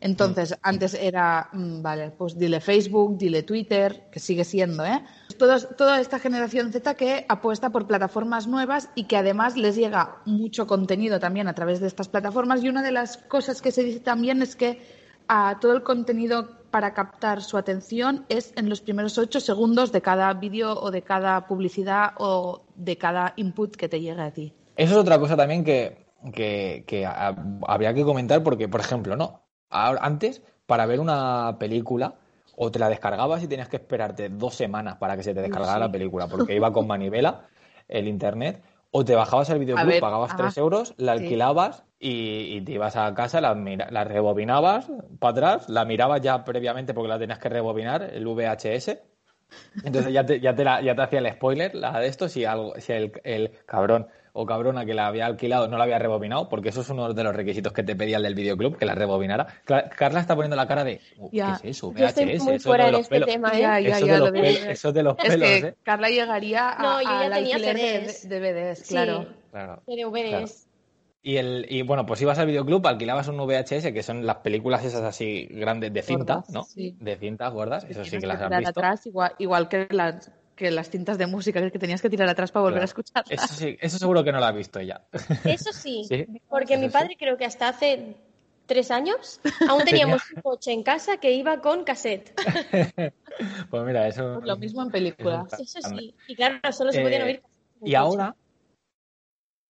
Entonces, 0.00 0.58
antes 0.62 0.94
era, 0.94 1.50
mm, 1.52 1.82
vale, 1.82 2.10
pues 2.10 2.38
dile 2.38 2.60
Facebook, 2.60 3.18
dile 3.18 3.42
Twitter, 3.42 4.08
que 4.10 4.18
sigue 4.18 4.44
siendo, 4.44 4.84
¿eh? 4.84 5.02
toda 5.36 6.00
esta 6.00 6.18
generación 6.18 6.72
Z 6.72 6.94
que 6.94 7.24
apuesta 7.28 7.70
por 7.70 7.86
plataformas 7.86 8.46
nuevas 8.46 8.90
y 8.94 9.04
que 9.04 9.16
además 9.16 9.56
les 9.56 9.76
llega 9.76 10.16
mucho 10.26 10.66
contenido 10.66 11.18
también 11.18 11.48
a 11.48 11.54
través 11.54 11.80
de 11.80 11.86
estas 11.86 12.08
plataformas. 12.08 12.62
Y 12.62 12.68
una 12.68 12.82
de 12.82 12.92
las 12.92 13.16
cosas 13.16 13.62
que 13.62 13.72
se 13.72 13.82
dice 13.82 14.00
también 14.00 14.42
es 14.42 14.56
que 14.56 14.82
a 15.28 15.58
todo 15.60 15.72
el 15.72 15.82
contenido 15.82 16.60
para 16.70 16.92
captar 16.92 17.42
su 17.42 17.56
atención 17.56 18.26
es 18.28 18.52
en 18.56 18.68
los 18.68 18.80
primeros 18.80 19.16
ocho 19.16 19.40
segundos 19.40 19.92
de 19.92 20.02
cada 20.02 20.32
vídeo 20.34 20.78
o 20.78 20.90
de 20.90 21.02
cada 21.02 21.46
publicidad 21.46 22.12
o 22.18 22.64
de 22.74 22.96
cada 22.96 23.32
input 23.36 23.76
que 23.76 23.88
te 23.88 24.00
llegue 24.00 24.20
a 24.20 24.30
ti. 24.30 24.54
Eso 24.76 24.92
es 24.92 24.98
otra 24.98 25.18
cosa 25.18 25.36
también 25.36 25.64
que, 25.64 26.06
que 26.34 27.06
habría 27.66 27.94
que 27.94 28.04
comentar 28.04 28.42
porque, 28.42 28.68
por 28.68 28.80
ejemplo, 28.80 29.16
no 29.16 29.49
antes, 29.70 30.42
para 30.66 30.86
ver 30.86 31.00
una 31.00 31.56
película, 31.58 32.14
o 32.56 32.70
te 32.70 32.78
la 32.78 32.88
descargabas 32.88 33.42
y 33.42 33.48
tenías 33.48 33.68
que 33.68 33.76
esperarte 33.76 34.28
dos 34.28 34.54
semanas 34.54 34.96
para 34.96 35.16
que 35.16 35.22
se 35.22 35.34
te 35.34 35.40
descargara 35.40 35.78
la 35.78 35.90
película, 35.90 36.26
porque 36.28 36.54
iba 36.54 36.72
con 36.72 36.86
manivela 36.86 37.48
el 37.88 38.06
internet, 38.06 38.62
o 38.90 39.04
te 39.04 39.14
bajabas 39.14 39.50
el 39.50 39.58
videoclub, 39.58 40.00
pagabas 40.00 40.36
tres 40.36 40.56
euros, 40.58 40.94
la 40.96 41.12
alquilabas 41.12 41.84
y, 41.98 42.60
te 42.62 42.72
ibas 42.72 42.96
a 42.96 43.14
casa, 43.14 43.40
la, 43.40 43.54
la 43.54 44.04
rebobinabas 44.04 44.90
para 45.18 45.30
atrás, 45.32 45.68
la 45.68 45.84
mirabas 45.84 46.20
ya 46.20 46.44
previamente 46.44 46.92
porque 46.92 47.08
la 47.08 47.18
tenías 47.18 47.38
que 47.38 47.48
rebobinar, 47.48 48.02
el 48.02 48.26
VHS. 48.26 48.98
Entonces 49.84 50.12
ya 50.12 50.24
te, 50.24 50.40
ya 50.40 50.54
te, 50.54 50.64
ya 50.64 50.94
te 50.94 51.02
hacía 51.02 51.18
el 51.20 51.32
spoiler, 51.32 51.74
la 51.74 51.98
de 52.00 52.06
esto, 52.06 52.28
si, 52.28 52.44
algo, 52.44 52.74
si 52.78 52.92
el, 52.92 53.12
el 53.24 53.50
cabrón 53.66 54.06
o 54.32 54.46
cabrona 54.46 54.84
que 54.86 54.94
la 54.94 55.06
había 55.06 55.26
alquilado 55.26 55.68
no 55.68 55.76
la 55.76 55.84
había 55.84 55.98
rebobinado, 55.98 56.48
porque 56.48 56.68
eso 56.68 56.82
es 56.82 56.88
uno 56.90 57.12
de 57.12 57.24
los 57.24 57.34
requisitos 57.34 57.72
que 57.72 57.82
te 57.82 57.96
pedía 57.96 58.18
el 58.18 58.22
del 58.22 58.34
videoclub, 58.34 58.76
que 58.76 58.86
la 58.86 58.94
rebobinara. 58.94 59.46
Carla 59.64 60.20
está 60.20 60.34
poniendo 60.34 60.56
la 60.56 60.66
cara 60.66 60.84
de, 60.84 61.00
uh, 61.18 61.30
¿qué 61.30 61.38
es 61.40 61.76
eso? 61.76 61.92
VHS, 61.92 62.18
eso 62.18 62.58
fuera 62.60 62.86
de 62.86 62.92
los 62.92 63.08
pelos. 63.08 63.28
Tema, 63.28 63.50
¿eh? 63.54 63.88
eso, 63.88 64.06
de 64.06 64.18
los 64.18 64.30
pelos, 64.30 64.66
eso 64.66 64.92
de 64.92 65.02
los 65.02 65.16
pelos, 65.16 65.48
es 65.48 65.62
que 65.62 65.68
¿eh? 65.68 65.74
Carla 65.82 66.08
llegaría 66.08 66.70
a, 66.70 66.82
no, 66.82 67.02
yo 67.02 67.28
ya 67.28 67.30
tenía 67.30 67.58
CDs. 67.58 68.28
De, 68.28 68.40
DVDs, 68.40 68.88
claro. 68.88 69.26
claro. 69.50 69.82
DVDs. 69.86 70.69
Y, 71.22 71.36
el, 71.36 71.66
y 71.68 71.82
bueno, 71.82 72.06
pues 72.06 72.22
ibas 72.22 72.38
al 72.38 72.46
videoclub, 72.46 72.86
alquilabas 72.86 73.28
un 73.28 73.36
VHS, 73.36 73.92
que 73.92 74.02
son 74.02 74.24
las 74.24 74.36
películas 74.36 74.84
esas 74.84 75.02
así 75.02 75.46
grandes 75.50 75.92
de 75.92 76.02
cinta, 76.02 76.44
¿no? 76.48 76.66
De 76.74 77.16
cintas 77.16 77.52
gordas, 77.52 77.84
eso 77.88 78.04
sí 78.04 78.18
que 78.18 78.26
las 78.26 78.40
has 78.40 78.50
visto. 78.50 78.70
Atrás, 78.70 79.06
igual, 79.06 79.32
igual 79.38 79.68
que 79.68 79.86
las 79.90 80.30
que 80.60 80.70
las 80.70 80.90
cintas 80.90 81.16
de 81.16 81.26
música 81.26 81.70
que 81.70 81.78
tenías 81.78 82.02
que 82.02 82.10
tirar 82.10 82.28
atrás 82.28 82.52
para 82.52 82.64
volver 82.64 82.82
a 82.82 82.84
escuchar. 82.84 83.24
Eso 83.30 83.46
sí, 83.46 83.78
eso 83.80 83.98
seguro 83.98 84.22
que 84.22 84.30
no 84.30 84.40
lo 84.40 84.44
has 84.44 84.54
visto 84.54 84.78
ya. 84.82 85.02
Eso 85.44 85.72
sí, 85.72 86.06
porque 86.50 86.76
mi 86.76 86.90
padre 86.90 87.16
creo 87.18 87.38
que 87.38 87.46
hasta 87.46 87.68
hace 87.68 88.14
tres 88.66 88.90
años 88.90 89.40
aún 89.68 89.84
teníamos 89.84 90.22
un 90.36 90.42
coche 90.42 90.72
en 90.72 90.82
casa 90.82 91.16
que 91.16 91.32
iba 91.32 91.62
con 91.62 91.84
cassette. 91.84 92.34
pues 93.70 93.84
mira, 93.84 94.06
eso... 94.06 94.34
Pues 94.34 94.46
lo 94.46 94.56
mismo 94.58 94.82
en 94.82 94.90
películas. 94.90 95.52
Eso 95.58 95.80
sí, 95.80 96.14
y 96.28 96.36
claro, 96.36 96.60
solo 96.72 96.92
se 96.92 97.00
podían 97.00 97.22
eh, 97.22 97.24
oír. 97.24 97.42
Y 97.82 97.94
ahora, 97.94 98.36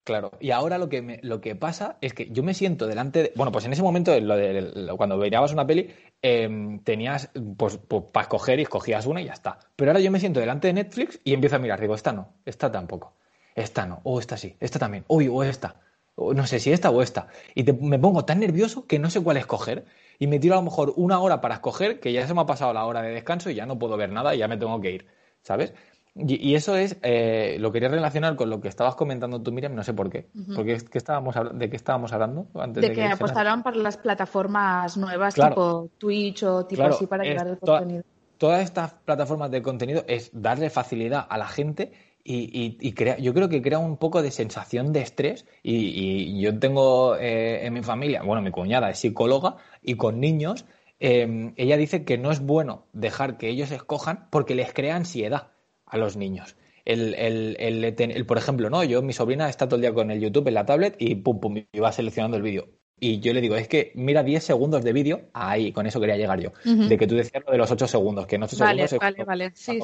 Claro, 0.04 0.32
y 0.40 0.50
ahora 0.50 0.78
lo 0.78 0.88
que, 0.88 1.20
lo 1.22 1.40
que 1.40 1.54
pasa 1.54 1.98
es 2.00 2.14
que 2.14 2.30
yo 2.30 2.42
me 2.42 2.54
siento 2.54 2.86
delante 2.86 3.22
de... 3.22 3.32
Bueno, 3.36 3.52
pues 3.52 3.64
en 3.66 3.72
ese 3.72 3.82
momento, 3.82 4.18
lo 4.18 4.34
de, 4.34 4.92
cuando 4.96 5.18
veías 5.18 5.52
una 5.52 5.66
peli, 5.66 5.90
em, 6.22 6.80
tenías 6.82 7.30
pues, 7.56 7.76
pues, 7.86 8.04
para 8.10 8.22
escoger 8.22 8.58
y 8.58 8.62
escogías 8.62 9.06
una 9.06 9.20
y 9.20 9.26
ya 9.26 9.34
está. 9.34 9.58
Pero 9.76 9.90
ahora 9.90 10.00
yo 10.00 10.10
me 10.10 10.18
siento 10.18 10.40
delante 10.40 10.68
de 10.68 10.72
Netflix 10.74 11.20
y 11.22 11.34
empiezo 11.34 11.56
a 11.56 11.58
mirar, 11.58 11.80
digo, 11.80 11.94
esta 11.94 12.12
no, 12.12 12.32
esta 12.46 12.72
tampoco, 12.72 13.14
esta 13.54 13.86
no, 13.86 14.00
o 14.04 14.18
esta 14.18 14.36
sí, 14.36 14.56
esta 14.58 14.78
también, 14.78 15.04
uy, 15.06 15.28
o 15.28 15.44
esta, 15.44 15.76
no 16.16 16.46
sé 16.46 16.60
si 16.60 16.72
esta 16.72 16.90
o 16.90 17.02
esta. 17.02 17.28
Y 17.54 17.64
me 17.72 17.98
pongo 17.98 18.24
tan 18.24 18.40
nervioso 18.40 18.86
que 18.86 18.98
no 18.98 19.10
sé 19.10 19.22
cuál 19.22 19.36
escoger 19.36 19.84
y 20.18 20.26
me 20.26 20.38
tiro 20.38 20.54
a 20.54 20.58
lo 20.58 20.62
mejor 20.62 20.92
una 20.96 21.20
hora 21.20 21.40
para 21.40 21.56
escoger, 21.56 22.00
que 22.00 22.12
ya 22.12 22.26
se 22.26 22.34
me 22.34 22.40
ha 22.40 22.46
pasado 22.46 22.72
la 22.72 22.84
hora 22.86 23.02
de 23.02 23.10
descanso 23.12 23.50
y 23.50 23.54
ya 23.54 23.66
no 23.66 23.78
puedo 23.78 23.96
ver 23.96 24.10
nada 24.10 24.34
y 24.34 24.38
ya 24.38 24.48
me 24.48 24.56
tengo 24.56 24.80
que 24.80 24.90
ir, 24.92 25.06
¿sabes? 25.42 25.72
Y, 26.14 26.54
eso 26.54 26.76
es, 26.76 26.96
eh, 27.02 27.56
lo 27.60 27.70
quería 27.70 27.88
relacionar 27.88 28.34
con 28.34 28.50
lo 28.50 28.60
que 28.60 28.68
estabas 28.68 28.96
comentando 28.96 29.40
tú, 29.40 29.52
Miriam, 29.52 29.74
no 29.74 29.84
sé 29.84 29.94
por 29.94 30.10
qué. 30.10 30.28
porque 30.54 30.72
estábamos, 30.92 31.36
¿De 31.54 31.70
qué 31.70 31.76
estábamos 31.76 32.12
hablando? 32.12 32.48
Antes 32.54 32.82
de, 32.82 32.92
que, 32.92 33.04
apostaran 33.04 33.62
para 33.62 33.76
las 33.76 33.96
plataformas 33.96 34.96
nuevas 34.96 35.34
tipo 35.34 35.88
Twitch 35.98 36.42
o 36.42 36.66
tipo 36.66 36.82
así 36.82 37.06
para 37.06 37.22
crear 37.22 37.46
el 37.46 37.58
contenido. 37.58 38.02
Todas 38.38 38.62
estas 38.62 38.94
plataformas 38.94 39.50
de 39.50 39.62
contenido 39.62 40.04
es 40.08 40.30
darle 40.32 40.70
facilidad 40.70 41.26
a 41.28 41.38
la 41.38 41.46
gente 41.46 41.92
y, 42.24 42.92
crea, 42.92 43.18
yo 43.18 43.32
creo 43.32 43.48
que 43.48 43.62
crea 43.62 43.78
un 43.78 43.96
poco 43.96 44.20
de 44.20 44.30
sensación 44.30 44.92
de 44.92 45.02
estrés 45.02 45.46
y, 45.62 46.40
yo 46.40 46.58
tengo 46.58 47.16
eh, 47.16 47.66
en 47.66 47.72
mi 47.72 47.82
familia, 47.82 48.22
bueno, 48.22 48.42
mi 48.42 48.50
cuñada 48.50 48.90
es 48.90 48.98
psicóloga 48.98 49.56
y 49.82 49.94
con 49.94 50.20
niños, 50.20 50.64
eh, 50.98 51.52
ella 51.56 51.76
dice 51.76 52.04
que 52.04 52.18
no 52.18 52.30
es 52.30 52.40
bueno 52.40 52.86
dejar 52.92 53.36
que 53.36 53.48
ellos 53.48 53.70
escojan 53.70 54.26
porque 54.30 54.54
les 54.54 54.72
crea 54.72 54.96
ansiedad 54.96 55.49
a 55.90 55.98
los 55.98 56.16
niños. 56.16 56.56
El, 56.84 57.14
el, 57.14 57.56
el, 57.58 58.26
por 58.26 58.38
ejemplo, 58.38 58.70
no, 58.70 58.82
yo, 58.84 59.02
mi 59.02 59.12
sobrina 59.12 59.48
está 59.48 59.66
todo 59.66 59.76
el 59.76 59.82
día 59.82 59.92
con 59.92 60.10
el 60.10 60.20
YouTube 60.20 60.48
en 60.48 60.54
la 60.54 60.66
tablet 60.66 60.96
y 60.98 61.14
pum, 61.16 61.38
pum, 61.40 61.56
y 61.72 61.78
va 61.78 61.92
seleccionando 61.92 62.36
el 62.36 62.42
vídeo. 62.42 62.68
Y 63.02 63.20
yo 63.20 63.32
le 63.32 63.40
digo, 63.40 63.56
es 63.56 63.66
que 63.66 63.92
mira 63.94 64.22
10 64.22 64.44
segundos 64.44 64.84
de 64.84 64.92
vídeo, 64.92 65.22
ahí, 65.32 65.72
con 65.72 65.86
eso 65.86 66.00
quería 66.00 66.16
llegar 66.18 66.38
yo. 66.38 66.52
De 66.64 66.98
que 66.98 67.06
tú 67.06 67.14
decías 67.14 67.42
lo 67.46 67.52
de 67.52 67.58
los 67.58 67.70
8 67.70 67.86
segundos, 67.86 68.26
que 68.26 68.36
no 68.36 68.44
8 68.44 68.56
vale, 68.58 68.88
segundos. 68.88 69.14
Vale, 69.16 69.24
vale, 69.24 69.52
sí, 69.54 69.80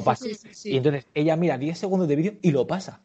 sí, 0.53 0.73
Y 0.73 0.77
entonces 0.77 1.07
ella 1.15 1.35
mira 1.37 1.57
10 1.57 1.79
segundos 1.79 2.09
de 2.09 2.17
vídeo 2.17 2.35
y 2.43 2.51
lo 2.51 2.67
pasa. 2.67 3.03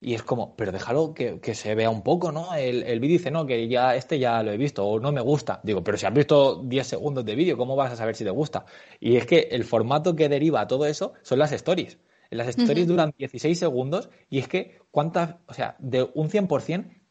Y 0.00 0.14
es 0.14 0.22
como, 0.22 0.56
pero 0.56 0.70
déjalo 0.70 1.12
que, 1.14 1.40
que 1.40 1.54
se 1.54 1.74
vea 1.74 1.90
un 1.90 2.02
poco, 2.02 2.30
¿no? 2.30 2.54
El, 2.54 2.84
el 2.84 3.00
vídeo 3.00 3.18
dice, 3.18 3.30
no, 3.30 3.46
que 3.46 3.66
ya 3.68 3.96
este 3.96 4.18
ya 4.18 4.42
lo 4.42 4.52
he 4.52 4.56
visto 4.56 4.86
o 4.86 5.00
no 5.00 5.10
me 5.10 5.20
gusta. 5.20 5.60
Digo, 5.64 5.82
pero 5.82 5.96
si 5.96 6.06
has 6.06 6.14
visto 6.14 6.62
10 6.64 6.86
segundos 6.86 7.24
de 7.24 7.34
vídeo, 7.34 7.56
¿cómo 7.56 7.74
vas 7.74 7.92
a 7.92 7.96
saber 7.96 8.14
si 8.14 8.24
te 8.24 8.30
gusta? 8.30 8.64
Y 9.00 9.16
es 9.16 9.26
que 9.26 9.48
el 9.50 9.64
formato 9.64 10.14
que 10.14 10.28
deriva 10.28 10.60
a 10.60 10.66
todo 10.68 10.86
eso 10.86 11.14
son 11.22 11.40
las 11.40 11.52
stories. 11.52 11.98
Las 12.32 12.48
stories 12.48 12.86
duran 12.86 13.14
16 13.16 13.58
segundos 13.58 14.10
y 14.30 14.38
es 14.38 14.48
que 14.48 14.78
cuántas, 14.90 15.36
o 15.46 15.54
sea, 15.54 15.76
de 15.78 16.08
un 16.14 16.30
100% 16.30 17.02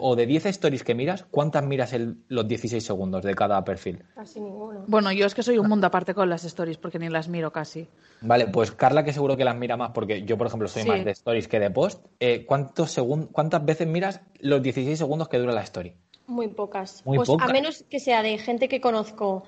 o 0.00 0.14
de 0.14 0.26
10 0.26 0.46
stories 0.46 0.84
que 0.84 0.94
miras, 0.94 1.24
¿cuántas 1.30 1.64
miras 1.64 1.92
el, 1.92 2.18
los 2.28 2.46
16 2.46 2.84
segundos 2.84 3.24
de 3.24 3.34
cada 3.34 3.64
perfil? 3.64 4.04
Casi 4.14 4.40
ninguno. 4.40 4.84
Bueno, 4.86 5.10
yo 5.12 5.26
es 5.26 5.34
que 5.34 5.42
soy 5.42 5.58
un 5.58 5.68
mundo 5.68 5.86
aparte 5.86 6.14
con 6.14 6.28
las 6.28 6.44
stories 6.44 6.78
porque 6.78 6.98
ni 6.98 7.08
las 7.08 7.28
miro 7.28 7.52
casi. 7.52 7.88
Vale, 8.20 8.46
pues 8.48 8.70
Carla 8.72 9.04
que 9.04 9.12
seguro 9.12 9.36
que 9.36 9.44
las 9.44 9.56
mira 9.56 9.76
más 9.76 9.90
porque 9.92 10.24
yo, 10.24 10.38
por 10.38 10.46
ejemplo, 10.46 10.68
soy 10.68 10.84
más 10.84 11.04
de 11.04 11.10
stories 11.10 11.48
que 11.48 11.58
de 11.58 11.70
post. 11.70 12.04
Eh, 12.20 12.44
¿cuántos 12.46 12.96
¿Cuántas 13.32 13.64
veces 13.64 13.88
miras 13.88 14.20
los 14.38 14.62
16 14.62 14.96
segundos 14.96 15.28
que 15.28 15.38
dura 15.38 15.52
la 15.52 15.62
story? 15.62 15.94
Muy 16.26 16.48
pocas. 16.48 17.02
Muy 17.04 17.18
pues 17.18 17.28
pocas. 17.28 17.48
A 17.48 17.52
menos 17.52 17.84
que 17.90 18.00
sea 18.00 18.22
de 18.22 18.38
gente 18.38 18.68
que 18.68 18.80
conozco 18.80 19.44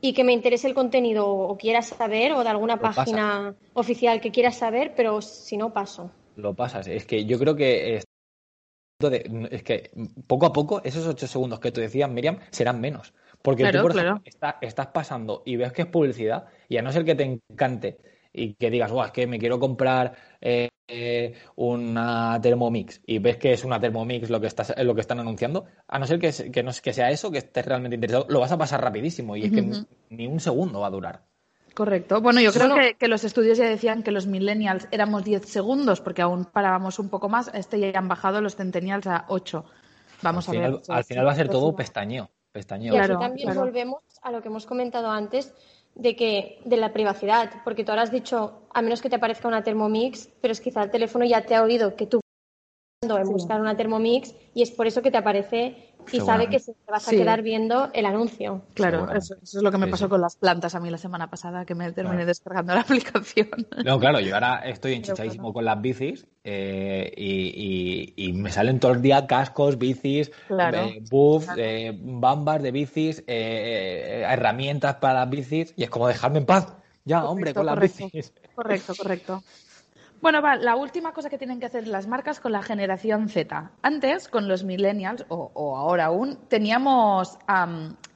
y 0.00 0.12
que 0.12 0.24
me 0.24 0.32
interese 0.32 0.68
el 0.68 0.74
contenido 0.74 1.28
o 1.28 1.56
quieras 1.56 1.88
saber 1.88 2.32
o 2.32 2.42
de 2.42 2.48
alguna 2.48 2.78
página 2.78 3.54
oficial 3.74 4.20
que 4.20 4.30
quieras 4.30 4.56
saber, 4.56 4.94
pero 4.96 5.20
si 5.22 5.56
no 5.56 5.72
paso. 5.72 6.10
Lo 6.36 6.54
pasas. 6.54 6.86
Es 6.86 7.06
que 7.06 7.24
yo 7.24 7.38
creo 7.38 7.56
que 7.56 7.96
es 7.96 9.62
que 9.62 9.90
poco 10.26 10.46
a 10.46 10.52
poco 10.52 10.82
esos 10.84 11.06
ocho 11.06 11.26
segundos 11.26 11.60
que 11.60 11.72
tú 11.72 11.80
decías, 11.80 12.10
Miriam, 12.10 12.38
serán 12.50 12.80
menos. 12.80 13.14
Porque 13.42 13.70
tú, 13.70 13.80
por 13.80 13.96
ejemplo, 13.96 14.22
estás 14.60 14.86
pasando 14.88 15.42
y 15.44 15.56
ves 15.56 15.72
que 15.72 15.82
es 15.82 15.88
publicidad 15.88 16.46
y 16.68 16.78
a 16.78 16.82
no 16.82 16.90
ser 16.90 17.04
que 17.04 17.14
te 17.14 17.24
encante 17.24 17.98
y 18.36 18.54
que 18.54 18.70
digas, 18.70 18.92
es 18.92 19.10
que 19.12 19.26
me 19.26 19.38
quiero 19.38 19.58
comprar 19.58 20.14
eh, 20.40 20.70
una 21.56 22.38
Thermomix 22.40 23.00
y 23.06 23.18
ves 23.18 23.38
que 23.38 23.52
es 23.52 23.64
una 23.64 23.80
Thermomix 23.80 24.30
lo 24.30 24.40
que, 24.40 24.46
estás, 24.46 24.74
lo 24.78 24.94
que 24.94 25.00
están 25.00 25.18
anunciando, 25.18 25.64
a 25.88 25.98
no 25.98 26.06
ser 26.06 26.18
que, 26.18 26.32
que, 26.52 26.62
no, 26.62 26.70
que 26.82 26.92
sea 26.92 27.10
eso, 27.10 27.30
que 27.30 27.38
estés 27.38 27.66
realmente 27.66 27.96
interesado, 27.96 28.26
lo 28.28 28.40
vas 28.40 28.52
a 28.52 28.58
pasar 28.58 28.82
rapidísimo 28.82 29.36
y 29.36 29.44
es 29.44 29.52
que 29.52 29.84
ni 30.10 30.26
un 30.26 30.40
segundo 30.40 30.80
va 30.80 30.86
a 30.86 30.90
durar. 30.90 31.24
Correcto. 31.76 32.22
Bueno, 32.22 32.40
yo 32.40 32.52
creo 32.52 32.74
que, 32.98 33.06
los 33.06 33.22
estudios 33.22 33.58
ya 33.58 33.68
decían 33.68 34.02
que 34.02 34.10
los 34.10 34.26
millennials 34.26 34.88
éramos 34.90 35.24
10 35.24 35.46
segundos 35.46 36.00
porque 36.00 36.22
aún 36.22 36.46
parábamos 36.46 36.98
un 36.98 37.10
poco 37.10 37.28
más. 37.28 37.50
Este 37.52 37.78
ya 37.78 37.92
han 37.98 38.08
bajado 38.08 38.40
los 38.40 38.56
centennials 38.56 39.06
a 39.06 39.26
8. 39.28 39.62
Vamos 40.22 40.48
a 40.48 40.52
ver. 40.52 40.80
Al 40.88 41.04
final 41.04 41.26
va 41.26 41.32
a 41.32 41.34
ser 41.34 41.50
todo 41.50 41.76
pestañeo. 41.76 42.30
pestañeo. 42.50 42.94
Y 42.94 42.96
claro, 42.96 43.18
también 43.18 43.54
volvemos 43.54 44.02
a 44.22 44.30
lo 44.30 44.40
que 44.40 44.48
hemos 44.48 44.64
comentado 44.64 45.10
antes 45.10 45.52
de 45.96 46.14
que 46.14 46.60
de 46.64 46.76
la 46.76 46.92
privacidad, 46.92 47.50
porque 47.64 47.82
tú 47.82 47.90
ahora 47.90 48.02
has 48.02 48.12
dicho, 48.12 48.60
a 48.72 48.82
menos 48.82 49.00
que 49.00 49.08
te 49.08 49.16
aparezca 49.16 49.48
una 49.48 49.62
Thermomix, 49.62 50.28
pero 50.40 50.52
es 50.52 50.60
quizá 50.60 50.82
el 50.82 50.90
teléfono 50.90 51.24
ya 51.24 51.42
te 51.42 51.54
ha 51.54 51.62
oído 51.62 51.96
que 51.96 52.06
tú 52.06 52.20
en 53.14 53.28
buscar 53.28 53.60
una 53.60 53.76
Thermomix 53.76 54.34
y 54.54 54.62
es 54.62 54.70
por 54.70 54.86
eso 54.86 55.02
que 55.02 55.10
te 55.10 55.18
aparece 55.18 55.94
y 56.12 56.20
sabe 56.20 56.48
que 56.48 56.58
se 56.58 56.72
te 56.72 56.90
vas 56.90 57.06
a 57.08 57.10
quedar 57.10 57.42
viendo 57.42 57.90
el 57.92 58.06
anuncio. 58.06 58.62
Claro, 58.74 59.10
eso, 59.12 59.34
es 59.42 59.54
lo 59.54 59.70
que 59.70 59.78
me 59.78 59.86
pasó 59.88 60.08
con 60.08 60.20
las 60.20 60.36
plantas 60.36 60.74
a 60.74 60.80
mí 60.80 60.90
la 60.90 60.98
semana 60.98 61.28
pasada, 61.28 61.64
que 61.64 61.74
me 61.74 61.90
terminé 61.92 62.24
descargando 62.24 62.74
la 62.74 62.80
aplicación. 62.82 63.48
No, 63.84 63.98
claro, 63.98 64.20
yo 64.20 64.34
ahora 64.34 64.60
estoy 64.64 64.94
enchichadísimo 64.94 65.52
con 65.52 65.64
las 65.64 65.80
bicis 65.80 66.26
eh, 66.44 67.12
y, 67.16 68.32
me 68.32 68.50
salen 68.50 68.80
todos 68.80 68.96
los 68.96 69.02
días 69.02 69.24
cascos, 69.26 69.78
bicis, 69.78 70.30
eh, 70.50 71.02
buff, 71.10 71.48
eh, 71.56 71.98
bambas 72.00 72.62
de 72.62 72.70
bicis, 72.70 73.24
herramientas 73.26 74.96
para 74.96 75.20
las 75.20 75.30
bicis 75.30 75.74
y 75.76 75.84
es 75.84 75.90
como 75.90 76.08
dejarme 76.08 76.38
en 76.38 76.46
paz. 76.46 76.72
Ya, 77.04 77.24
hombre, 77.24 77.54
con 77.54 77.66
las 77.66 77.78
bicis. 77.78 78.32
Correcto, 78.54 78.94
correcto. 78.96 79.42
Bueno, 80.26 80.42
va, 80.42 80.56
la 80.56 80.74
última 80.74 81.12
cosa 81.12 81.30
que 81.30 81.38
tienen 81.38 81.60
que 81.60 81.66
hacer 81.66 81.86
las 81.86 82.08
marcas 82.08 82.40
con 82.40 82.50
la 82.50 82.60
generación 82.60 83.28
Z. 83.28 83.70
Antes, 83.80 84.26
con 84.26 84.48
los 84.48 84.64
millennials, 84.64 85.24
o, 85.28 85.76
ahora 85.76 86.06
aún, 86.06 86.36
teníamos 86.48 87.38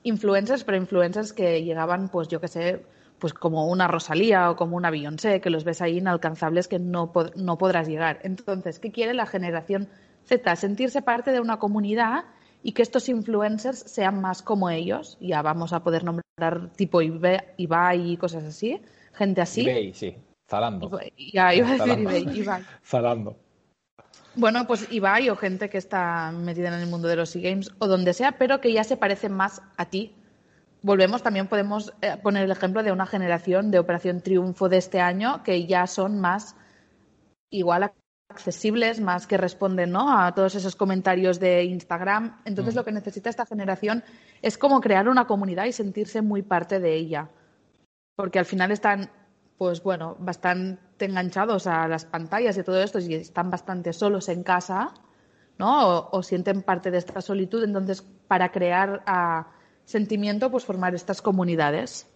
influencers, 0.03 0.64
pero 0.64 0.77
influencers 0.77 1.33
que 1.33 1.62
llegaban, 1.62 2.09
pues 2.09 2.27
yo 2.27 2.40
qué 2.40 2.49
sé, 2.49 2.85
pues 3.20 3.33
como 3.33 3.68
una 3.68 3.87
Rosalía 3.87 4.51
o 4.51 4.57
como 4.57 4.77
una 4.77 4.90
Beyoncé, 4.90 5.40
que 5.40 5.51
los 5.51 5.62
ves 5.62 5.83
ahí 5.83 5.99
inalcanzables 5.99 6.66
que 6.66 6.81
no, 6.81 7.12
no 7.37 7.59
podrás 7.59 7.87
llegar. 7.87 8.18
Entonces, 8.25 8.81
¿qué 8.81 8.90
quiere 8.90 9.14
la 9.14 9.27
generación 9.27 9.88
Z? 10.25 10.57
Sentirse 10.57 11.03
parte 11.03 11.31
de 11.31 11.38
una 11.38 11.61
comunidad 11.61 12.25
y 12.64 12.73
que 12.73 12.83
estos 12.83 13.09
influencers 13.09 13.85
sean 13.87 14.20
más 14.20 14.42
como 14.42 14.68
ellos. 14.68 15.16
Ya 15.20 15.42
vamos 15.42 15.73
a 15.73 15.85
poder 15.85 16.03
nombrar 16.03 16.73
tipo 16.75 17.03
Ibai 17.03 18.11
y 18.11 18.16
cosas 18.16 18.42
así, 18.42 18.83
gente 19.12 19.42
así. 19.42 19.61
Ibai, 19.61 19.94
sí. 19.94 20.16
Zalando. 20.51 20.91
Ya 21.33 21.55
iba 21.55 21.69
a 21.69 21.87
decir 21.87 22.37
Ibai. 22.37 22.65
Zalando. 22.85 23.37
Bueno, 24.35 24.67
pues 24.67 24.91
Ibai 24.91 25.31
o 25.31 25.37
gente 25.37 25.71
que 25.71 25.79
está 25.79 26.33
metida 26.33 26.69
en 26.69 26.75
el 26.75 26.89
mundo 26.89 27.07
de 27.07 27.17
los 27.17 27.35
e-games 27.37 27.71
o 27.79 27.87
donde 27.87 28.13
sea, 28.13 28.33
pero 28.33 28.61
que 28.61 28.73
ya 28.73 28.83
se 28.83 28.97
parece 28.97 29.29
más 29.29 29.63
a 29.77 29.87
ti. 29.87 30.15
Volvemos, 30.83 31.23
también 31.23 31.47
podemos 31.47 31.93
eh, 32.01 32.17
poner 32.23 32.45
el 32.45 32.51
ejemplo 32.51 32.83
de 32.83 32.91
una 32.91 33.07
generación 33.07 33.71
de 33.71 33.79
Operación 33.79 34.23
Triunfo 34.23 34.69
de 34.69 34.79
este 34.79 35.01
año 35.01 35.43
que 35.45 35.67
ya 35.67 35.87
son 35.87 36.21
más 36.21 36.57
igual 37.51 37.93
accesibles, 38.29 39.01
más 39.01 39.27
que 39.27 39.37
responden 39.37 39.91
¿no? 39.91 40.16
a 40.18 40.35
todos 40.35 40.55
esos 40.55 40.74
comentarios 40.74 41.39
de 41.39 41.64
Instagram. 41.64 42.41
Entonces 42.45 42.74
mm. 42.74 42.77
lo 42.77 42.85
que 42.85 42.93
necesita 42.93 43.31
esta 43.31 43.47
generación 43.47 44.03
es 44.43 44.57
como 44.59 44.81
crear 44.81 45.09
una 45.09 45.27
comunidad 45.27 45.66
y 45.66 45.72
sentirse 45.72 46.22
muy 46.22 46.43
parte 46.43 46.81
de 46.81 46.95
ella. 46.95 47.29
Porque 48.16 48.39
al 48.39 48.47
final 48.47 48.70
están 48.70 49.11
pues 49.61 49.83
bueno, 49.83 50.17
bastante 50.19 51.05
enganchados 51.05 51.67
a 51.67 51.87
las 51.87 52.07
pantallas 52.07 52.57
y 52.57 52.63
todo 52.63 52.83
esto 52.83 52.99
y 52.99 53.13
están 53.13 53.51
bastante 53.51 53.93
solos 53.93 54.31
en 54.31 54.43
casa, 54.43 54.95
¿no? 55.59 56.09
O, 56.13 56.23
sienten 56.23 56.63
parte 56.63 56.91
de 56.91 56.97
esta 56.97 57.21
solitud, 57.21 57.63
entonces 57.63 58.03
para 58.27 58.53
crear 58.53 59.05
uh, 59.07 59.45
sentimiento, 59.85 60.51
pues 60.51 60.65
formar 60.65 60.95
estas 60.95 61.21
comunidades. 61.21 62.09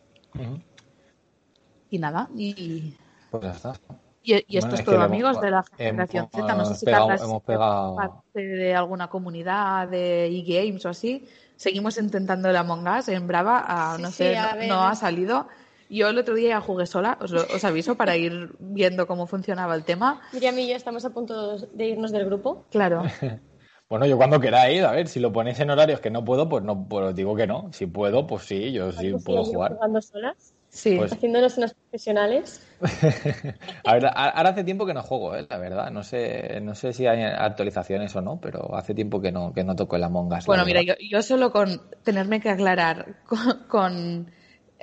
Y 1.91 1.99
nada, 1.99 2.31
y... 2.35 2.97
Pues 3.31 3.43
ya 3.43 3.51
está. 3.51 3.75
Y, 4.23 4.57
esto 4.57 4.75
es 4.75 4.83
todo 4.83 5.03
amigos 5.03 5.39
de 5.43 5.51
la 5.51 5.65
generación 5.77 6.31
Z. 6.35 6.55
No 6.55 6.65
sé 6.65 6.77
si 6.77 6.87
pegado, 6.87 7.13
hemos 7.13 7.43
pegado... 7.43 7.97
parte 7.97 8.41
de 8.41 8.75
alguna 8.75 9.09
comunidad 9.09 9.89
de 9.89 10.29
e-games 10.29 10.87
o 10.87 10.89
así. 10.89 11.29
Seguimos 11.57 11.99
intentando 11.99 12.49
el 12.49 12.57
Among 12.57 12.89
Us 12.89 13.09
en 13.09 13.27
Brava. 13.27 13.99
no 14.01 14.11
sé, 14.11 14.35
no, 14.67 14.83
ha 14.83 14.95
salido. 14.95 15.47
Yo 15.89 16.09
el 16.09 16.18
otro 16.18 16.35
día 16.35 16.51
ya 16.51 16.61
jugué 16.61 16.87
sola, 16.87 17.18
os, 17.20 17.64
aviso, 17.64 17.97
para 17.97 18.16
ir 18.16 18.51
viendo 18.59 19.07
cómo 19.07 19.26
funcionaba 19.26 19.74
el 19.74 19.85
tema. 19.85 20.22
Miriam 20.32 20.59
y 20.59 20.68
yo 20.68 20.76
estamos 20.76 21.05
a 21.05 21.11
punto 21.11 21.59
de 21.59 21.87
irnos 21.87 22.12
del 22.12 22.26
grupo. 22.26 22.64
Claro. 22.70 23.03
bueno, 23.89 24.07
yo 24.07 24.16
cuando 24.16 24.41
queráis, 24.41 24.82
a 24.82 24.93
ver, 24.93 25.09
si 25.09 25.20
lo 25.20 25.32
ponéis 25.32 25.61
en 25.61 25.70
horarios 25.70 26.01
que 26.01 26.11
no 26.11 26.24
puedo, 26.24 26.49
pues 26.49 26.64
no 26.64 26.89
pues 26.89 27.14
digo 27.14 27.37
que 27.37 27.47
no. 27.47 27.70
Si 27.72 27.87
puedo, 27.87 28.26
pues 28.26 28.45
sí, 28.45 28.72
yo 28.72 28.93
sí 28.93 29.12
puedo 29.24 29.45
jugar. 29.45 29.74
jugando 29.74 30.01
solas? 30.01 30.55
Sí. 30.74 30.97
Pues 30.97 31.12
Haciéndonos 31.12 31.57
unos 31.57 31.72
profesionales. 31.72 32.61
a 33.85 33.95
ver, 33.95 34.07
ahora 34.12 34.51
hace 34.51 34.64
tiempo 34.64 34.85
que 34.85 34.93
no 34.93 35.05
juego, 35.05 35.37
¿eh? 35.37 35.47
la 35.49 35.59
verdad. 35.59 35.93
No 35.93 36.03
sé, 36.03 36.61
no 36.62 36.74
sé 36.74 36.93
si 36.93 37.07
hay 37.07 37.22
actualizaciones 37.22 38.14
o 38.16 38.20
no, 38.20 38.41
pero 38.41 38.74
hace 38.74 38.93
tiempo 38.93 39.20
que 39.20 39.30
no, 39.30 39.53
que 39.53 39.62
no 39.62 39.76
toco 39.76 39.95
el 39.95 40.03
Among 40.03 40.32
Us. 40.32 40.47
Bueno, 40.47 40.64
mira, 40.66 40.82
yo, 40.82 40.95
yo, 40.99 41.22
solo 41.22 41.53
con 41.53 41.80
tenerme 42.03 42.41
que 42.41 42.51
aclarar 42.51 43.22
con, 43.68 44.32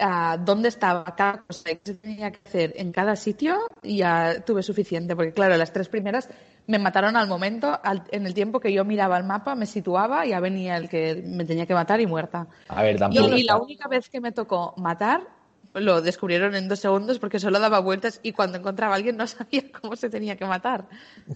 ah, 0.02 0.38
dónde 0.40 0.70
estaba 0.70 1.04
cada 1.16 1.44
cosa 1.44 1.64
que 1.70 1.94
tenía 1.94 2.32
que 2.32 2.40
hacer 2.46 2.74
en 2.76 2.92
cada 2.92 3.16
sitio, 3.16 3.58
ya 3.84 4.42
tuve 4.46 4.64
suficiente, 4.64 5.16
porque 5.16 5.34
claro, 5.34 5.56
las 5.58 5.72
tres 5.72 5.88
primeras 5.88 6.30
me 6.68 6.80
mataron 6.80 7.16
al 7.16 7.28
momento, 7.28 7.80
en 8.12 8.26
el 8.26 8.34
tiempo 8.34 8.60
que 8.60 8.74
yo 8.74 8.86
miraba 8.86 9.18
el 9.18 9.24
mapa, 9.24 9.56
me 9.56 9.66
situaba, 9.66 10.26
y 10.26 10.30
ya 10.30 10.40
venía 10.40 10.78
el 10.78 10.90
que 10.90 11.24
me 11.26 11.46
tenía 11.46 11.66
que 11.66 11.74
matar 11.74 12.02
y 12.02 12.08
muerta. 12.08 12.48
A 12.68 12.84
ver, 12.84 12.98
tampoco. 12.98 13.36
y 13.36 13.44
la 13.44 13.58
única 13.58 13.88
vez 13.88 14.10
que 14.10 14.22
me 14.22 14.32
tocó 14.32 14.74
matar 14.78 15.41
lo 15.74 16.02
descubrieron 16.02 16.56
en 16.56 16.68
dos 16.68 16.80
segundos 16.80 17.20
porque 17.20 17.40
solo 17.40 17.60
daba 17.60 17.80
vueltas 17.80 18.20
y 18.24 18.34
cuando 18.34 18.58
encontraba 18.58 18.94
a 18.94 18.98
alguien 18.98 19.18
no 19.18 19.28
sabía 19.28 19.64
cómo 19.80 19.96
se 19.96 20.10
tenía 20.10 20.36
que 20.36 20.46
matar. 20.46 20.86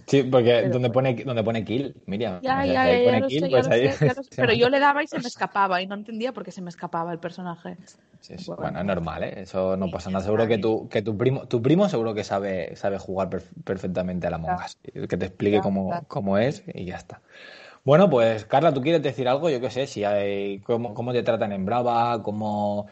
Sí, 0.06 0.22
porque 0.22 0.68
donde 0.68 0.90
pone 0.90 1.14
donde 1.24 1.42
pone 1.42 1.64
kill, 1.64 1.94
Miriam. 2.06 2.40
Ya, 2.42 2.64
ya, 2.64 2.90
ya, 2.90 3.20
pues 3.20 4.28
pero 4.36 4.52
yo 4.52 4.68
le 4.68 4.78
daba 4.78 5.02
y 5.02 5.06
se 5.06 5.18
me 5.18 5.28
escapaba 5.28 5.80
y 5.80 5.86
no 5.86 5.94
entendía 5.94 6.32
por 6.32 6.44
qué 6.44 6.52
se 6.52 6.62
me 6.62 6.70
escapaba 6.70 7.12
el 7.12 7.18
personaje. 7.18 7.76
Sí, 8.20 8.34
bueno, 8.46 8.80
es 8.80 8.84
normal, 8.84 9.22
¿eh? 9.22 9.42
Eso 9.42 9.76
no 9.76 9.90
pasa 9.90 10.10
nada. 10.10 10.24
Seguro 10.24 10.46
que 10.48 10.58
tu, 10.58 10.88
que 10.88 11.02
tu 11.02 11.16
primo, 11.16 11.46
tu 11.46 11.62
primo 11.62 11.88
seguro 11.88 12.14
que 12.14 12.24
sabe, 12.24 12.74
sabe 12.74 12.98
jugar 12.98 13.28
perfectamente 13.64 14.26
a 14.26 14.30
la 14.30 14.38
mongas. 14.38 14.78
Que 14.82 15.16
te 15.16 15.26
explique 15.26 15.60
cómo, 15.60 16.04
cómo 16.08 16.38
es 16.38 16.64
y 16.74 16.86
ya 16.86 16.96
está. 16.96 17.20
Bueno, 17.84 18.10
pues 18.10 18.44
Carla, 18.44 18.74
¿tú 18.74 18.82
quieres 18.82 19.00
decir 19.00 19.28
algo? 19.28 19.48
Yo 19.48 19.60
qué 19.60 19.70
sé, 19.70 19.86
si 19.86 20.02
hay, 20.02 20.58
cómo, 20.58 20.92
cómo 20.92 21.12
te 21.12 21.22
tratan 21.22 21.52
en 21.52 21.64
Brava, 21.64 22.20
cómo 22.20 22.88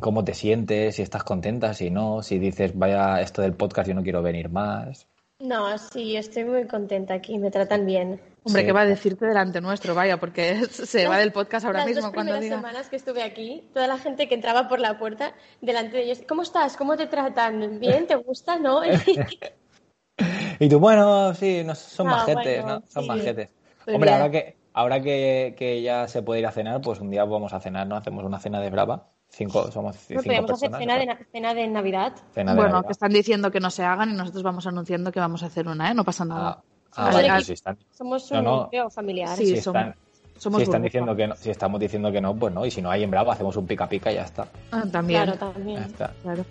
cómo 0.00 0.24
te 0.24 0.34
sientes, 0.34 0.96
si 0.96 1.02
estás 1.02 1.24
contenta, 1.24 1.74
si 1.74 1.90
no, 1.90 2.22
si 2.22 2.38
dices, 2.38 2.76
vaya, 2.76 3.20
esto 3.20 3.42
del 3.42 3.54
podcast 3.54 3.88
yo 3.88 3.94
no 3.94 4.02
quiero 4.02 4.22
venir 4.22 4.48
más. 4.48 5.06
No, 5.38 5.76
sí, 5.76 6.16
estoy 6.16 6.44
muy 6.44 6.66
contenta 6.66 7.12
aquí, 7.12 7.38
me 7.38 7.50
tratan 7.50 7.84
bien. 7.84 8.20
Hombre, 8.44 8.64
¿qué 8.64 8.72
va 8.72 8.82
a 8.82 8.86
decirte 8.86 9.26
delante 9.26 9.60
nuestro? 9.60 9.94
Vaya, 9.94 10.18
porque 10.18 10.64
se 10.70 11.06
va 11.06 11.18
del 11.18 11.32
podcast 11.32 11.66
ahora 11.66 11.84
mismo 11.84 12.10
cuando 12.12 12.38
diga. 12.40 12.56
Las 12.56 12.64
semanas 12.64 12.88
que 12.88 12.96
estuve 12.96 13.22
aquí, 13.22 13.68
toda 13.74 13.86
la 13.86 13.98
gente 13.98 14.28
que 14.28 14.34
entraba 14.34 14.66
por 14.68 14.80
la 14.80 14.98
puerta 14.98 15.34
delante 15.60 15.98
de 15.98 16.04
ellos, 16.04 16.22
¿cómo 16.26 16.42
estás? 16.42 16.76
¿Cómo 16.76 16.96
te 16.96 17.06
tratan? 17.06 17.78
¿Bien? 17.80 18.06
¿Te 18.06 18.14
gusta? 18.14 18.58
¿No? 18.58 18.80
y 20.58 20.68
tú, 20.68 20.78
bueno, 20.78 21.34
sí, 21.34 21.62
no, 21.64 21.74
son 21.74 22.08
ah, 22.08 22.10
majetes, 22.12 22.64
¿no? 22.64 22.82
Son 22.88 23.06
majetes. 23.06 23.50
Hombre, 23.86 24.10
ahora 24.12 24.30
que 24.30 24.56
ahora 24.72 25.02
que, 25.02 25.54
que, 25.58 25.82
ya 25.82 26.08
se 26.08 26.22
puede 26.22 26.40
ir 26.40 26.46
a 26.46 26.52
cenar, 26.52 26.80
pues 26.80 27.00
un 27.00 27.10
día 27.10 27.24
vamos 27.24 27.52
a 27.52 27.60
cenar, 27.60 27.86
¿no? 27.86 27.96
Hacemos 27.96 28.24
una 28.24 28.38
cena 28.38 28.60
de 28.60 28.70
brava 28.70 29.10
Cinco, 29.28 29.70
somos 29.70 29.96
cinco 29.98 30.22
podemos 30.22 30.50
hacer 30.50 30.70
cena 30.76 30.98
de, 30.98 31.16
cena 31.30 31.54
de 31.54 31.66
Navidad. 31.66 32.14
bueno, 32.34 32.82
que 32.82 32.92
están 32.92 33.12
diciendo 33.12 33.50
que 33.50 33.60
no 33.60 33.70
se 33.70 33.84
hagan 33.84 34.10
y 34.10 34.14
nosotros 34.14 34.42
vamos 34.42 34.66
anunciando 34.66 35.12
que 35.12 35.20
vamos 35.20 35.42
a 35.42 35.46
hacer 35.46 35.68
una, 35.68 35.90
¿eh? 35.90 35.94
No 35.94 36.04
pasa 36.04 36.24
nada. 36.24 36.62
Ah, 36.94 37.10
ah, 37.12 37.40
si 37.42 37.52
están... 37.52 37.76
Somos 37.90 38.30
un 38.30 38.44
no, 38.44 38.70
familiar. 38.90 39.36
Sí, 39.36 39.46
si 39.46 39.60
somos, 39.60 39.94
si 40.38 40.62
están 40.62 40.82
diciendo 40.82 41.14
que 41.14 41.26
no, 41.26 41.36
si 41.36 41.50
estamos 41.50 41.80
diciendo 41.80 42.10
que 42.10 42.20
no, 42.20 42.34
pues 42.34 42.54
no. 42.54 42.64
Y 42.64 42.70
si 42.70 42.80
no 42.80 42.90
hay 42.90 43.02
en 43.02 43.10
Bravo, 43.10 43.30
hacemos 43.30 43.56
un 43.56 43.66
pica 43.66 43.88
pica 43.88 44.10
y 44.10 44.14
ya 44.14 44.22
está. 44.22 44.48
Ah, 44.70 44.84
también. 44.90 45.24
Claro, 45.24 45.38
también. 45.38 45.80
Ya 45.80 45.86
está. 45.86 46.12
Claro. 46.22 46.44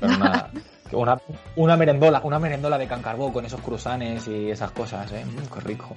Una, 0.92 1.20
una, 1.56 1.76
merendola, 1.76 2.20
una 2.22 2.38
merendola 2.38 2.78
de 2.78 2.86
cancarbó 2.86 3.32
con 3.32 3.44
esos 3.44 3.60
cruzanes 3.60 4.28
y 4.28 4.52
esas 4.52 4.70
cosas, 4.70 5.10
¿eh? 5.10 5.24
Mm, 5.24 5.52
qué 5.52 5.60
rico. 5.60 5.88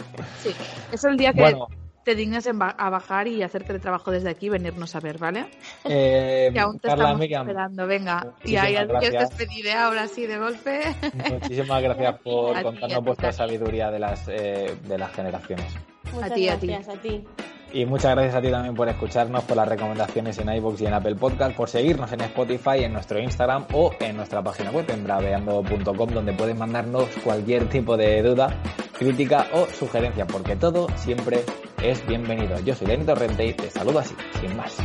Sí, 0.42 0.50
es 0.92 1.04
el 1.04 1.16
día 1.16 1.32
que, 1.32 1.56
te 2.04 2.16
dignes 2.16 2.48
a 2.48 2.90
bajar 2.90 3.28
y 3.28 3.44
hacerte 3.44 3.74
el 3.74 3.82
trabajo 3.82 4.12
desde 4.12 4.30
aquí 4.30 4.48
y 4.48 4.50
venirnos 4.50 4.96
a 4.96 5.00
ver, 5.00 5.18
¿vale? 5.18 5.50
Eh, 5.86 6.50
que 6.54 6.60
aún 6.60 6.80
te 6.80 6.88
estamos 6.88 7.22
esperando, 7.22 7.88
venga. 7.88 8.34
Y 8.44 8.56
ahí 8.56 8.76
te 9.00 9.12
despediré 9.12 9.74
ahora 9.74 10.08
sí 10.08 10.26
de 10.26 10.38
golpe. 10.38 10.82
Muchísimas 11.30 11.82
gracias 11.82 12.20
por 12.24 12.62
contarnos 12.62 13.04
vuestra 13.04 13.32
sabiduría 13.32 13.92
de 13.92 14.00
las, 14.00 14.28
eh, 14.28 14.76
de 14.88 14.98
las 14.98 15.14
generaciones. 15.14 15.66
Muchas 16.14 16.32
a 16.32 16.34
ti, 16.34 16.46
gracias, 16.46 16.90
a 16.90 17.02
ti. 17.02 17.24
Y 17.72 17.86
muchas 17.86 18.16
gracias 18.16 18.36
a 18.36 18.42
ti 18.42 18.50
también 18.50 18.74
por 18.74 18.90
escucharnos, 18.90 19.44
por 19.44 19.56
las 19.56 19.68
recomendaciones 19.68 20.40
en 20.40 20.52
iVoox 20.52 20.82
y 20.82 20.86
en 20.88 20.94
Apple 20.96 21.16
Podcast, 21.16 21.56
por 21.56 21.70
seguirnos 21.70 22.12
en 22.12 22.22
Spotify, 22.22 22.84
en 22.84 22.94
nuestro 22.94 23.20
Instagram 23.20 23.66
o 23.74 23.92
en 24.00 24.18
nuestra 24.18 24.42
página 24.42 24.72
web 24.72 24.90
en 24.90 25.04
braveando.com 25.04 26.10
donde 26.10 26.34
puedes 26.34 26.58
mandarnos 26.58 27.08
cualquier 27.24 27.70
tipo 27.70 27.96
de 27.96 28.24
duda, 28.24 28.60
crítica 28.98 29.46
o 29.54 29.68
sugerencia, 29.68 30.26
porque 30.26 30.56
todo 30.56 30.88
siempre 30.96 31.44
es 31.84 32.06
bienvenido. 32.06 32.60
Yo 32.60 32.76
soy 32.76 32.88
Lenny 32.88 33.06
Torrente 33.06 33.46
y 33.46 33.54
te 33.54 33.70
saludo 33.70 34.00
así, 34.00 34.16
sin 34.42 34.56
más. 34.56 34.78